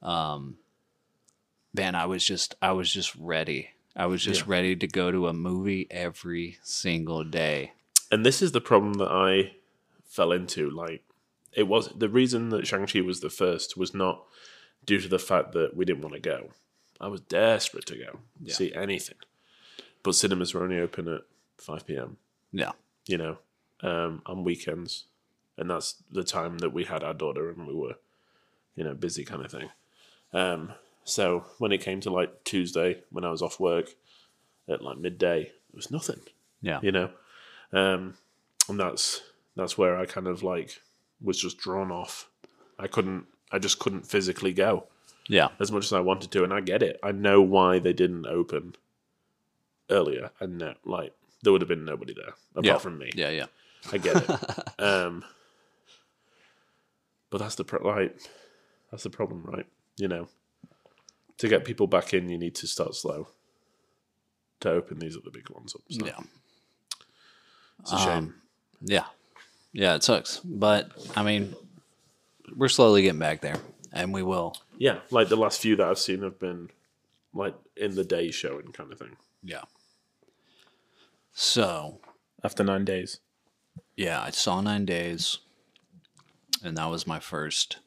[0.01, 0.57] um,
[1.73, 3.69] man, I was just I was just ready.
[3.95, 4.51] I was just Yeah.
[4.51, 7.73] ready to go to a movie every single day.
[8.11, 9.55] and this is the problem that I
[10.05, 10.69] fell into.
[10.69, 11.03] Like,
[11.51, 14.23] it was the reason that Shang Chi was the first was not
[14.85, 16.51] due to the fact that we didn't want to go.
[17.01, 19.17] I was desperate to go see anything,
[20.03, 21.21] but cinemas were only open at
[21.57, 22.17] five p.m.
[22.53, 22.71] Yeah,
[23.07, 23.37] You know,
[23.81, 25.05] um, on weekends,
[25.57, 27.95] and that's the time that we had our daughter and we were,
[28.75, 29.69] you know, busy kind of thing.
[30.33, 30.73] Um,
[31.03, 33.89] so when it came to like Tuesday, when I was off work
[34.69, 36.19] at like midday, it was nothing
[36.61, 37.09] yeah, you know
[37.71, 38.15] um
[38.67, 39.21] and that's
[39.55, 40.81] that's where i kind of like
[41.21, 42.27] was just drawn off
[42.79, 44.87] i couldn't I just couldn't physically go
[45.29, 45.49] Yeah.
[45.59, 46.99] as much as I wanted to, and I get it.
[47.01, 48.75] I know why they didn't open
[49.89, 51.13] earlier, and no, like
[51.43, 52.77] there would have been nobody there apart Yeah.
[52.77, 53.11] from me.
[53.15, 53.45] Yeah, yeah.
[53.93, 54.29] I get it.
[54.83, 55.23] um,
[57.29, 58.19] but that's the pro- like
[58.91, 59.65] that's the problem, right?
[59.97, 60.27] You know,
[61.39, 63.27] to get people back in, you need to start slow
[64.59, 65.81] to open these other big ones up.
[65.89, 66.19] So Yeah.
[67.81, 68.07] it's a shame.
[68.17, 68.41] Um,
[68.81, 69.05] Yeah.
[69.73, 70.39] Yeah, it sucks.
[70.43, 71.55] But I mean,
[72.55, 73.57] we're slowly getting back there.
[73.93, 74.55] And we will.
[74.77, 76.69] yeah, like the last few that I've seen have been
[77.33, 79.15] like in the day showing kind of thing.
[79.43, 79.63] Yeah.
[81.33, 81.99] So
[82.43, 83.19] After nine days,
[83.95, 85.39] yeah, I saw nine days.
[86.63, 87.77] And that was my first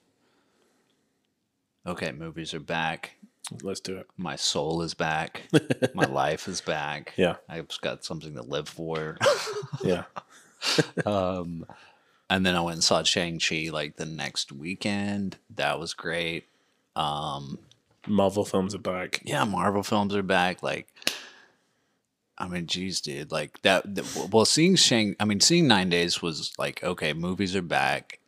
[1.87, 3.17] Okay, movies are back.
[3.63, 4.07] let's do it.
[4.17, 5.43] My soul is back.
[5.95, 7.13] my life is back.
[7.17, 9.19] Yeah, I've got something to live for.
[9.83, 10.05] yeah,
[11.07, 11.65] Um,
[12.29, 15.39] and then I went and saw Shang Chi like the next weekend.
[15.57, 16.45] That was great.
[16.95, 17.59] Um,
[18.07, 19.21] Marvel films are back.
[19.25, 20.63] yeah, Marvel films are back.
[20.63, 20.87] Like,
[22.39, 23.95] I mean, geez, dude, like that.
[23.97, 28.20] that- well, seeing Shang, I mean, seeing Nine Days was like, okay, movies are back,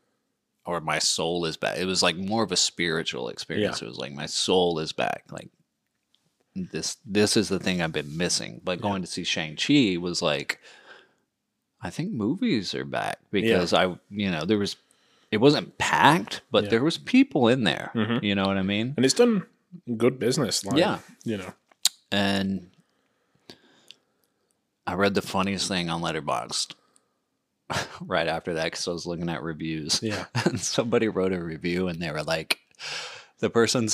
[0.65, 1.79] or my soul is back.
[1.79, 3.81] It was like more of a spiritual experience.
[3.81, 3.87] Yeah.
[3.87, 5.25] It was like my soul is back.
[5.31, 5.49] Like
[6.55, 8.61] this, this is the thing I've been missing.
[8.63, 10.61] But going to see Shang Chi was like,
[11.81, 14.77] I think movies are back because I, you know, there was.
[15.33, 16.71] It wasn't packed, but Yeah.
[16.71, 17.91] there was people in there.
[17.95, 18.23] Mhm.
[18.23, 18.93] You know what I mean?
[18.99, 19.47] and it's done
[19.97, 20.63] good business.
[20.63, 20.99] Like, Yeah.
[21.25, 21.55] you know,
[22.13, 22.69] and
[24.87, 26.75] I read the funniest thing on Letterboxd
[28.01, 30.01] right after that because I was looking at reviews.
[30.03, 30.27] Yeah.
[30.45, 32.61] and somebody wrote a review, and they were like,
[33.39, 33.89] the person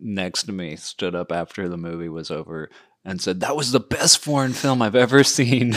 [0.00, 2.70] next to me stood up after the movie was over
[3.04, 5.74] and said, "That was the best foreign film I've ever seen."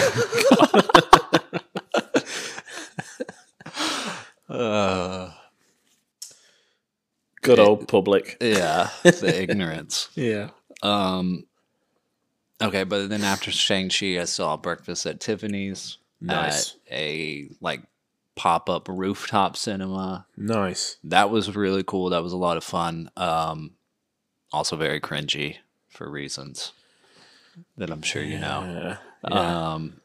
[4.49, 5.31] uh,
[7.41, 8.37] good old public.
[8.39, 10.09] yeah, the ignorance.
[10.15, 10.49] Yeah,
[10.81, 11.45] Um.
[12.61, 15.97] Okay, but then after Shang Chi, I saw Breakfast at Tiffany's.
[16.21, 16.75] Nice.
[16.91, 17.83] A like
[18.35, 20.25] pop up rooftop cinema.
[20.37, 20.97] nice.
[21.03, 22.09] That was really cool.
[22.09, 23.09] That was a lot of fun.
[23.17, 23.71] Um,
[24.51, 25.57] also very cringy
[25.89, 26.71] for reasons
[27.77, 28.97] that I'm sure you know.
[29.29, 29.31] Yeah.
[29.73, 30.01] Um,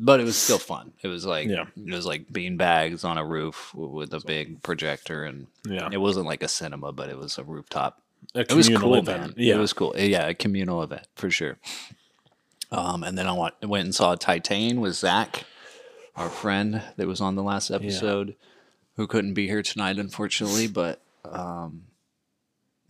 [0.00, 0.92] but it was still fun.
[1.02, 1.64] It was like Yeah.
[1.76, 5.88] it was like bean bags on a roof with a big projector, and yeah.
[5.92, 8.00] it wasn't like a cinema, but it was a rooftop
[8.34, 9.20] A it was cool, event.
[9.20, 9.34] man.
[9.36, 9.94] Yeah, It was cool.
[9.96, 11.58] Yeah, a communal event for sure.
[12.70, 15.44] Um, and then I went, went and saw Titane with Zach,
[16.16, 18.34] our friend that was on the last episode,
[18.96, 20.66] who couldn't be here tonight, unfortunately.
[20.66, 21.84] But um,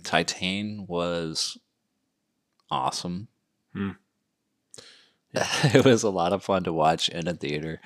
[0.02, 1.58] Titane was
[2.70, 3.28] awesome.
[3.72, 3.90] Hmm.
[5.34, 7.80] it was a lot of fun to watch in a theater.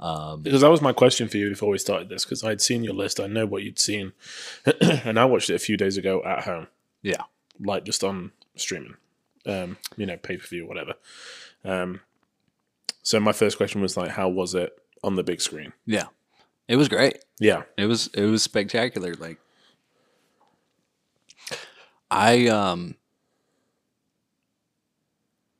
[0.00, 2.24] Um, because that was my question for you before we started this.
[2.24, 4.12] Because I'd seen your list, I know what you'd seen,
[4.80, 6.68] and I watched it a few days ago at home.
[7.02, 7.22] Yeah.
[7.60, 8.96] like just on streaming,
[9.46, 10.94] um, you know, pay per view, whatever.
[11.64, 12.00] Um,
[13.02, 15.72] so my first question was like, how was it on the big screen?
[15.86, 16.06] yeah,
[16.66, 17.18] it was great.
[17.40, 19.14] Yeah, It was it was spectacular.
[19.14, 19.38] Like
[22.10, 22.96] I um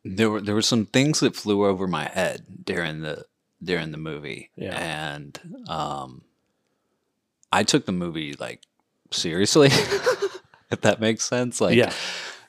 [0.04, 3.24] there were there were some things that flew over my head during the
[3.62, 4.50] during the movie.
[4.56, 4.76] Yeah.
[4.76, 5.38] And
[5.68, 6.22] um
[7.52, 8.62] I took the movie like
[9.10, 9.68] seriously.
[10.70, 11.60] if that makes sense.
[11.60, 11.92] Like yeah,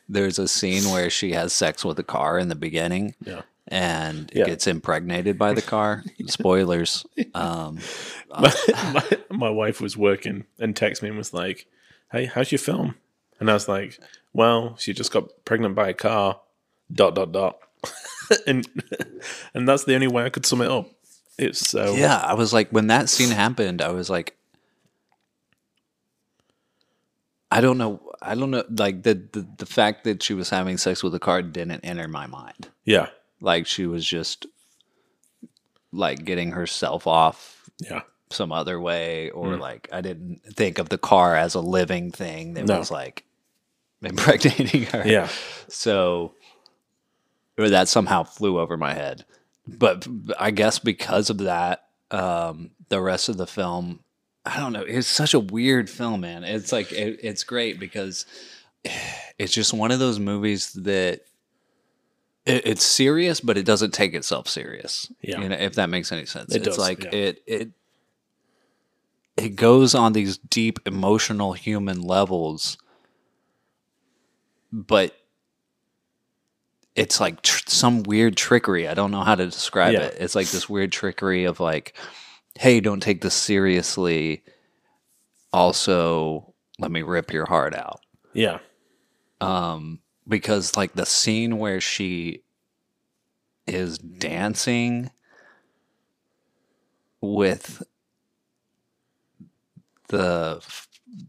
[0.10, 3.44] there's a scene where she has sex with a car in the beginning yeah.
[3.68, 4.45] and Yeah.
[4.45, 6.03] gets impregnated by the car.
[6.27, 7.06] Spoilers.
[7.36, 7.80] Um
[8.38, 8.53] my,
[8.94, 11.65] my, my wife was working and texted me and was like,
[12.11, 12.95] "Hey, how's your film?"
[13.40, 13.99] And I was like,
[14.34, 16.41] "Well, she just got pregnant by a car."
[16.91, 17.60] Dot dot dot.
[18.48, 18.68] and
[19.53, 20.90] and that's the only way I could sum it up.
[21.38, 24.36] It's so Yeah, I was like, when that scene happened, I was like,
[27.51, 30.77] I don't know, I don't know, like the the, the fact that she was having
[30.77, 32.69] sex with a car didn't enter my mind.
[32.85, 33.07] yeah
[33.41, 34.45] Like she was just
[35.91, 38.01] like getting herself off yeah
[38.31, 42.53] some other way, or like I didn't think of the car as a living thing
[42.53, 42.77] that No.
[42.77, 43.23] was like
[44.03, 45.03] impregnating her.
[45.07, 45.27] yeah
[45.67, 46.35] So
[47.57, 49.26] or that somehow flew over my head.
[49.67, 50.07] But
[50.39, 53.99] I guess because of that, um, the rest of the film,
[54.49, 54.81] I don't know.
[54.81, 56.43] It's such a weird film, man.
[56.43, 58.26] It's like it, it's great because
[59.38, 61.21] it's just one of those movies that
[62.45, 65.11] it, it's serious, but it doesn't take itself serious.
[65.21, 65.41] Yeah.
[65.41, 66.53] you know, if that makes any sense.
[66.53, 67.09] It it's does, like yeah.
[67.11, 67.69] it it
[69.38, 72.77] it goes on these deep emotional human levels,
[74.71, 75.15] but
[76.95, 78.88] it's like tr- some weird trickery.
[78.88, 80.01] I don't know how to describe Yeah.
[80.05, 80.17] it.
[80.19, 81.95] It's like this weird trickery of like,
[82.57, 84.43] hey, don't take this seriously.
[85.53, 88.01] Also, let me rip your heart out.
[88.34, 88.59] Yeah.
[89.41, 92.43] Um, because like the scene where she
[93.67, 95.11] is dancing
[97.21, 97.84] with
[100.09, 100.61] the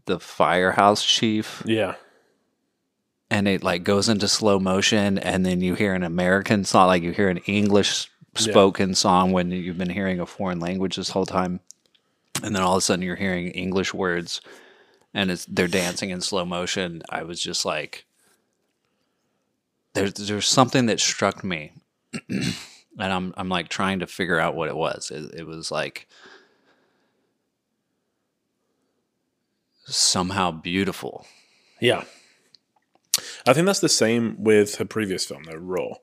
[0.05, 1.95] the firehouse chief Yeah.
[3.29, 7.03] and it like goes into slow motion and then you hear an american song like
[7.03, 11.25] you hear an english spoken song when you've been hearing a foreign language this whole
[11.25, 11.59] time
[12.43, 14.41] and then all of a sudden you're hearing english words
[15.13, 18.05] and it's they're dancing in slow motion i was just like
[19.93, 21.73] there's there's something that struck me
[22.29, 22.53] and
[22.97, 26.07] i'm i'm like trying to figure out what it was it, it was like
[29.85, 31.25] somehow beautiful
[31.81, 32.03] Yeah.
[33.45, 35.95] I think that's the same with her previous film, though, Raw.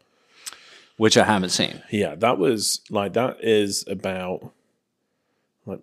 [0.98, 4.52] Which i haven't seen Yeah, that was like that is about
[5.66, 5.80] like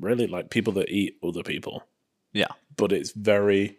[0.00, 1.84] really like people that eat other people,
[2.32, 3.78] yeah but it's very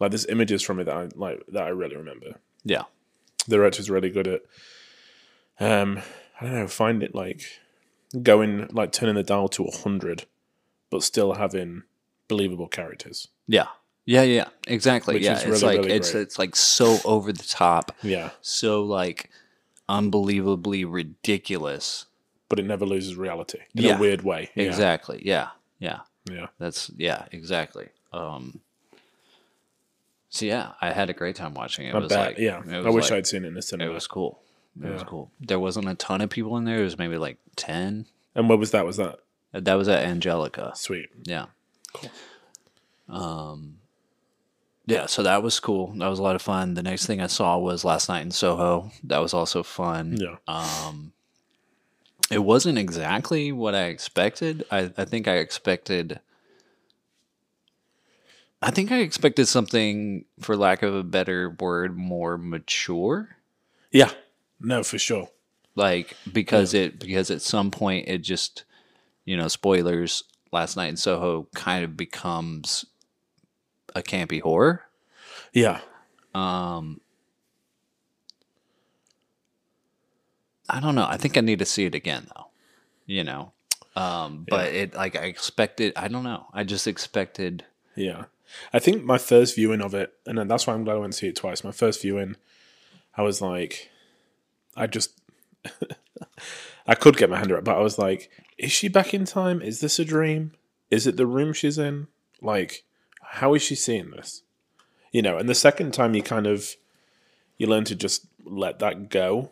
[0.00, 2.36] like there's images from it that I like that I really remember.
[2.64, 2.84] yeah
[3.46, 4.42] The director's really good at
[5.60, 6.00] um
[6.40, 7.42] I don't know, find it like
[8.22, 10.26] going like turning the dial to a hundred,
[10.90, 11.84] but still having
[12.28, 13.28] believable characters.
[13.46, 13.66] Yeah.
[14.04, 15.14] Yeah, yeah, exactly.
[15.14, 18.82] Which yeah, it's really, like really it's it's like so over the top, Yeah, so
[18.82, 19.30] like
[19.92, 22.06] unbelievably ridiculous.
[22.48, 23.96] but it never loses reality in Yeah.
[23.96, 24.50] a weird way.
[24.54, 24.64] Yeah.
[24.64, 25.22] Exactly.
[25.24, 25.48] Yeah.
[25.78, 26.00] Yeah.
[26.30, 26.46] Yeah.
[26.58, 27.88] That's yeah, exactly.
[28.12, 28.60] Um
[30.28, 31.94] So yeah, I had a great time watching it.
[31.94, 32.18] It was bet.
[32.26, 33.90] like yeah, I wish like- I'd seen it in the cinema.
[33.90, 34.40] it was cool.
[34.82, 35.30] It was cool.
[35.40, 36.80] There wasn't a ton of people in there.
[36.80, 38.06] It was maybe like 10.
[38.34, 38.84] and what was that?
[38.86, 39.20] Was that
[39.52, 40.72] That was at Angelika.
[40.74, 41.10] sweet?
[41.24, 41.46] Yeah.
[41.92, 42.10] Cool.
[43.08, 43.78] Um,
[44.92, 45.92] yeah, so that was cool.
[45.96, 46.74] That was a lot of fun.
[46.74, 48.90] The next thing I saw was last night in Soho.
[49.04, 50.18] That was also fun.
[50.18, 50.36] Yeah.
[50.46, 51.12] Um,
[52.30, 54.64] it wasn't exactly what I expected.
[54.70, 56.20] I, I think I expected.
[58.60, 63.36] I think I expected something, for lack of a better word, more mature.
[63.90, 64.12] Yeah,
[64.60, 65.30] no, for sure.
[65.74, 68.64] Like because it because at some point it just,
[69.24, 70.24] you know, spoilers.
[70.52, 72.84] Last night in Soho kind of becomes
[73.94, 74.82] a campy horror.
[75.52, 75.80] Yeah,
[76.34, 77.00] Um,
[80.68, 81.06] I don't know.
[81.08, 82.46] I think I need to see it again, though.
[83.06, 83.52] You know,
[83.96, 85.92] um, but it like I expected.
[85.96, 86.46] I don't know.
[86.52, 87.64] I just expected.
[87.96, 88.24] yeah.
[88.72, 91.18] I think my first viewing of it, and that's why I'm glad I went to
[91.18, 91.64] see it twice.
[91.64, 92.36] My first viewing,
[93.16, 93.88] I was like,
[94.76, 95.18] I just,
[96.86, 99.62] I could get my hand around, but I was like, is she back in time?
[99.62, 100.52] Is this a dream?
[100.90, 102.08] Is it the room she's in?
[102.42, 102.84] Like,
[103.36, 104.42] how is she seeing this?
[105.10, 106.76] You know, and the second time you kind of,
[107.56, 109.50] you learn to just let that go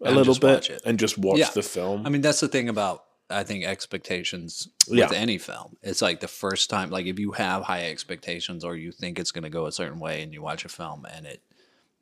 [0.00, 1.50] a And little bit and just watch Yeah.
[1.54, 2.04] the film.
[2.04, 5.12] I mean, that's the thing about I think expectations with Yeah.
[5.14, 5.76] any film.
[5.82, 9.30] It's like the first time, like if you have high expectations or you think it's
[9.30, 11.40] going to go a certain way, and you watch a film and it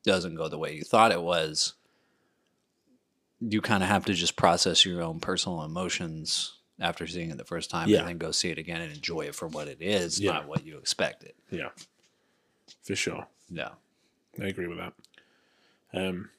[0.03, 1.75] doesn't go the way you thought it was,
[3.41, 7.45] you kind of have to just process your own personal emotions after seeing it the
[7.45, 8.01] first time, Yeah.
[8.01, 10.33] and then go see it again and enjoy it for what it is, Yeah.
[10.33, 11.35] not what you expected.
[11.51, 11.71] yeah,
[12.83, 13.27] for sure.
[13.51, 13.73] Yeah.
[14.41, 14.95] I agree with that.
[15.93, 16.31] Um,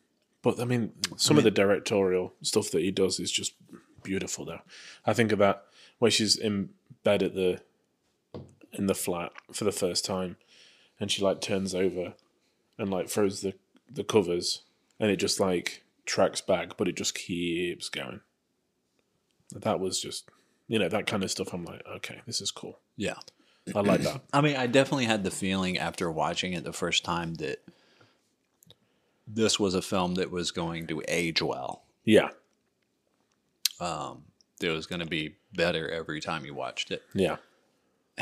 [0.42, 3.54] but I mean, some of the directorial stuff that he does is just
[4.04, 4.46] beautiful.
[4.46, 4.62] Though
[5.06, 5.66] I think of that
[6.00, 6.70] where she's in
[7.04, 7.62] bed at the
[8.74, 10.38] in the flat for the first time,
[11.00, 12.14] and she like turns over
[12.78, 13.54] and like throws the
[13.90, 14.62] the covers,
[15.00, 18.22] and it just like tracks back, but it just keeps going.
[19.52, 20.30] That was just
[20.68, 21.54] you know that kind of stuff.
[21.54, 22.80] I'm like, okay, this is cool.
[22.98, 23.16] Yeah.
[23.76, 24.22] I like that.
[24.34, 27.60] I mean, I definitely had the feeling after watching it the first time that
[29.28, 31.84] this was a film that was going to age well.
[32.04, 32.30] Yeah,
[33.80, 34.24] Um,
[34.62, 37.04] it was going to be better every time you watched it.
[37.14, 37.38] yeah,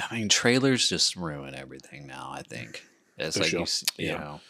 [0.09, 2.29] I mean, trailers just ruin everything now.
[2.33, 2.83] I think
[3.17, 3.59] it's For like sure.
[3.61, 3.65] you,
[4.05, 4.17] you Yeah.
[4.19, 4.41] know,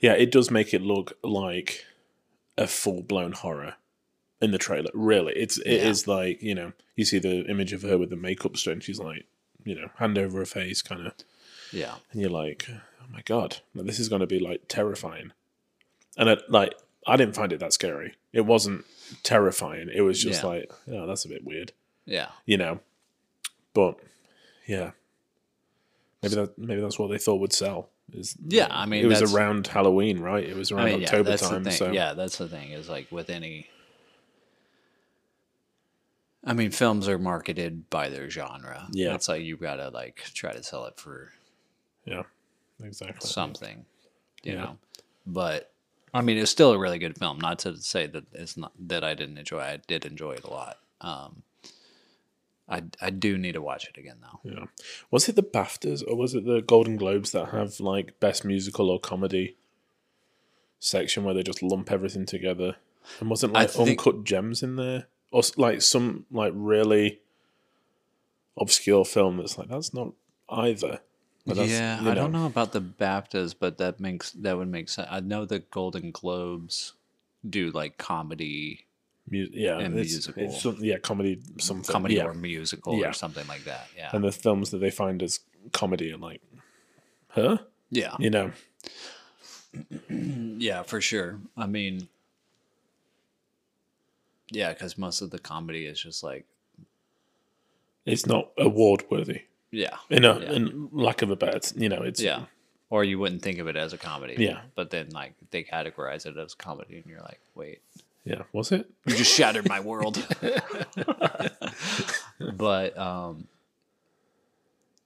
[0.00, 1.84] Yeah, it does make it look like
[2.58, 3.74] a full blown horror
[4.44, 4.90] in the trailer.
[4.94, 6.14] Really, it's it is Yeah.
[6.14, 8.82] like you know you see the image of her with the makeup strip.
[8.82, 9.26] She's like
[9.64, 11.14] you know hand over her face, kind of,
[11.72, 15.32] yeah, and you're like, oh my god, like, this is going to be like terrifying.
[16.16, 16.74] And it, like
[17.06, 18.14] I didn't find it that scary.
[18.32, 18.84] It wasn't
[19.22, 19.88] terrifying.
[19.92, 20.48] It was just Yeah.
[20.48, 21.72] like, oh, that's a bit weird,
[22.04, 22.80] yeah, you know.
[23.74, 23.98] But
[24.66, 24.92] yeah,
[26.22, 27.88] maybe that maybe that's what they thought would sell.
[28.12, 30.44] Is Yeah, I mean, it was around Halloween, right?
[30.44, 31.68] It was around I mean, October that's time.
[31.70, 32.70] So Yeah, that's the thing.
[32.72, 33.68] Is like with any.
[36.46, 38.86] I mean, films are marketed by their genre.
[38.92, 39.14] Yeah.
[39.14, 41.30] it's like you gotta like try to sell it for
[42.04, 42.22] yeah,
[42.82, 43.28] exactly.
[43.28, 43.86] something,
[44.42, 44.58] you Yeah.
[44.60, 44.78] know.
[45.26, 45.72] But
[46.12, 47.38] I mean, it's still a really good film.
[47.38, 49.60] Not to say that it's not that I didn't enjoy.
[49.60, 49.64] it.
[49.66, 50.76] I did enjoy it a lot.
[51.00, 51.42] Um,
[52.68, 54.40] I I do need to watch it again though.
[54.50, 54.64] Yeah.
[55.10, 58.90] Was it the BAFTAs or was it the Golden Globes that have like best musical
[58.90, 59.56] or comedy
[60.78, 62.76] section where they just lump everything together?
[63.20, 65.06] And wasn't like think- Uncut Gems in there?
[65.34, 67.18] Or like some like really
[68.56, 70.12] obscure film that's like that's not
[70.48, 71.00] either.
[71.44, 75.08] Yeah, you I don't know about the BAFTAs, but that makes that would make sense.
[75.10, 76.92] I know the Golden Globes
[77.50, 78.86] do like comedy,
[79.28, 80.42] Mu- yeah, and it's, musical.
[80.44, 81.92] It's some, yeah, comedy, something.
[81.92, 82.26] comedy yeah.
[82.26, 83.08] or musical Yeah.
[83.08, 83.88] or something like that.
[83.96, 85.40] Yeah, And the films that they find as
[85.72, 86.40] comedy are like,
[87.28, 87.58] huh?
[87.90, 88.52] yeah, You know,
[90.08, 91.40] yeah, for sure.
[91.56, 92.08] I mean,
[94.54, 96.44] yeah, because most of the comedy is just like,
[98.06, 99.42] it's not award worthy.
[99.70, 100.52] yeah, In a Yeah.
[100.52, 102.44] in lack of a better, you know, it's yeah.
[102.90, 104.36] Or you wouldn't think of it as a comedy.
[104.38, 104.60] Yeah.
[104.76, 107.80] But then, like, they categorize it as comedy, and you're like, wait,
[108.24, 108.42] yeah.
[108.52, 108.88] Was it?
[109.06, 110.24] You just shattered my world.
[112.56, 113.48] but um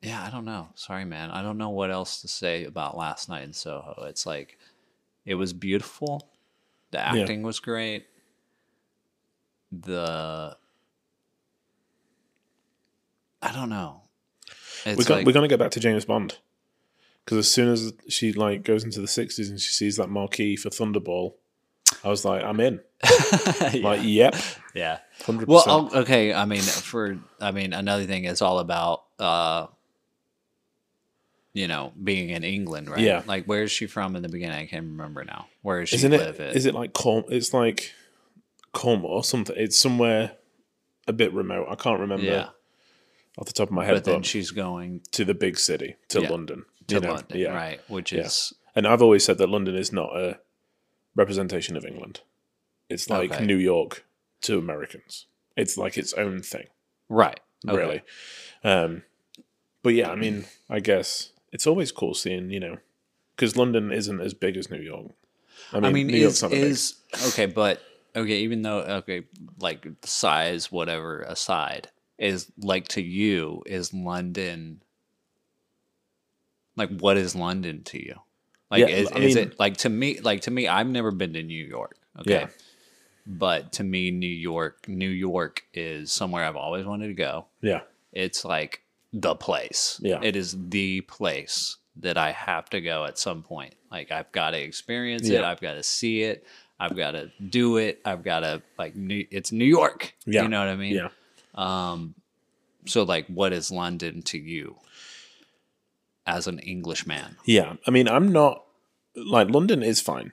[0.01, 0.69] yeah, I don't know.
[0.77, 1.31] Sorry, man.
[1.33, 4.05] I don't know what else to say about last night in Soho.
[4.09, 4.57] It's like
[5.27, 6.29] it was beautiful.
[6.93, 7.17] The Yeah.
[7.23, 8.07] acting was great.
[9.73, 10.57] The
[13.43, 14.03] I don't know.
[14.85, 16.39] It's we got, like, we're gonna get back to James Bond
[17.25, 20.57] because as soon as she like goes into the sixties and she sees that marquee
[20.57, 21.35] for Thunderball,
[22.05, 22.81] I was like, I'm in.
[23.83, 24.35] Like, yep,
[24.75, 24.99] yeah.
[25.25, 25.93] hundred Well, percent.
[25.95, 26.33] I'll- okay.
[26.33, 29.67] I mean, for I mean, another thing is all about uh,
[31.53, 33.01] you know, being in England, right?
[33.01, 33.23] Yeah.
[33.27, 34.59] Like, where is she from in the beginning?
[34.59, 35.47] I can't remember now.
[35.63, 36.41] Where is she Isn't live?
[36.41, 36.57] it?
[36.57, 37.25] Is it like Corn?
[37.29, 37.93] It's like
[38.73, 39.55] Cornwall or something.
[39.59, 40.33] It's somewhere
[41.07, 41.67] a bit remote.
[41.71, 42.49] I can't remember Yeah.
[43.39, 43.95] off the top of my head.
[43.95, 46.31] But then she's going to the big city, to Yeah.
[46.31, 47.15] London, to you know?
[47.15, 47.55] London, Yeah.
[47.55, 47.81] right?
[47.89, 50.39] Which is And I've always said that London is not a
[51.17, 52.21] representation of England.
[52.89, 53.45] It's like Okay.
[53.45, 54.05] New York
[54.43, 55.27] to Americans.
[55.57, 56.67] It's like its own thing.
[57.09, 57.41] right.
[57.67, 57.77] Okay.
[57.77, 58.03] really.
[58.63, 59.03] Um,
[59.83, 62.79] but yeah, I mean, I guess it's always cool seeing, you know,
[63.35, 65.11] because London isn't as big as New York.
[65.73, 66.71] I mean, I mean, New is York's not that big.
[66.71, 66.95] is
[67.29, 67.83] okay, but
[68.17, 69.25] okay, even though okay,
[69.61, 74.83] like size, whatever aside, is like to you is London.
[76.77, 78.15] Like, what is London to you?
[78.71, 80.21] Like, Yeah, is, I is mean- it like to me?
[80.21, 81.97] Like to me, I've never been to New York.
[82.21, 82.47] Okay, Yeah.
[83.27, 87.47] but to me, New York, New York is somewhere I've always wanted to go.
[87.61, 87.83] Yeah,
[88.13, 88.83] It's like
[89.13, 89.99] the place.
[90.03, 90.21] Yeah.
[90.23, 93.75] It is the place that I have to go at some point.
[93.91, 95.43] Like I've got to experience it.
[95.43, 96.45] I've got to see it.
[96.81, 98.01] I've got to do it.
[98.05, 100.15] I've got to like New, it's New York.
[100.27, 100.43] Yeah.
[100.43, 100.95] You know what I mean?
[100.95, 101.09] yeah.
[102.87, 104.77] So like what is London to you
[106.27, 107.37] as an Englishman?
[107.45, 108.65] Yeah, I mean, I'm not
[109.17, 110.33] like London is fine.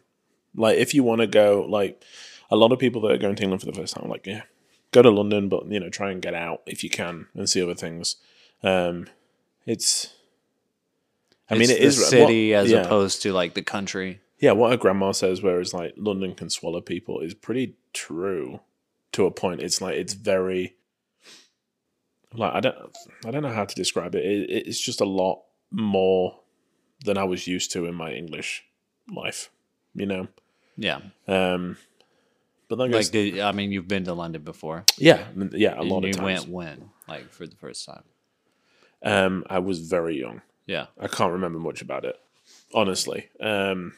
[0.56, 2.02] Like, if you want to go, like
[2.50, 4.44] a lot of people that are going to England for the first time, like, yeah,
[4.92, 7.62] go to London, but you know, try and get out if you can and see
[7.62, 8.16] other things.
[8.64, 9.08] Um,
[9.66, 10.14] it's,
[11.50, 12.84] I mean, It's it the is what- city as yeah.
[12.84, 14.22] opposed to like the country.
[14.40, 18.60] Yeah, what her grandma says, whereas like London can swallow people, is pretty true
[19.14, 19.62] to a point.
[19.62, 20.76] It's like it's very
[22.34, 22.76] like I don't
[23.26, 24.26] I don't know how to describe it.
[24.26, 24.68] it.
[24.68, 26.40] It's just a lot more
[27.06, 28.66] than I was used to in my English
[29.14, 29.50] life,
[29.94, 30.28] you know.
[30.78, 31.00] Yeah.
[31.28, 31.78] Um,
[32.68, 34.84] but then Like did, I mean you've been to London before.
[34.98, 36.26] yeah, yeah, a lot you of times.
[36.26, 36.90] went when?
[37.08, 38.04] Like for the first time.
[39.04, 40.42] Um, I was very young.
[40.66, 40.88] Yeah.
[41.00, 42.20] I can't remember much about it,
[42.74, 43.30] honestly.
[43.40, 43.94] Um,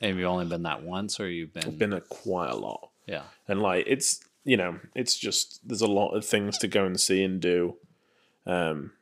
[0.00, 2.90] Have you've only been that once or you've been, I've been quite a lot.
[3.06, 3.22] Yeah.
[3.48, 6.98] and like it's you know it's just there's a lot of things to go and
[7.00, 7.76] see and do
[8.46, 8.92] um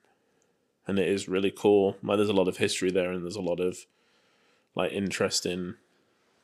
[0.86, 3.40] and it is really cool like there's a lot of history there and there's a
[3.40, 3.78] lot of
[4.77, 5.74] like interesting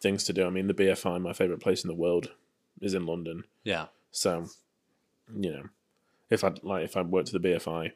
[0.00, 2.32] things to do i mean the bfi my favorite place in the world
[2.80, 3.86] is in london Yeah.
[4.10, 4.46] so
[5.34, 5.68] you know
[6.30, 7.92] if i'd like if i worked at the bfi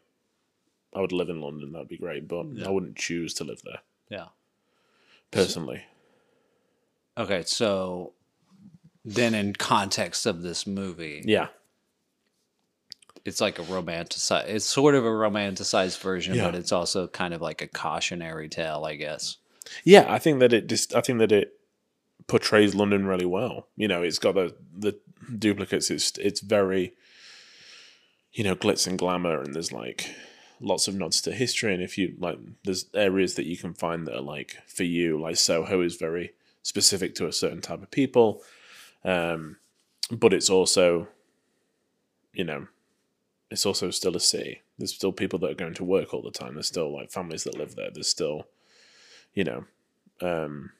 [0.94, 3.80] i would live in london that'd be great but i wouldn't choose to live there
[4.08, 4.26] Yeah.
[5.32, 5.82] personally
[7.18, 8.12] Okay, so
[9.04, 11.48] then in context of this movie, yeah
[13.24, 16.44] it's like a romanticized it's sort of a romanticized version, Yeah.
[16.46, 19.36] but it's also kind of like a cautionary tale, I guess.
[19.82, 21.58] Yeah, I think that it just I think that it
[22.28, 23.66] portrays London really well.
[23.76, 24.96] You know, it's got the the
[25.38, 25.90] duplicates.
[25.90, 26.92] It's it's very
[28.32, 30.08] you know glitz and glamour, and there's like
[30.60, 31.74] lots of nods to history.
[31.74, 35.20] And if you like, there's areas that you can find that are like for you.
[35.20, 36.32] Like Soho is very
[36.66, 38.42] specific to a certain type of people,
[39.04, 39.56] um,
[40.10, 41.06] but it's also
[42.32, 42.66] you know
[43.50, 44.62] it's also still a city.
[44.78, 46.54] There's still people that are going to work all the time.
[46.54, 47.90] There's still like families that live there.
[47.92, 48.48] There's still
[49.34, 49.64] you know,
[50.22, 50.70] um,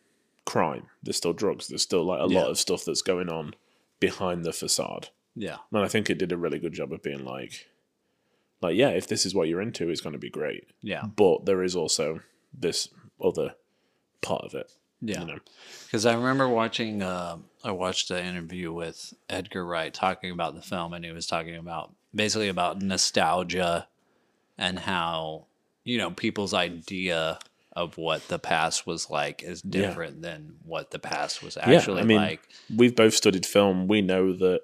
[0.47, 0.87] crime.
[1.03, 1.69] There's still drugs.
[1.69, 2.41] There's still like a Yeah.
[2.41, 3.55] lot of stuff that's going on
[4.01, 5.11] behind the facade.
[5.35, 5.59] Yeah.
[5.71, 7.67] And I think it did a really good job of being like,
[8.63, 10.65] like yeah, if this is what you're into, it's going to be great.
[10.81, 11.05] Yeah.
[11.05, 12.21] But there is also
[12.59, 12.89] this
[13.23, 13.55] other
[14.23, 14.73] part of it.
[15.01, 15.21] Yeah.
[15.21, 15.39] You know?
[15.85, 20.63] Because I remember watching, uh, I watched an interview with Edgar Wright talking about the
[20.63, 23.89] film, and he was talking about basically about nostalgia
[24.59, 25.47] and how,
[25.85, 27.39] you know, people's idea
[27.75, 32.03] of what the past was like is different than what the past was actually yeah,
[32.03, 32.41] I mean, like.
[32.75, 33.87] we've both studied film.
[33.87, 34.63] We know that,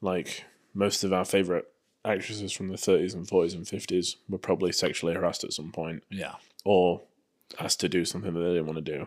[0.00, 1.66] like, most of our favorite
[2.02, 6.02] actresses from the 30s and 40s and 50s were probably sexually harassed at some point
[6.10, 6.34] Yeah.
[6.64, 7.02] or
[7.60, 9.06] asked to do something that they didn't want to do.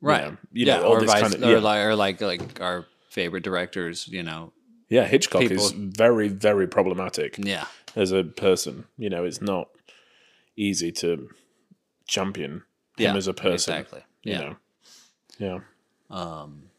[0.00, 0.22] Right.
[0.24, 0.76] Yeah, you yeah.
[0.78, 1.58] know, all or this vice, kind of- or yeah.
[1.58, 4.52] like, or like, like our favorite directors, you know.
[4.88, 7.66] Yeah, Hitchcock is very, very problematic Yeah.
[7.96, 8.84] as a person.
[8.96, 9.68] You know, it's not
[10.56, 11.28] easy to
[12.06, 12.62] champion
[12.96, 13.10] Yeah.
[13.10, 13.74] him as a person.
[13.74, 14.02] Exactly.
[14.22, 14.38] You Yeah.
[14.40, 14.56] know?
[15.38, 15.60] Yeah.
[16.10, 16.70] Um,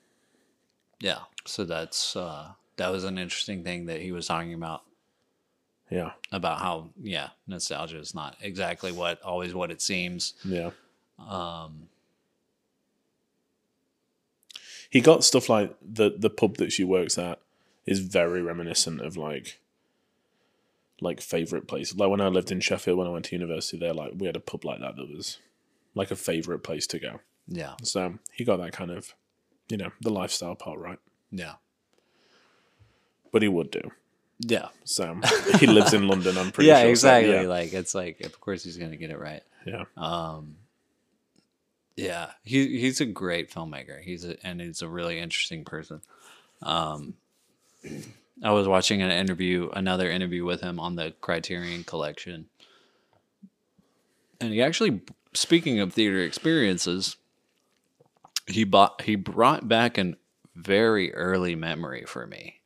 [1.00, 1.20] yeah.
[1.46, 4.84] So that's uh, that was an interesting thing that he was talking about
[5.92, 6.12] Yeah.
[6.32, 10.34] about how yeah nostalgia is not exactly what always what it seems.
[10.46, 10.72] Yeah.
[11.20, 11.90] Um,
[14.90, 17.40] He got stuff like the the pub that she works at
[17.86, 19.60] is very reminiscent of like
[21.02, 21.98] like favorite places.
[21.98, 24.36] Like when I lived in Sheffield when I went to university there, like we had
[24.36, 25.38] a pub like that that was
[25.96, 27.20] like a favorite place to go.
[27.48, 27.74] yeah.
[27.84, 29.14] So he got that kind of
[29.70, 31.00] you know, the lifestyle part right.
[31.32, 31.54] Yeah.
[33.32, 33.92] But he would do.
[34.40, 34.70] Yeah.
[34.86, 35.20] So
[35.60, 36.78] he lives in London, I'm pretty yeah.
[36.82, 36.96] sure.
[36.96, 37.48] so, exactly.
[37.48, 39.44] Like it's like of course he's gonna get it right.
[39.66, 39.84] yeah.
[39.98, 40.56] Um,
[41.98, 44.02] yeah, he he's a great filmmaker.
[44.02, 46.02] He's a, and he's a really interesting person.
[46.62, 47.16] Um,
[48.44, 52.46] I was watching an interview, another interview with him on the Criterion Collection,
[54.40, 55.02] and he actually,
[55.34, 57.18] speaking of theater experiences,
[58.46, 60.16] he bought he brought back a
[60.56, 62.58] very early memory for me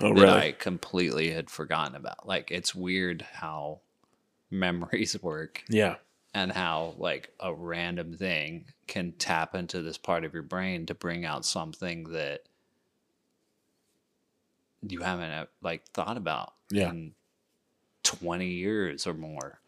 [0.00, 0.48] Oh that really?
[0.48, 2.26] I completely had forgotten about.
[2.26, 3.80] Like it's weird how
[4.50, 5.96] memories work yeah.
[6.34, 10.94] And how like a random thing can tap into this part of your brain to
[10.94, 12.42] bring out something that
[14.86, 16.90] you haven't uh, like thought about Yeah.
[16.90, 17.12] in
[18.02, 19.60] 20 years or more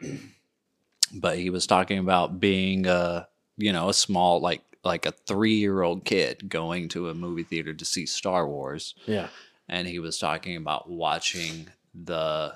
[1.14, 6.04] but he was talking about being a you know a small like like a 3-year-old
[6.04, 9.28] kid going to a movie theater to see Star Wars Yeah.
[9.68, 12.54] and he was talking about watching the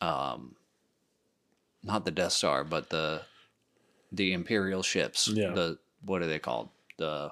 [0.00, 0.55] um
[1.86, 3.22] not the Death Star but the
[4.12, 5.52] the Imperial ships Yeah.
[5.52, 6.68] the what are they called
[6.98, 7.30] the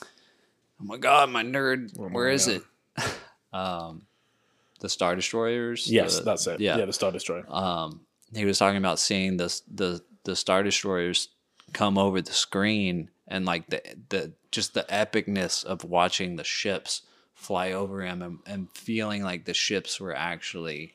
[0.00, 2.62] oh my god my nerd Oh my where is God.
[2.98, 3.04] it
[3.56, 4.02] um
[4.80, 6.60] the Star Destroyers Yes, the- that's it.
[6.60, 7.44] yeah Yeah, the Star Destroyer.
[7.48, 8.00] um,
[8.34, 11.28] he was talking about seeing the the the star destroyers
[11.72, 17.02] come over the screen and like the the just the epicness of watching the ships
[17.34, 20.94] fly over him and, and feeling like the ships were actually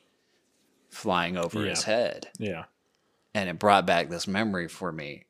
[0.90, 2.64] flying over his head Yeah.
[3.34, 5.24] And it brought back this memory for me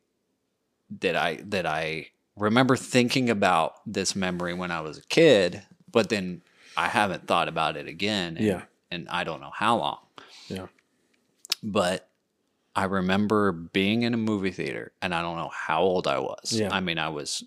[1.01, 6.09] that I that I remember thinking about this memory when I was a kid, but
[6.09, 6.43] then
[6.77, 8.37] I haven't thought about it again.
[8.37, 8.63] And, Yeah.
[8.91, 9.99] and I don't know how long.
[10.49, 10.67] Yeah.
[11.63, 12.09] But
[12.77, 16.53] I remember being in a movie theater, and I don't know how old I was.
[16.53, 16.75] Yeah.
[16.75, 17.45] I mean, I was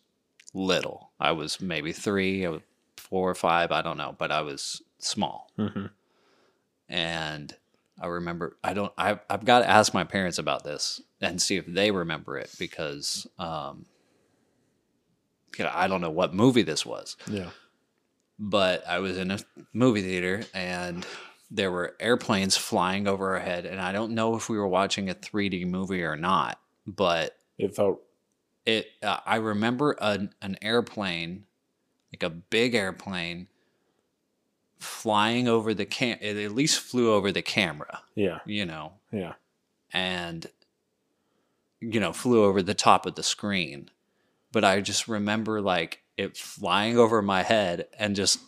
[0.53, 1.11] little.
[1.19, 2.61] I was maybe three, I was
[2.95, 3.71] four or five.
[3.73, 5.85] I don't know, but I was small hmm
[6.89, 7.55] and
[7.99, 11.57] I remember I don't I I've got to ask my parents about this and see
[11.57, 13.85] if they remember it because um
[15.57, 17.49] you know, I don't know what movie this was, Yeah.
[18.37, 19.39] but I was in a
[19.73, 21.05] movie theater and
[21.49, 25.09] there were airplanes flying over our head and I don't know if we were watching
[25.09, 28.01] a 3D movie or not, but It felt
[28.65, 31.45] it uh, I remember an an airplane
[32.13, 33.47] like a big airplane
[34.79, 38.39] flying over the cam it at least flew over the camera yeah.
[38.45, 39.33] you know Yeah.
[39.91, 40.45] and
[41.79, 43.89] you know flew over the top of the screen
[44.51, 48.39] but i just remember like it flying over my head and just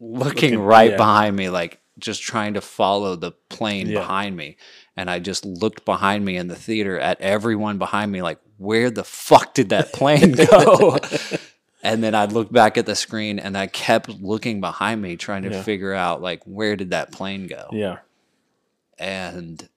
[0.00, 0.96] looking, Looking- right yeah.
[0.96, 4.00] behind me like just trying to follow the plane Yeah.
[4.00, 4.56] behind me
[4.96, 8.90] and i just looked behind me in the theater at everyone behind me like where
[8.90, 10.98] the fuck did that plane go
[11.86, 15.42] and then i'd look back at the screen and i kept looking behind me trying
[15.44, 15.62] to Yeah.
[15.62, 17.98] figure out like where did that plane go Yeah.
[18.98, 19.68] and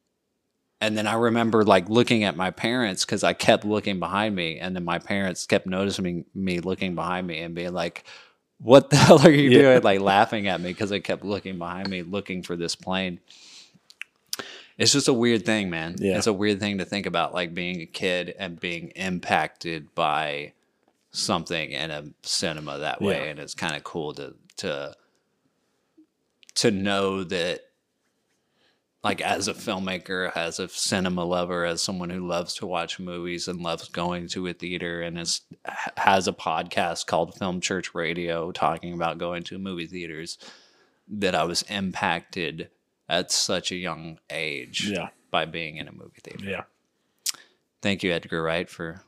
[0.82, 4.60] and then I remember like looking at my parents because I kept looking behind me,
[4.60, 8.06] and then my parents kept noticing me looking behind me and being like,
[8.60, 9.62] "What the hell are you Yeah.
[9.74, 13.20] doing?" Like laughing at me because I kept looking behind me, looking for this plane.
[14.78, 15.98] It's just a weird thing, man.
[16.00, 16.18] Yeah.
[16.18, 20.54] It's a weird thing to think about, like being a kid and being impacted by
[21.12, 23.30] something in a cinema that way, Yeah.
[23.32, 24.96] and it's kind of cool to to
[26.56, 27.62] to know that
[29.04, 33.48] like as a filmmaker as a cinema lover as someone who loves to watch movies
[33.48, 35.42] and loves going to a theater and is
[35.96, 40.38] has a podcast called film church radio talking about going to movie theaters
[41.08, 42.70] that i was impacted
[43.08, 45.10] at such a young age Yeah.
[45.32, 46.64] by being in a movie theater Yeah.
[47.82, 49.02] thank you edgar wright for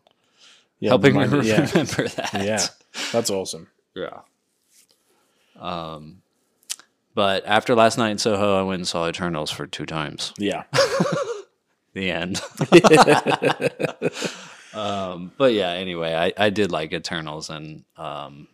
[0.81, 1.69] yeah helping me remind- yeah.
[1.71, 2.67] remember that yeah.
[3.13, 3.69] That's awesome.
[3.95, 4.19] Yeah.
[5.57, 6.21] Um,
[7.15, 10.33] but after last night in Soho, I went and saw Eternals for two times.
[10.37, 10.63] Yeah.
[11.93, 12.41] The end.
[14.73, 18.47] um, but yeah, anyway, I, I did like Eternals, and um,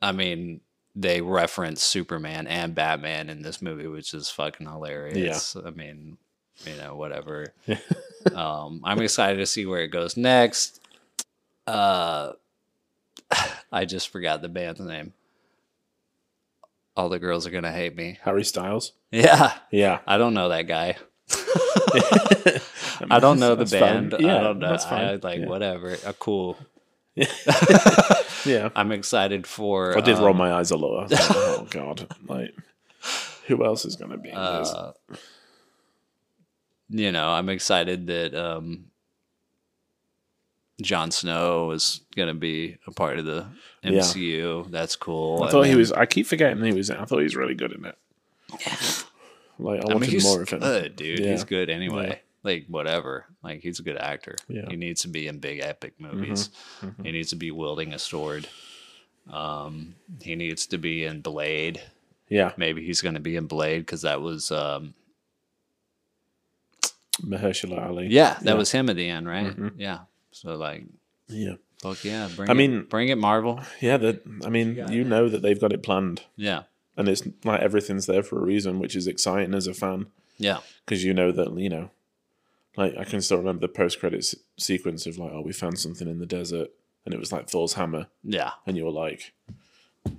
[0.00, 0.62] I mean,
[0.96, 5.54] they reference Superman and Batman in this movie, which is fucking hilarious.
[5.54, 5.68] Yeah.
[5.68, 6.16] I mean,
[6.66, 7.52] you know, whatever.
[8.34, 10.80] um, I'm excited to see where it goes next.
[11.66, 12.32] Uh,
[13.72, 15.12] I just forgot the band's name.
[16.96, 18.18] All the girls are gonna hate me.
[18.22, 18.92] Harry Styles.
[19.10, 20.00] Yeah, Yeah.
[20.06, 20.96] I don't know that guy.
[23.10, 24.08] I don't know the fine.
[24.10, 24.14] band.
[24.20, 24.68] Yeah, I don't know.
[24.70, 25.04] that's fine.
[25.04, 25.46] I, like Yeah.
[25.46, 25.96] whatever.
[26.04, 26.58] Uh, cool.
[27.14, 28.68] Yeah.
[28.74, 29.96] I'm excited for.
[29.96, 31.10] I did um, roll my eyes a lot.
[31.10, 32.54] Was like, oh god, like
[33.46, 34.74] who else is going to be in this?
[36.92, 38.84] You know, I'm excited that um,
[40.80, 43.46] Jon Snow is going to be a part of the
[43.82, 44.00] Yeah.
[44.00, 44.70] MCU.
[44.70, 45.42] That's cool.
[45.42, 45.90] I thought he was.
[45.92, 46.90] I keep forgetting he was.
[46.90, 47.98] I thought he was really good in it.
[48.60, 48.76] Yeah.
[49.58, 50.60] Like I I mean, wanted he's more of him.
[50.60, 51.20] good, dude.
[51.20, 51.30] Yeah.
[51.32, 52.08] He's good anyway.
[52.08, 52.16] Yeah.
[52.42, 53.26] Like whatever.
[53.42, 54.36] Like he's a good actor.
[54.48, 54.66] Yeah.
[54.68, 56.50] He needs to be in big epic movies.
[57.02, 58.48] He needs to be wielding a sword.
[59.30, 61.80] Um, he needs to be in Blade.
[62.28, 64.94] Yeah, Maybe he's going to be in Blade because that was um,
[67.24, 68.08] Mahershala Ali.
[68.08, 68.54] yeah, that Yeah.
[68.54, 69.54] was him at the end, right?
[69.56, 69.72] Mhm.
[69.78, 70.00] Yeah.
[70.30, 70.84] So like,
[71.28, 72.28] yeah, fuck yeah.
[72.34, 73.60] Bring I it- mean- bring it, Marvel.
[73.80, 73.96] yeah.
[73.96, 76.62] That I mean, you know that they've got it planned, Yeah,
[76.96, 80.06] and it's like everything's there for a reason, which is exciting as a fan
[80.38, 81.90] yeah, because you know that you know.
[82.76, 86.08] Like I can still remember the post credits sequence of like, oh, we found something
[86.08, 86.70] in the desert,
[87.04, 88.52] and it was like Thor's hammer, yeah.
[88.66, 89.34] and you were like,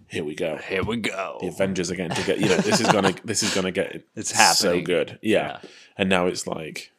[0.07, 0.57] here we go.
[0.57, 1.39] Here we go.
[1.41, 2.39] The Avengers are getting to get.
[2.39, 3.15] You know, this is gonna.
[3.25, 4.03] this is gonna get.
[4.15, 5.17] It's happening So good.
[5.23, 5.59] Yeah.
[5.63, 5.69] Yeah.
[5.97, 6.91] And now it's like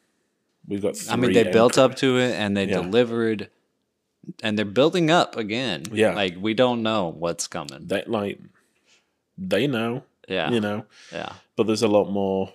[0.67, 0.95] we've got.
[1.09, 2.81] I mean, they built up to it and they Yeah.
[2.81, 3.49] delivered,
[4.43, 5.83] and they're building up again.
[5.91, 6.13] Yeah.
[6.15, 7.87] like we don't know what's coming.
[7.87, 8.39] They like.
[9.37, 10.03] They know.
[10.27, 12.51] Yeah, You know, yeah, but there's a lot more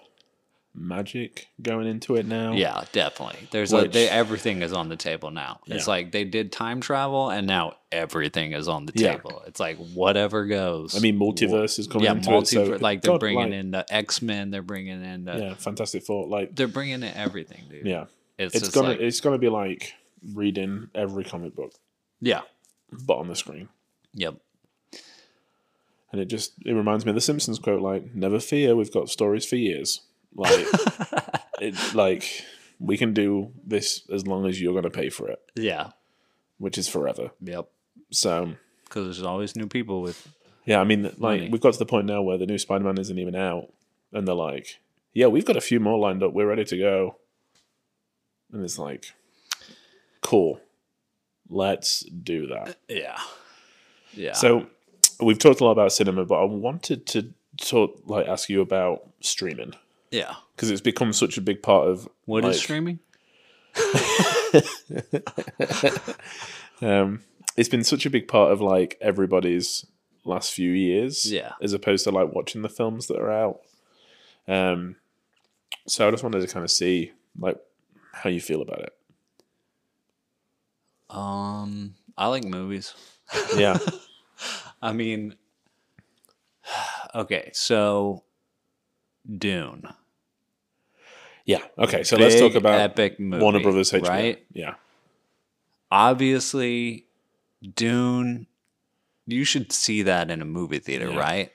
[0.75, 2.53] magic going into it now.
[2.53, 3.49] yeah, definitely.
[3.51, 5.61] There's a, they, everything is on the table now.
[5.67, 9.15] It's like they did time travel, and now everything is on the Yeah.
[9.17, 9.43] table.
[9.47, 10.97] It's like whatever goes.
[10.97, 12.47] I mean, multiverse is coming yeah, into it.
[12.47, 14.51] So like they're God, bringing like, in the X Men.
[14.51, 15.37] They're bringing in the.
[15.37, 16.29] Yeah, Fantastic Four.
[16.29, 17.87] Like, They're bringing in everything, dude.
[17.87, 18.05] yeah,
[18.39, 19.93] it's, it's gonna like, it's gonna be like
[20.35, 21.73] reading every comic book,
[22.21, 22.43] yeah,
[22.93, 23.69] but on the screen.
[24.15, 24.35] yep,
[26.13, 29.09] And it just it reminds me of the Simpsons quote, like, "Never fear, we've got
[29.09, 30.03] stories for years."
[30.35, 30.67] Like,
[31.61, 32.45] it, like
[32.79, 35.91] we can do this as long as you're going to pay for it, yeah,
[36.59, 37.31] which is forever.
[37.41, 37.69] yep.
[38.11, 38.55] So
[38.85, 40.29] Because there's always new people with.
[40.65, 41.49] yeah, I mean, like Money.
[41.51, 43.73] we've got to the point now where the new Spider-Man isn't even out,
[44.13, 44.81] and they're like,
[45.15, 46.33] "Yeah, we've got a few more lined up.
[46.33, 47.17] We're ready to go."
[48.53, 49.13] And it's like,
[50.23, 50.61] cool,
[51.49, 52.69] let's do that.
[52.71, 53.19] Uh, yeah,
[54.13, 54.33] yeah.
[54.33, 54.67] So
[55.21, 59.09] we've talked a lot about cinema, but I wanted to talk, like, ask you about
[59.21, 59.75] streaming
[60.11, 60.35] yeah.
[60.55, 62.99] because it's become such a big part of What is like, streaming?
[66.83, 67.21] Um,
[67.57, 69.85] it's been such a big part of like everybody's
[70.25, 71.53] last few years, Yeah.
[71.61, 73.61] as opposed to like watching the films that are out.
[74.49, 74.97] Um,
[75.87, 77.59] so I just wanted to kind of see like
[78.13, 78.95] how you feel about it.
[81.11, 82.95] Um, I like movies.
[83.57, 83.79] Yeah,
[84.83, 85.37] I mean,
[87.15, 88.25] okay, so
[89.39, 89.83] Dune,
[91.47, 91.63] yeah.
[91.79, 94.09] Okay, so let's talk about epic movie, Warner Brothers HBO.
[94.09, 94.45] right?
[94.53, 94.75] Yeah,
[95.91, 97.07] Obviously,
[97.75, 98.47] Dune.
[99.27, 101.19] You should see that in a movie theater, Yeah.
[101.19, 101.53] right?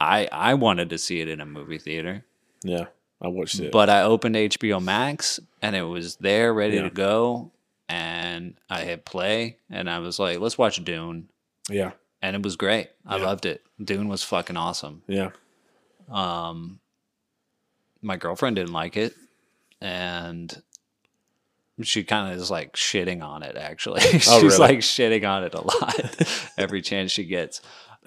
[0.00, 2.24] I I wanted to see it in a movie theater,
[2.62, 2.86] yeah.
[3.20, 3.72] I watched it.
[3.72, 6.82] but I opened HBO Max and it was there, ready Yeah.
[6.82, 7.50] to go,
[7.88, 11.28] and I hit play, and I was like, "Let's watch Dune,"
[11.70, 12.88] yeah, and it was great.
[13.06, 13.24] I Yeah.
[13.24, 13.62] loved it.
[13.82, 15.02] Dune was fucking awesome.
[15.06, 15.30] yeah,
[16.10, 16.80] Um,
[18.02, 19.14] my girlfriend didn't like it,
[19.80, 20.62] and
[21.82, 23.56] she kind of is like shitting on it.
[23.56, 24.58] Actually, she's Oh, really?
[24.58, 27.60] like shitting on it a lot every chance she gets.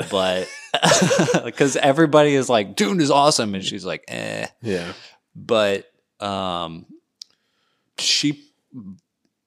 [0.10, 0.48] But
[1.44, 4.94] because everybody is like, "Dune is awesome," and she's like, "eh." yeah,
[5.36, 5.92] But
[6.22, 6.86] um,
[7.98, 8.46] she,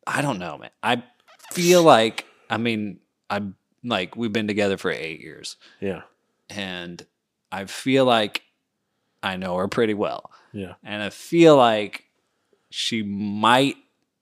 [0.07, 0.71] I don't know, man.
[0.83, 1.03] I
[1.53, 3.01] feel like, I mean,
[3.31, 6.03] I'm like, we've been together for eight years yeah,
[6.51, 7.05] and
[7.51, 8.43] I feel like
[9.23, 10.31] I know her pretty well.
[10.53, 10.75] Yeah.
[10.83, 12.05] And I feel like
[12.71, 13.77] she might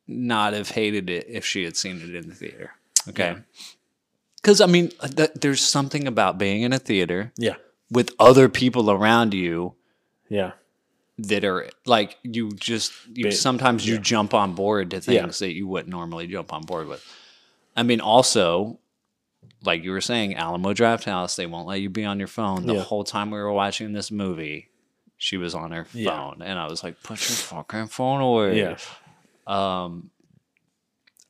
[0.07, 2.73] not have hated it if she had seen it in the theater.
[3.09, 3.37] Okay.
[4.37, 7.57] Because, I mean, th- there's something about being in a theater Yeah.
[7.91, 9.75] with other people around you
[10.29, 10.53] Yeah.
[11.19, 14.01] that are like, you just, you Ba- sometimes you yeah.
[14.01, 15.23] jump on board to Yeah.
[15.23, 17.05] things that you wouldn't normally jump on board with.
[17.77, 18.79] I mean, also,
[19.63, 22.67] like you were saying, Alamo Drafthouse, they won't let you be on your phone.
[22.67, 22.83] The Yeah.
[22.83, 24.70] whole time we were watching this movie,
[25.23, 26.11] she was on her Yeah.
[26.11, 26.41] phone.
[26.43, 28.59] And I was like, put your fucking phone away.
[28.59, 28.77] Yeah.
[29.47, 30.09] Um,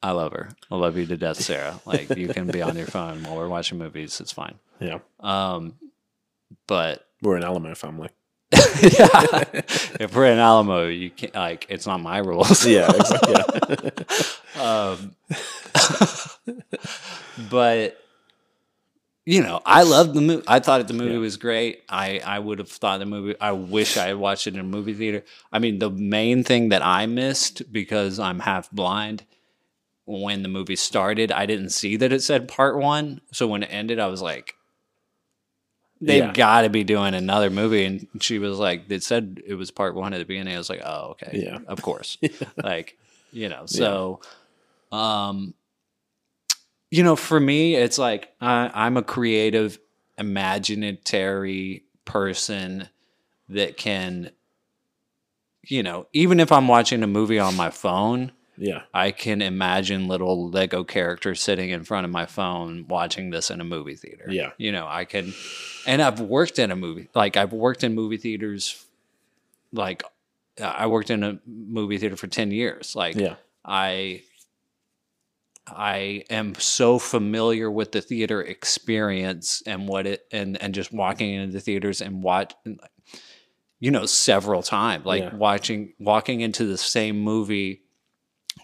[0.00, 0.48] I love her.
[0.70, 1.80] I love you to death, Sarah.
[1.86, 4.20] Like you can be on your phone while we're watching movies.
[4.20, 4.54] It's fine.
[4.78, 5.00] Yeah.
[5.18, 5.74] Um,
[6.68, 8.10] but We're an Alamo family.
[8.52, 9.44] yeah,
[10.00, 12.64] if we're in Alamo, you can't like it's not my rules.
[12.64, 12.90] Yeah.
[12.94, 13.34] Exactly.
[14.56, 14.86] Yeah.
[14.90, 15.14] um,
[17.50, 17.99] but
[19.30, 20.42] you know, I loved the movie.
[20.48, 21.18] I thought the movie Yeah.
[21.18, 21.84] was great.
[21.88, 23.36] I I would have thought the movie.
[23.40, 25.24] I wish I had watched it in a movie theater.
[25.52, 29.24] I mean, the main thing that I missed because I'm half blind.
[30.04, 33.20] When the movie started, I didn't see that it said part one.
[33.32, 34.56] So when it ended, I was like,
[36.00, 36.32] "They've Yeah.
[36.32, 39.94] got to be doing another movie." And she was like, "It said it was part
[39.94, 41.58] one at the beginning." I was like, "Oh, okay, Yeah.
[41.68, 42.18] of course."
[42.64, 42.98] like
[43.32, 44.20] you know so
[44.90, 45.54] um
[46.90, 49.78] you know for me it's like I, i'm a creative
[50.18, 52.88] imaginatory person
[53.48, 54.30] that can
[55.66, 58.82] you know even if i'm watching a movie on my phone Yeah.
[58.92, 63.60] i can imagine little lego characters sitting in front of my phone watching this in
[63.60, 64.50] a movie theater Yeah.
[64.58, 65.32] you know i can
[65.86, 68.84] and i've worked in a movie like i've worked in movie theaters
[69.72, 70.02] like
[70.60, 73.36] i worked in a movie theater for 10 years like Yeah.
[73.64, 74.22] I
[75.66, 81.34] I am so familiar with the theater experience and what it and and just walking
[81.34, 82.52] into the theaters and watch
[83.78, 85.34] you know several times like Yeah.
[85.34, 87.82] watching walking into the same movie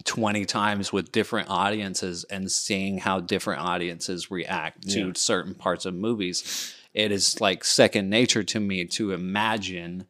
[0.05, 5.12] 20 times with different audiences and seeing how different audiences react to Yeah.
[5.14, 10.06] certain parts of movies it is like second nature to me to imagine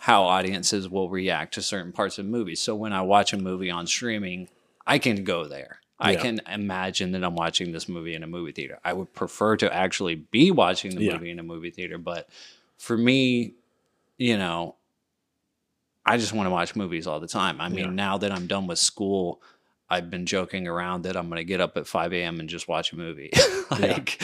[0.00, 2.60] how audiences will react to certain parts of movies.
[2.60, 4.48] So when I watch a movie on streaming,
[4.86, 5.80] I can go there.
[5.98, 6.20] I Yeah.
[6.20, 8.78] can imagine that I'm watching this movie in a movie theater.
[8.84, 11.14] I would prefer to actually be watching the Yeah.
[11.14, 12.28] movie in a movie theater, but
[12.78, 13.54] for me,
[14.18, 14.76] you know,
[16.04, 17.60] I just want to watch movies all the time.
[17.60, 17.90] I mean, Yeah.
[17.90, 19.42] now that I'm done with school,
[19.88, 22.40] I've been joking around that I'm going to get up at 5 a.m.
[22.40, 23.30] and just watch a movie.
[23.70, 24.20] like,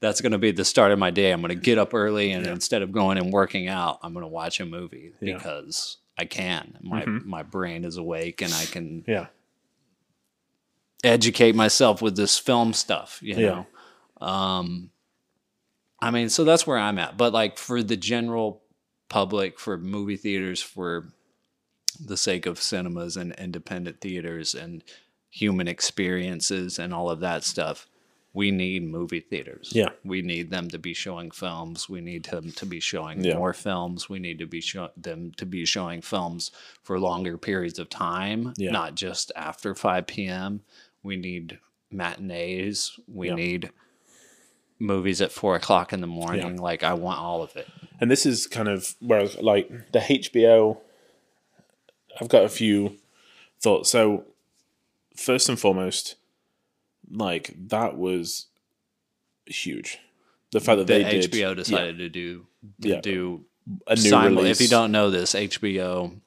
[0.00, 1.30] that's going to be the start of my day.
[1.32, 4.24] I'm going to get up early and instead of going and working out, I'm going
[4.24, 6.78] to watch a movie because I can.
[6.82, 7.24] My Mhm.
[7.24, 9.26] my brain is awake and I can Yeah.
[11.04, 13.64] Educate myself with this film stuff, you Yeah.
[14.20, 14.26] know.
[14.26, 14.90] Um
[16.00, 17.16] I mean, so that's where I'm at.
[17.16, 18.62] But like for the general
[19.08, 21.06] public, for movie theaters, for
[22.04, 24.82] the sake of cinemas and independent theaters and
[25.30, 27.86] human experiences and all of that stuff,
[28.34, 29.70] we need movie theaters.
[29.72, 29.90] Yeah.
[30.04, 31.88] We need them to be showing films.
[31.88, 33.36] We need them to be showing Yeah.
[33.36, 34.08] more films.
[34.08, 36.50] We need to be show- them to be showing films
[36.82, 38.72] for longer periods of time, Yeah.
[38.72, 40.62] not just after 5 p.m.
[41.04, 41.58] We need
[41.92, 42.98] matinees.
[43.06, 43.34] We Yeah.
[43.36, 43.70] need
[44.80, 46.56] movies at four o'clock in the morning.
[46.56, 47.68] Like I want all of it.
[48.00, 50.78] And this is kind of where like the HBO.
[52.20, 52.96] I've got a few
[53.60, 53.90] thoughts.
[53.90, 54.24] So,
[55.16, 56.16] first and foremost,
[57.10, 58.46] like that was
[59.46, 59.98] huge.
[60.52, 62.46] The fact that The they did HBO yeah, decided to do
[62.82, 63.00] to Yeah.
[63.00, 63.44] do
[63.86, 64.60] a new simul- release.
[64.60, 66.20] If you don't know this, HBO,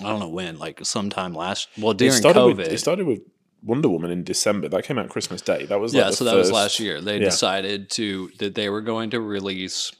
[0.00, 1.68] I don't know when, like sometime last.
[1.76, 3.20] Well, it during started COVID, with it started with
[3.62, 4.68] Wonder Woman in December.
[4.68, 5.66] That came out Christmas Day.
[5.66, 6.10] That was like yeah.
[6.10, 7.00] So that was last year.
[7.00, 7.26] They yeah.
[7.26, 9.92] decided to that they were going to release.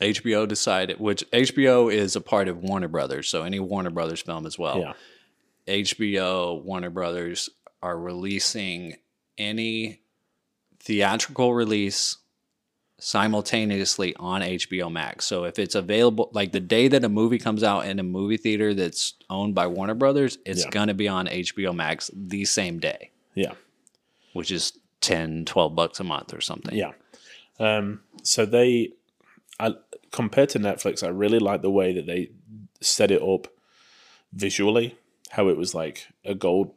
[0.00, 4.44] HBO decided, which HBO is a part of Warner Brothers, so any Warner Brothers film
[4.44, 4.78] as well.
[4.78, 4.92] Yeah,
[5.66, 7.48] HBO, Warner Brothers
[7.82, 8.96] are releasing
[9.38, 10.00] any
[10.80, 12.18] theatrical release
[12.98, 15.26] simultaneously on HBO Max.
[15.26, 18.36] So if it's available, like the day that a movie comes out in a movie
[18.36, 20.70] theater that's owned by Warner Brothers, it's Yeah.
[20.70, 23.52] going to be on HBO Max the same day, yeah.
[24.32, 26.74] which is 10, 12 bucks a month or something.
[26.74, 26.92] Yeah.
[27.58, 28.92] Um, so they,
[29.60, 29.74] I
[30.10, 32.30] compared to Netflix, I really like the way that they
[32.80, 33.48] set it up
[34.32, 34.96] visually.
[35.30, 36.72] How it was like a gold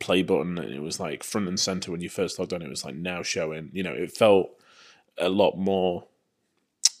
[0.00, 2.62] play button, and it was like front and center when you first logged on.
[2.62, 3.70] It was like now showing.
[3.72, 4.50] You know, it felt
[5.18, 6.04] a lot more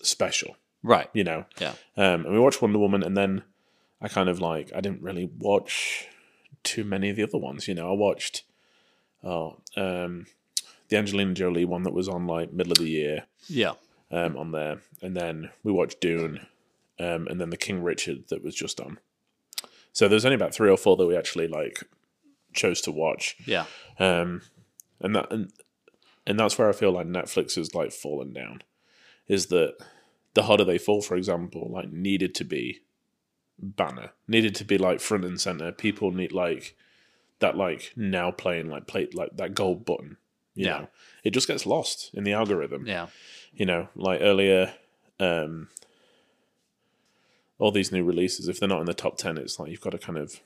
[0.02, 0.56] special.
[0.82, 1.08] Right.
[1.12, 1.44] You know.
[1.60, 1.74] Yeah.
[1.96, 3.42] Um, and we watched Wonder Woman, and then
[4.00, 6.06] I kind of like I didn't really watch
[6.62, 7.68] too many of the other ones.
[7.68, 8.42] You know, I watched
[9.22, 10.26] oh um,
[10.88, 13.24] the Angelina Jolie one that was on like middle of the year.
[13.48, 13.72] Yeah.
[14.10, 16.46] um, on there, and then we watched Dune,
[17.00, 18.98] um, and then the King Richard that was just on.
[19.92, 21.82] So there's only about three or four that we actually like
[22.52, 23.64] chose to watch, Yeah.
[23.98, 24.42] um,
[25.00, 25.52] and that and
[26.26, 28.62] and that's where I feel like Netflix has like fallen down.
[29.28, 29.76] Is that
[30.34, 32.80] the harder they fall, for example, like needed to be
[33.58, 35.70] banner, needed to be like front and center.
[35.72, 36.76] People need like
[37.38, 40.16] that, like now playing like play like that gold button.
[40.54, 40.78] You Yeah.
[40.78, 40.88] know,
[41.24, 42.86] it just gets lost in the algorithm.
[42.86, 43.08] Yeah.
[43.52, 44.74] You know, like earlier,
[45.20, 45.68] um,
[47.58, 49.90] all these new releases, if they're not in the top ten, it's like you've got
[49.90, 50.40] to kind of,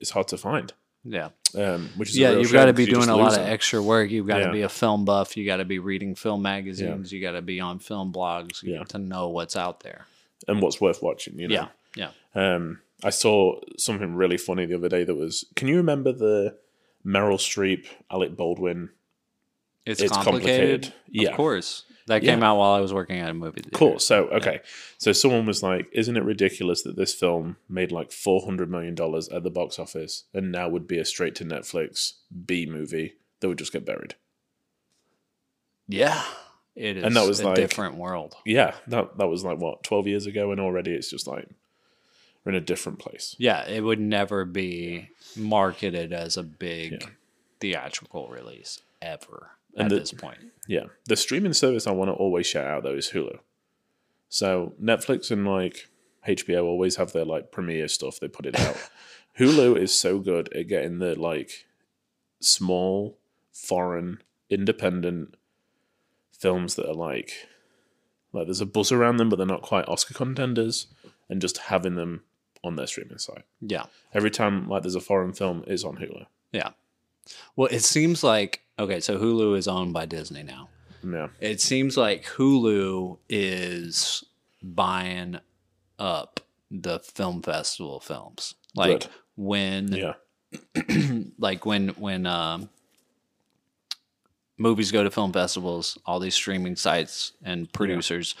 [0.00, 0.72] it's hard to find.
[1.04, 1.30] Yeah.
[1.56, 4.10] Um, which is Yeah, you've got to be doing a lot lose of extra work.
[4.10, 4.52] You've got to Yeah.
[4.52, 5.36] be a film buff.
[5.36, 7.12] You got to be reading film magazines.
[7.12, 8.84] You got to be on film blogs Yeah.
[8.84, 10.06] to know what's out there.
[10.48, 11.38] and what's worth watching.
[11.38, 12.10] You know, Yeah.
[12.34, 12.54] Yeah.
[12.54, 15.44] Um, I saw something really funny the other day that was.
[15.54, 16.56] Can you remember the
[17.06, 18.90] Meryl Streep, Alec Baldwin?
[19.86, 20.82] It's, It's complicated.
[20.82, 20.94] complicated.
[21.10, 21.30] Yeah.
[21.30, 21.84] Of course.
[22.06, 22.34] That Yeah.
[22.34, 23.70] came out while I was working at a movie theater.
[23.76, 23.98] Cool.
[23.98, 24.60] So okay,
[24.98, 28.94] so someone was like, "Isn't it ridiculous that this film made like four hundred million
[28.94, 32.14] dollars at the box office and now would be a straight to Netflix
[32.46, 34.14] B movie that would just get buried?"
[35.88, 36.22] Yeah.
[36.74, 38.34] It is And that was a like- different world.
[38.46, 41.48] Yeah, that that was like what twelve years ago, and already it's just like
[42.44, 43.36] we're in a different place.
[43.38, 47.08] Yeah, it would never be marketed as a big Yeah.
[47.60, 50.38] theatrical release ever And at the- this point.
[50.68, 53.38] Yeah, the streaming service I want to always shout out though is Hulu.
[54.28, 55.88] So Netflix and like
[56.26, 58.20] HBO always have their like premiere stuff.
[58.20, 58.76] They put it out.
[59.38, 61.66] Hulu is so good at getting the like
[62.40, 63.18] small,
[63.52, 65.34] foreign, independent
[66.38, 67.32] films that are like
[68.32, 70.86] like there's a buzz around them, but they're not quite Oscar contenders,
[71.28, 72.22] and just having them
[72.64, 73.44] on their streaming site.
[73.60, 73.86] Yeah.
[74.14, 76.26] Every time like there's a foreign film, is on Hulu.
[76.52, 76.70] Yeah.
[77.56, 80.68] Well, it seems like okay, so Hulu is owned by Disney now.
[81.04, 84.22] Yeah, It seems like Hulu is
[84.62, 85.38] buying
[85.98, 86.40] up
[86.70, 88.54] the film festival films.
[88.76, 89.10] Like Good.
[89.36, 90.14] when yeah,
[91.38, 92.70] like when when um,
[94.58, 98.34] movies go to film festivals, all these streaming sites and producers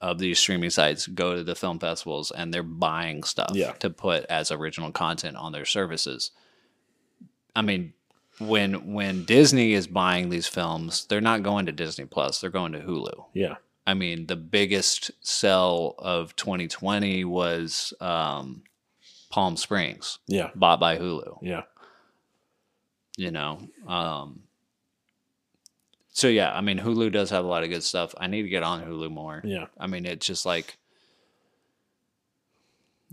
[0.00, 3.72] of these streaming sites go to the film festivals and they're buying stuff Yeah.
[3.72, 6.30] to put as original content on their services.
[7.54, 7.92] I mean,
[8.40, 12.72] when when Disney is buying these films, they're not going to Disney Plus; they're going
[12.72, 13.26] to Hulu.
[13.34, 13.56] yeah,
[13.86, 18.62] I mean, the biggest sell of 2020 was um,
[19.30, 21.62] Palm Springs, yeah, bought by Hulu yeah.
[23.16, 24.40] you know um
[26.12, 28.48] so yeah i mean hulu does have a lot of good stuff i need to
[28.48, 29.66] get on hulu more Yeah.
[29.78, 30.76] i mean it's just like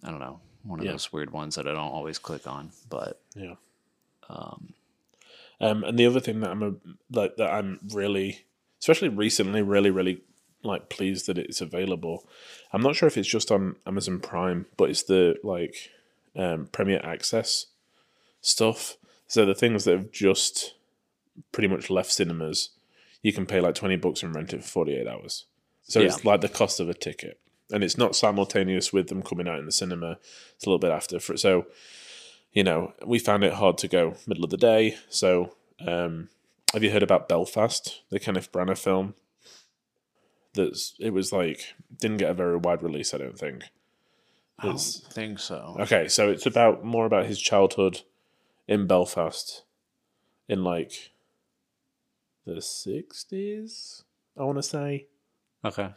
[0.04, 0.92] i don't know one of Yeah.
[0.94, 3.56] those weird ones that i don't always click on but Yeah.
[4.30, 4.74] Um,
[5.60, 6.74] and the other thing that I'm a,
[7.12, 8.46] like that I'm really,
[8.80, 10.22] especially recently, really, really
[10.64, 12.28] like pleased that it's available.
[12.74, 15.92] I'm not sure if it's just on Amazon Prime, but it's the like
[16.36, 17.68] um, Premier Access
[18.42, 18.98] stuff.
[19.28, 20.76] So the things that have just
[21.52, 22.70] pretty much left cinemas,
[23.22, 25.46] you can pay like twenty bucks and rent it for forty eight hours.
[25.84, 27.40] So it's like the cost of a ticket,
[27.72, 30.18] and it's not simultaneous with them coming out in the cinema.
[30.56, 31.20] It's a little bit after.
[31.20, 31.66] For, so
[32.58, 34.98] you know, we found it hard to go middle of the day.
[35.10, 36.30] So, um,
[36.74, 39.14] have you heard about Belfast, the Kenneth Branagh film?
[40.56, 43.66] That's it was like didn't get a very wide release, I don't think.
[44.58, 48.02] i don't think so Okay, so it's about more about his childhood
[48.68, 49.64] in Belfast
[50.50, 51.12] in like
[52.44, 54.04] the sixties,
[54.36, 55.06] I want to say.
[55.64, 55.90] okay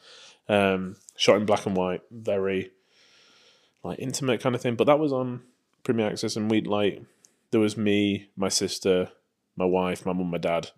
[0.46, 2.72] Um, shot in black and white, very
[3.82, 4.74] like intimate kind of thing.
[4.74, 5.40] But that was on
[5.84, 7.02] Premier Access, and we'd like
[7.50, 9.10] there was me, my sister,
[9.56, 10.70] my wife, my mum, my dad,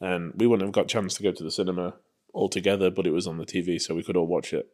[0.00, 1.94] and we wouldn't have got a chance to go to the cinema
[2.32, 4.68] all together, but it was on the TV, so we could all watch it.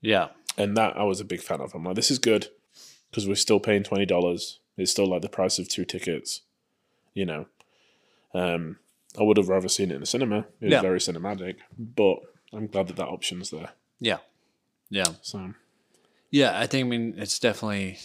[0.00, 1.74] yeah And that I was a big fan of.
[1.74, 2.48] I'm like, this is good
[3.10, 4.60] because we're still paying twenty dollars.
[4.76, 6.42] It's still like the price of two tickets,
[7.14, 7.46] you know.
[8.34, 8.78] Um,
[9.18, 10.40] I would have rather seen it in the cinema.
[10.60, 10.82] It was Yeah.
[10.82, 12.18] very cinematic, but
[12.52, 13.70] I'm glad that that option's there.
[14.00, 14.18] yeah
[14.90, 15.52] yeah So
[16.30, 17.98] yeah i think i mean it's definitely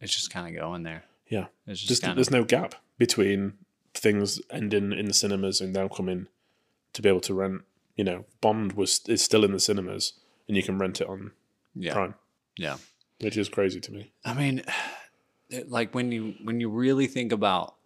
[0.00, 3.54] it's just kind of going there yeah, it's just, just there's no gap between
[3.94, 6.26] things ending in the cinemas and now coming
[6.92, 7.62] to be able to rent.
[7.96, 10.14] You know, Bond was is still in the cinemas,
[10.48, 11.30] and you can rent it on
[11.74, 12.14] yeah Prime,
[12.56, 12.76] yeah
[13.20, 14.10] which is crazy to me.
[14.24, 14.64] I mean,
[15.68, 17.76] like when you when you really think about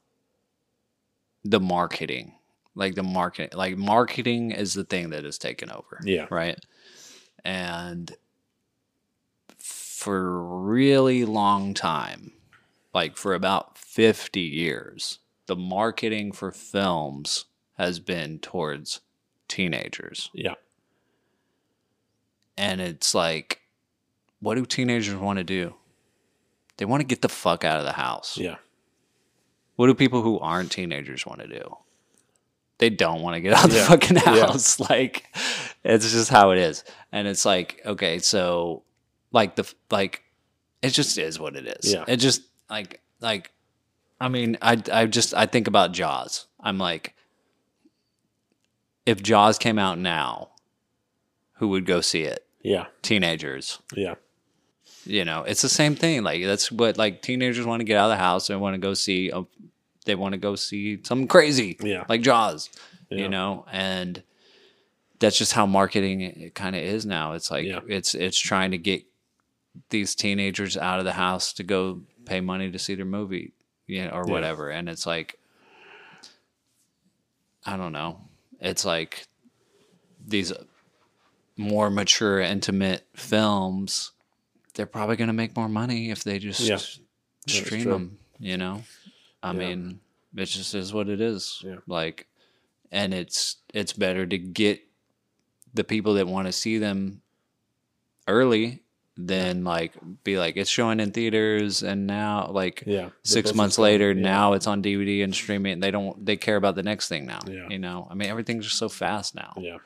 [1.45, 2.33] the marketing,
[2.75, 6.01] like the market, like marketing is the thing that has taken over.
[6.03, 6.27] Yeah.
[6.31, 6.59] Right.
[7.45, 8.11] And
[10.05, 12.33] for a really long time,
[12.93, 17.47] like for about 50 years, the marketing for films
[17.79, 19.01] has been towards
[19.49, 20.31] teenagers.
[20.35, 20.55] Yeah,
[22.57, 23.61] and it's like,
[24.41, 25.75] what do teenagers want to do?
[26.77, 28.37] They want to get the fuck out of the house.
[28.37, 28.57] Yeah.
[29.77, 31.77] What do people who aren't teenagers want to do?
[32.79, 33.87] They don't want to get out of the Yeah.
[33.89, 34.47] fucking Yeah.
[34.47, 34.79] house.
[34.91, 35.25] Like,
[35.85, 36.85] it's just how it is.
[37.13, 38.83] And it's like, okay, so
[39.35, 40.23] like the like,
[40.81, 41.93] it just is what it is.
[41.93, 42.05] Yeah.
[42.09, 42.41] It just
[42.71, 43.51] like like,
[44.21, 46.47] I mean, I I just I think about Jaws.
[46.61, 47.15] I'm like,
[49.07, 50.51] if Jaws came out now,
[51.55, 52.45] who would go see it?
[52.63, 52.87] Yeah.
[53.03, 54.15] Teenagers Yeah.
[55.05, 58.07] you know it's the same thing like that's what like teenagers want to get out
[58.07, 59.45] of the house and want to go see a,
[60.07, 62.05] they want to go see something crazy Yeah.
[62.09, 62.71] like jaws
[63.11, 63.19] Yeah.
[63.19, 64.23] you know and
[65.19, 67.81] that's just how marketing it kind of is now it's like Yeah.
[67.87, 69.05] it's it's trying to get
[69.91, 73.53] these teenagers out of the house to go pay money to see their movie
[73.87, 74.33] you know, or Yeah.
[74.33, 75.39] whatever and it's like
[77.67, 78.21] i don't know
[78.61, 79.27] it's like
[80.27, 80.53] these
[81.57, 84.13] more mature intimate films
[84.75, 86.79] they're probably going to make more money if they just Yeah.
[87.47, 88.83] stream them you know
[89.43, 89.59] i Yeah.
[89.59, 90.01] mean
[90.37, 92.27] it just is what it is like
[92.91, 94.81] and it's it's better to get
[95.75, 97.21] the people that want to see them
[98.29, 98.83] early
[99.17, 99.93] than like
[100.25, 103.11] be like it's showing in theaters and now like Yeah.
[103.23, 104.21] Six months later Yeah.
[104.23, 107.25] now it's on dvd and streaming and they don't they care about the next thing
[107.25, 107.69] now Yeah.
[107.71, 109.77] you know i mean everything's just so fast now Yeah.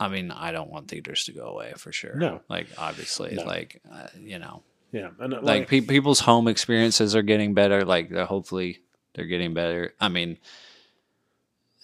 [0.00, 2.40] i mean i don't want theaters to go away for sure No.
[2.48, 3.44] like obviously No.
[3.44, 5.10] like uh, you know Yeah.
[5.20, 8.80] And uh, like like, pe- people's home experiences are getting better like they're hopefully
[9.12, 10.38] they're getting better i mean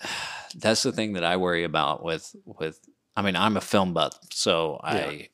[0.56, 2.78] that's the thing that i worry about with with
[3.16, 5.28] i mean i'm a film buff so i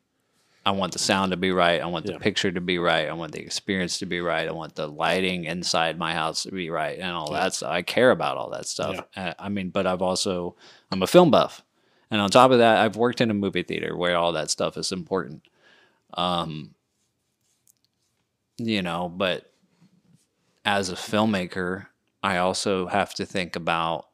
[0.68, 1.80] i want the sound to be right.
[1.80, 2.18] I want the Yeah.
[2.18, 3.08] picture to be right.
[3.08, 4.46] I want the experience to be right.
[4.46, 7.70] I want the lighting inside my house to be right and all that stuff.
[7.70, 9.00] I care about all that stuff.
[9.16, 10.56] Uh, i mean but i've also
[10.90, 11.62] i'm a film buff.
[12.10, 14.76] And on top of that i've worked in a movie theater where all that stuff
[14.76, 15.42] is important.
[16.14, 16.74] Um
[18.58, 19.52] you know, but
[20.64, 21.86] as a filmmaker,
[22.22, 24.07] I also have to think about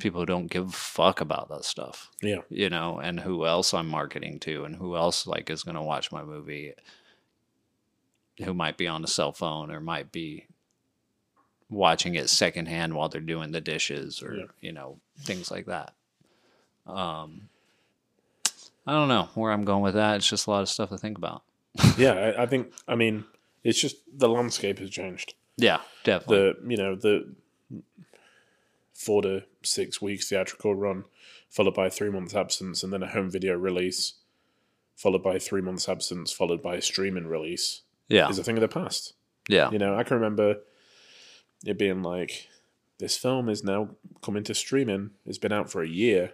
[0.00, 2.38] people who don't give a fuck about that stuff, yeah.
[2.48, 5.82] you know, and who else I'm marketing to and who else like is going to
[5.82, 6.72] watch my movie
[8.42, 10.46] who might be on a cell phone or might be
[11.68, 14.44] watching it secondhand while they're doing the dishes or Yeah.
[14.60, 15.92] you know things like that
[16.86, 17.48] um
[18.86, 20.98] i don't know where i'm going with that it's just a lot of stuff to
[20.98, 21.42] think about
[21.96, 22.12] Yeah.
[22.12, 23.24] I, I think, I mean,
[23.64, 25.34] it's just the landscape has changed.
[25.56, 27.34] yeah definitely the you know the
[29.02, 31.04] four to six weeks theatrical run,
[31.50, 34.14] followed by three months absence, and then a home video release,
[34.96, 38.60] followed by three months absence, followed by a streaming release, yeah is a thing of
[38.62, 39.14] the past.
[39.48, 40.60] yeah You know, I can remember
[41.64, 42.48] it being like,
[42.98, 43.90] this film is now
[44.22, 45.10] coming to streaming.
[45.26, 46.32] It's been out for a year,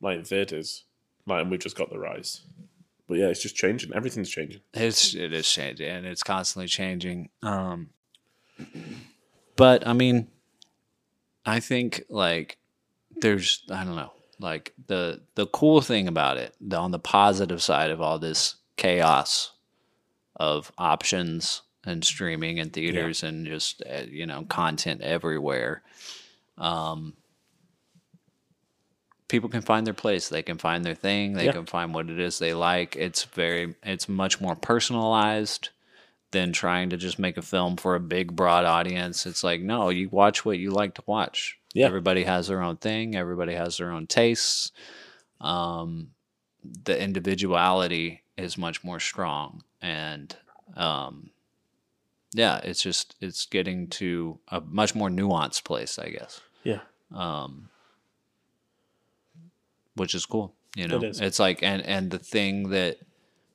[0.00, 0.84] like in theaters,
[1.26, 2.42] like, and we've just got the rise.
[3.06, 3.92] But yeah, it's just changing.
[3.94, 4.62] Everything's changing.
[4.72, 7.28] It's it is changing and it's constantly changing.
[7.42, 7.90] Um
[9.56, 10.28] but I mean
[11.46, 12.58] I think like
[13.20, 17.62] there's I don't know, like the the cool thing about it, the on the positive
[17.62, 19.52] side of all this chaos
[20.36, 25.82] of options and streaming and theaters and just uh, you know content everywhere.
[26.58, 27.14] Um
[29.28, 31.52] people can find their place they can find their thing they Yeah.
[31.52, 35.70] can find what it is they like it's very it's much more personalized
[36.34, 39.88] than trying to just make a film for a big broad audience it's like no
[39.88, 41.86] you watch what you like to watch Yeah.
[41.86, 44.70] everybody has their own thing everybody has their own tastes
[45.40, 46.10] um
[46.84, 50.36] the individuality is much more strong and
[50.76, 51.30] um
[52.34, 56.80] yeah it's just it's getting to a much more nuanced place i guess Yeah.
[57.14, 57.68] um,
[59.96, 60.52] which is cool.
[60.76, 61.20] You know, is.
[61.20, 62.98] it's like and and the thing that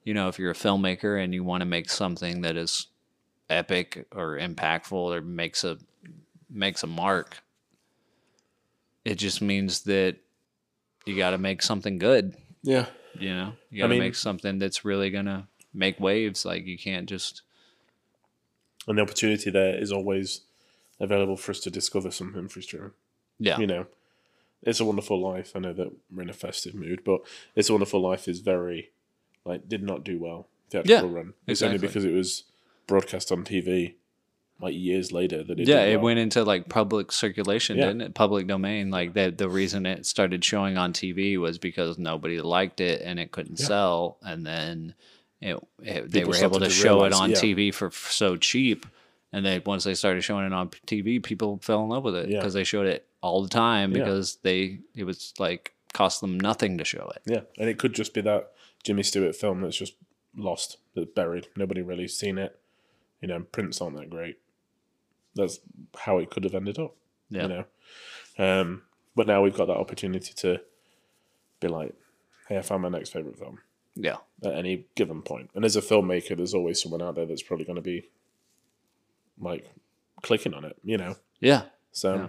[0.03, 2.88] you know, if you're a filmmaker and you want to make something that is
[3.49, 5.77] epic or impactful or makes a
[6.49, 7.38] makes a mark,
[9.05, 10.17] it just means that
[11.05, 12.35] you got to make something good.
[12.63, 12.85] Yeah.
[13.19, 16.45] You know, you got to mean- make something that's really gonna make waves.
[16.45, 17.41] Like you can't just
[18.88, 20.41] And the opportunity there is always
[20.99, 22.91] available for us to discover something for streaming.
[23.39, 23.88] yeah you know,
[24.61, 25.53] it's a wonderful life.
[25.55, 27.21] I know that we're in a festive mood, but
[27.55, 28.91] it's a wonderful life is very
[29.49, 31.34] like did not do well theatrical Yeah, run.
[31.47, 32.43] It's only because it was
[32.88, 33.95] broadcast on TV
[34.61, 36.05] like years later that it yeah, it well.
[36.05, 37.88] went into like public circulation, Yeah.
[37.88, 38.13] didn't it?
[38.13, 38.91] Public domain.
[38.91, 43.19] Like the the reason it started showing on TV was because nobody liked it and
[43.19, 43.65] it couldn't Yeah.
[43.67, 44.95] sell, and then
[45.41, 47.35] it, it they were able to to show it on yeah.
[47.38, 48.85] TV for f- so cheap.
[49.31, 52.27] And then once they started showing it on TV, people fell in love with it
[52.30, 56.77] because they showed it all the time because they it was like cost them nothing
[56.80, 57.21] to show it.
[57.26, 58.51] Yeah, and it could just be that
[58.84, 59.93] Jimmy Stewart film that's just
[60.35, 61.47] lost, that's buried.
[61.56, 62.60] Nobody really seen it.
[63.22, 64.38] You know, prints aren't that great.
[65.35, 65.60] That's
[65.97, 66.95] how it could have ended up.
[67.30, 67.41] Yeah.
[67.43, 67.65] You know,
[68.61, 68.81] um,
[69.15, 70.61] but now we've got that opportunity to
[71.60, 71.93] be like,
[72.47, 73.60] "Hey, I found my next favorite film."
[73.95, 74.18] Yeah.
[74.43, 75.49] At any given point.
[75.53, 78.10] and as a filmmaker, there's always someone out there that's probably going to be
[79.39, 79.69] like
[80.23, 80.77] clicking on it.
[80.84, 81.64] You know, Yeah.
[81.91, 82.27] so Yeah.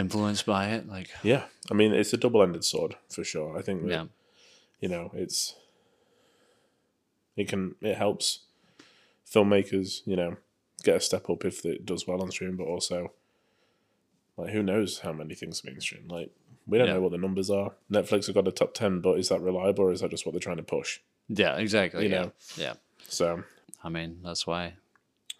[0.00, 0.88] Influenced by it.
[0.88, 3.58] Like, yeah, I mean, it's a double-ended sword for sure.
[3.58, 4.06] I think yeah.
[4.82, 5.54] You know it's
[7.36, 8.40] it can it helps
[9.30, 10.36] filmmakers you know
[10.84, 13.12] get a step up if it does well on stream but also
[14.36, 16.30] like who knows how many things are being streamed like
[16.66, 16.94] we don't Yeah.
[16.94, 19.84] know what the numbers are netflix have got a top 10 but is that reliable
[19.84, 22.04] or is that just what they're trying to push Yeah, exactly.
[22.04, 22.22] You yeah.
[22.22, 22.32] know.
[22.56, 22.74] Yeah.
[23.08, 23.44] so
[23.84, 24.74] I mean, that's why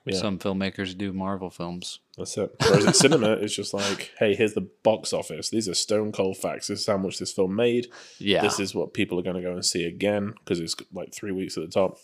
[0.04, 0.16] Yeah.
[0.18, 2.00] some filmmakers do Marvel films.
[2.18, 5.74] that's it whereas in cinema it's just like hey here's the box office these are
[5.74, 7.86] stone cold facts this is how much this film made
[8.18, 8.42] Yeah.
[8.42, 11.30] this is what people are going to go and see again because it's like three
[11.32, 11.98] weeks at the top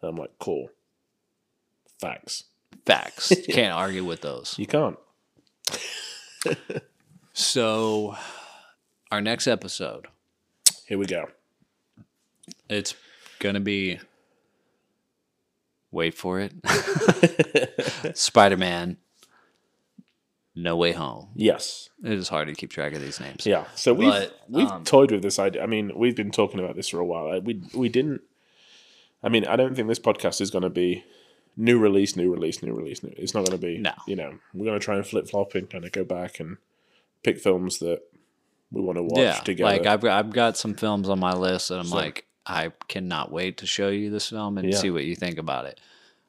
[0.00, 0.68] and i'm like cool
[2.00, 2.44] facts
[2.86, 3.32] facts.
[3.50, 4.54] Can't argue with those.
[4.58, 4.96] you can't
[7.32, 8.16] So,
[9.12, 10.06] our next episode,
[10.86, 11.28] Here we go.
[12.68, 12.94] it's
[13.38, 13.98] going to be
[15.90, 16.52] wait for it.
[18.16, 18.96] Spider-Man
[20.54, 21.28] No Way Home.
[21.34, 21.88] Yes.
[22.02, 23.46] It is hard to keep track of these names.
[23.46, 23.64] Yeah.
[23.74, 25.62] So we've But, we've um, toyed with this idea.
[25.62, 27.40] I mean, we've been talking about this for a while.
[27.40, 28.22] We we didn't.
[29.22, 31.04] I mean, I don't think this podcast is going to be
[31.56, 33.02] new release, new release, new release.
[33.02, 33.12] New.
[33.16, 33.78] It's not going to be.
[33.78, 33.92] No.
[34.06, 36.58] You know, we're going to try and flip flop and kind of go back and
[37.24, 38.02] pick films that
[38.70, 39.70] we want to watch yeah, together.
[39.76, 43.30] like I've I've got some films on my list that I'm So- like I cannot
[43.30, 44.78] wait to show you this film and Yeah.
[44.78, 45.78] see what you think about it.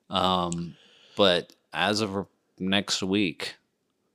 [0.09, 0.75] Um,
[1.15, 2.27] but as of
[2.59, 3.55] next week,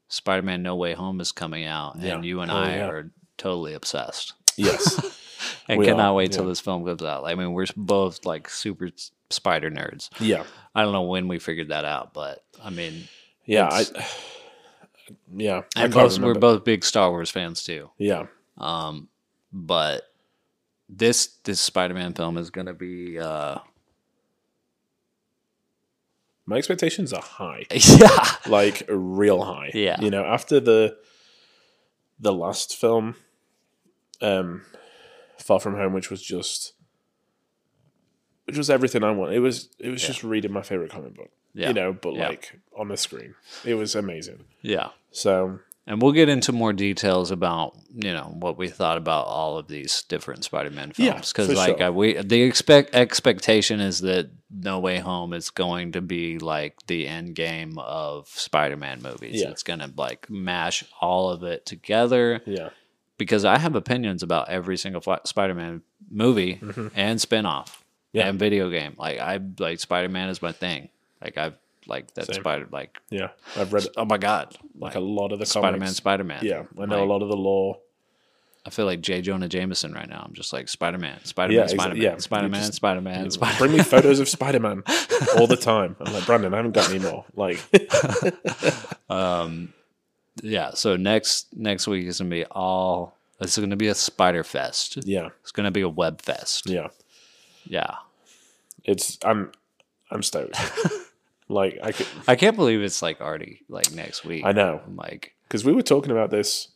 [0.08, 2.14] Spider-Man: No Way Home is coming out, Yeah.
[2.16, 2.86] and you and Oh, I yeah.
[2.88, 5.00] are totally obsessed yes.
[5.68, 7.24] and We cannot are, wait till this film comes out.
[7.24, 8.90] I mean, we're both like super
[9.30, 10.10] spider nerds.
[10.20, 10.44] yeah.
[10.74, 13.08] I don't know when we figured that out, but I mean,
[13.46, 13.68] Yeah.
[13.70, 13.84] I.
[15.36, 15.62] Yeah.
[15.76, 17.90] I and can't both, we're both big Star Wars fans too.
[17.98, 18.26] Yeah.
[18.56, 19.08] Um,
[19.52, 20.02] but
[20.96, 23.58] this this Spider-Man film is gonna be uh
[26.46, 27.64] My expectations are high.
[27.70, 29.70] yeah like real high.
[29.72, 30.00] Yeah.
[30.00, 30.96] You know, after the
[32.20, 33.16] the last film,
[34.20, 34.62] um
[35.38, 36.74] Far From Home, which was just
[38.44, 39.32] which was everything I want.
[39.32, 40.08] It was it was Yeah.
[40.08, 41.30] just reading my favorite comic book.
[41.54, 41.68] Yeah.
[41.68, 42.28] You know, but Yeah.
[42.28, 43.34] like on the screen.
[43.64, 44.44] It was amazing.
[44.60, 44.90] yeah.
[45.12, 49.58] So And we'll get into more details about you know what we thought about all
[49.58, 51.86] of these different Spider-Man films because for like sure.
[51.86, 56.86] I, we the expect expectation is that No Way Home is going to be like
[56.86, 59.42] the end game of Spider-Man movies.
[59.42, 59.50] Yeah.
[59.50, 62.40] It's gonna like mash all of it together.
[62.46, 62.70] yeah.
[63.18, 66.60] because I have opinions about every single Spider-Man movie
[66.94, 67.80] and spin-off
[68.14, 68.18] Mm-hmm.
[68.18, 68.28] Yeah.
[68.28, 68.94] and video game.
[68.96, 70.88] Like I like Spider-Man is my thing.
[71.20, 72.40] Like I've like that Same.
[72.40, 73.28] Spider like Yeah.
[73.56, 75.96] I've read oh my god, like a lot of the Spider-Man, comics.
[75.96, 76.44] Spider-Man.
[76.44, 76.64] Yeah.
[76.80, 77.78] I know Like, a lot of the lore.
[78.66, 79.20] I feel like J.
[79.20, 80.22] Jonah Jameson right now.
[80.26, 82.16] I'm just like Spider-Man, Spider-Man, Yeah, Spider-Man, yeah.
[82.16, 83.58] Spider-Man, Spider-Man, Spider-Man.
[83.58, 84.82] Bring me photos of Spider Man
[85.36, 85.96] all the time.
[86.00, 87.26] I'm like, Branden, I haven't got any more.
[87.34, 87.62] Like
[89.10, 89.72] Um,
[90.42, 90.70] yeah.
[90.74, 93.16] So next next week is gonna be all.
[93.40, 94.98] It's gonna be a Spider Fest.
[95.04, 95.28] Yeah.
[95.42, 96.68] It's gonna be a Web Fest.
[96.68, 96.88] Yeah.
[97.66, 97.96] Yeah.
[98.84, 99.52] It's I'm
[100.10, 100.56] I'm stoked.
[101.48, 104.44] Like I could I can't believe it's like already like next week.
[104.44, 104.80] I know.
[104.86, 106.68] I'm like because we were talking about this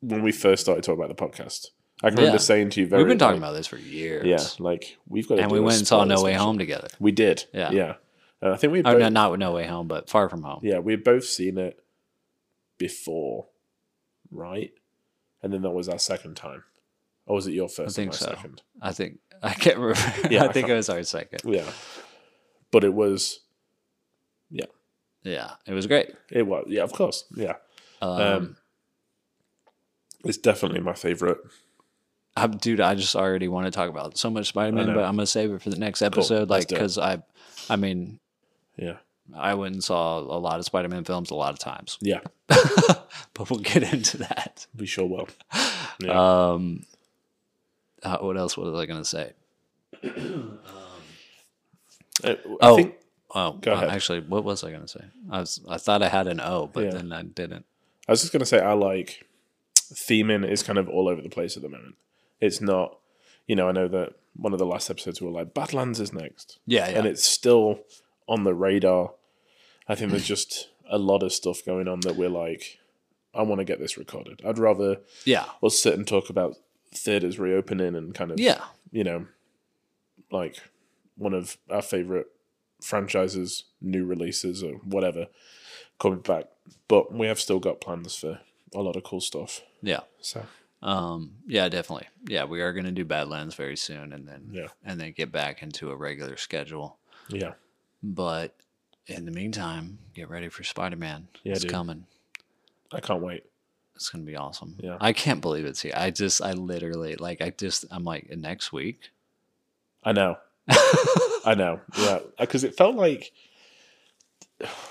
[0.00, 1.66] when we first started talking about the podcast.
[2.02, 2.38] I can remember Yeah.
[2.40, 4.26] saying to you very we've been talking like, about this for years.
[4.26, 6.46] yeah, like we've got and we went and saw No Way special.
[6.46, 6.88] Home together.
[6.98, 7.70] We did, Yeah.
[7.70, 7.94] yeah.
[8.42, 10.60] And I think we Oh both, no, not No Way Home, but Far From Home.
[10.62, 11.82] yeah we had both seen it
[12.78, 13.46] before,
[14.30, 14.72] right?
[15.42, 16.64] And then that was our second time,
[17.26, 17.98] or was it your first?
[17.98, 18.26] I think so.
[18.26, 20.28] Second, I think I can't remember.
[20.30, 21.40] Yeah, I I think it was our second.
[21.44, 21.64] yeah.
[22.70, 23.40] But it was,
[25.26, 26.14] Yeah, it was great.
[26.30, 27.54] it was, yeah, of course, yeah.
[28.00, 28.56] Um, Um,
[30.24, 31.38] It's definitely my favorite.
[32.36, 35.16] I'm, dude, I just already want to talk about so much Spider Man, but I'm
[35.16, 36.48] gonna save it for the next episode.
[36.50, 37.22] let's like, because I,
[37.70, 38.20] I mean,
[38.76, 38.98] Yeah,
[39.34, 42.20] I went and saw a lot of Spider Man films a lot of times, yeah,
[42.46, 44.66] but we'll get into that.
[44.76, 45.28] we sure will.
[45.98, 46.50] Yeah.
[46.52, 46.84] Um,
[48.02, 49.32] uh, what else was I gonna say?
[52.24, 52.94] Uh, I Oh, think
[53.34, 53.90] oh, Go uh, ahead.
[53.90, 55.04] actually, what was I gonna say?
[55.30, 56.90] I was, I thought I had an O, but Yeah.
[56.90, 57.64] then I didn't.
[58.08, 59.26] I was just gonna say I like
[59.78, 61.94] theming is kind of all over the place at the moment.
[62.40, 62.98] It's not,
[63.46, 66.12] you know, I know that one of the last episodes we were like Badlands is
[66.12, 66.98] next, Yeah, yeah.
[66.98, 67.80] and it's still
[68.28, 69.12] on the radar.
[69.88, 72.78] I think there's just a lot of stuff going on that we're like,
[73.34, 74.42] I want to get this recorded.
[74.44, 75.44] I'd rather Yeah.
[75.60, 76.56] we'll sit and talk about
[76.92, 78.64] theaters reopening and kind of Yeah.
[78.90, 79.26] you know,
[80.30, 80.56] like
[81.16, 82.26] one of our favorite
[82.80, 85.26] franchises, new releases or whatever
[85.98, 86.44] coming back.
[86.88, 88.40] But we have still got plans for
[88.74, 89.62] a lot of cool stuff.
[89.82, 90.00] Yeah.
[90.20, 90.44] So
[90.82, 92.08] Um, yeah, definitely.
[92.26, 94.68] Yeah, we are going to do Badlands very soon, and then Yeah.
[94.84, 96.98] and then get back into a regular schedule.
[97.28, 97.54] yeah,
[98.02, 98.54] But
[99.06, 101.28] in the meantime, get ready for Spider Man.
[101.44, 101.70] Yeah, it's dude.
[101.72, 102.06] coming.
[102.92, 103.44] I can't wait.
[103.94, 104.76] It's gonna be awesome.
[104.80, 104.98] Yeah.
[105.00, 105.94] I can't believe it's here.
[105.96, 109.10] I just, I literally, like, I just, I'm like, next week.
[110.04, 110.36] I know.
[111.46, 111.80] I know.
[111.96, 113.32] Yeah, because it felt like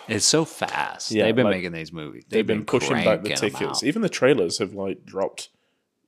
[0.07, 1.11] It's so fast.
[1.11, 2.23] Yeah, they've been like, making these movies.
[2.29, 3.83] they've, been, pushing back the tickets.
[3.83, 5.49] Even the trailers have like dropped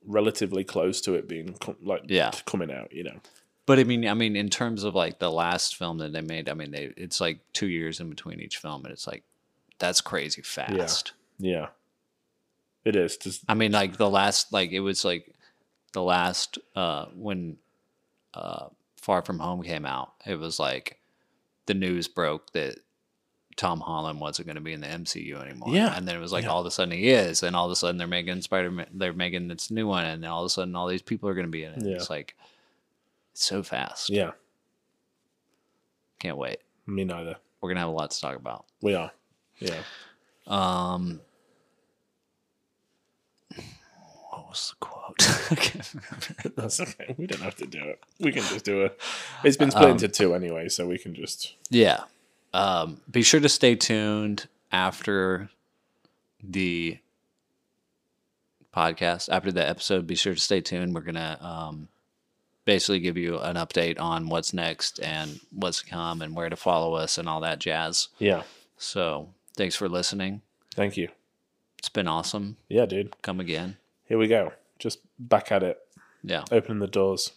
[0.05, 2.31] relatively close to it being com- like Yeah.
[2.45, 2.93] coming out.
[2.93, 3.19] You know.
[3.65, 6.47] But I mean, I mean, in terms of like the last film that they made,
[6.47, 9.23] I mean, they it's like two years in between each film, and it's like
[9.79, 11.13] that's crazy fast.
[11.37, 11.67] Yeah.
[12.85, 13.17] It is.
[13.17, 15.33] Just I mean, like the last, like it was like
[15.91, 17.57] the last uh when
[18.33, 18.67] uh
[19.07, 20.11] Far From Home came out.
[20.25, 20.99] It was like
[21.65, 22.79] the news broke that
[23.55, 25.69] Tom Holland wasn't going to be in the MCU anymore.
[25.73, 25.95] Yeah.
[25.95, 26.49] and then it was like Yeah.
[26.49, 28.87] all of a sudden he is, and all of a sudden they're making Spider Man,
[28.93, 31.33] they're making this new one, and then all of a sudden all these people are
[31.33, 31.81] going to be in it.
[31.83, 31.95] Yeah.
[31.95, 32.35] It's like
[33.31, 34.09] it's so fast.
[34.09, 34.31] yeah.
[36.19, 36.59] can't wait.
[36.85, 37.37] Me neither.
[37.61, 38.65] We're gonna have a lot to talk about.
[38.81, 39.11] We are.
[39.59, 39.79] Yeah.
[40.45, 41.21] Um,
[44.57, 45.17] what quote?
[46.55, 47.15] That's okay.
[47.17, 47.99] We don't have to do it.
[48.19, 48.99] We can just do it.
[49.43, 51.55] It's been split into two anyway, so we can just.
[51.69, 52.03] Yeah.
[52.53, 55.49] Um, be sure to stay tuned after
[56.43, 56.97] the
[58.75, 60.07] podcast, after the episode.
[60.07, 60.95] Be sure to stay tuned.
[60.95, 61.87] We're gonna um,
[62.65, 66.55] basically give you an update on what's next and what's to come and where to
[66.55, 68.09] follow us and all that jazz.
[68.19, 68.43] Yeah.
[68.77, 70.41] So thanks for listening.
[70.75, 71.09] Thank you.
[71.79, 72.57] It's been awesome.
[72.69, 73.21] Yeah, dude.
[73.21, 73.77] Come again.
[74.07, 74.53] Here we go.
[74.79, 75.77] Just back at it.
[76.23, 77.31] Yeah, Opening the doors.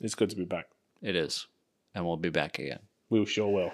[0.00, 0.66] It's good to be back.
[1.00, 1.46] it is,
[1.94, 2.78] and we'll be back again.
[3.10, 3.72] We sure will.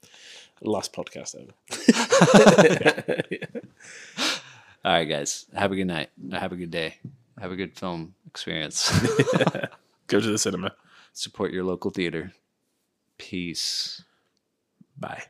[0.60, 1.52] Last podcast ever.
[4.84, 5.46] All right, guys.
[5.54, 6.10] Have a good night.
[6.32, 6.96] Have a good day.
[7.40, 8.90] Have a good film experience.
[10.08, 10.72] Go to the cinema.
[11.12, 12.32] Support your local theater.
[13.18, 14.02] Peace.
[14.98, 15.24] Bye.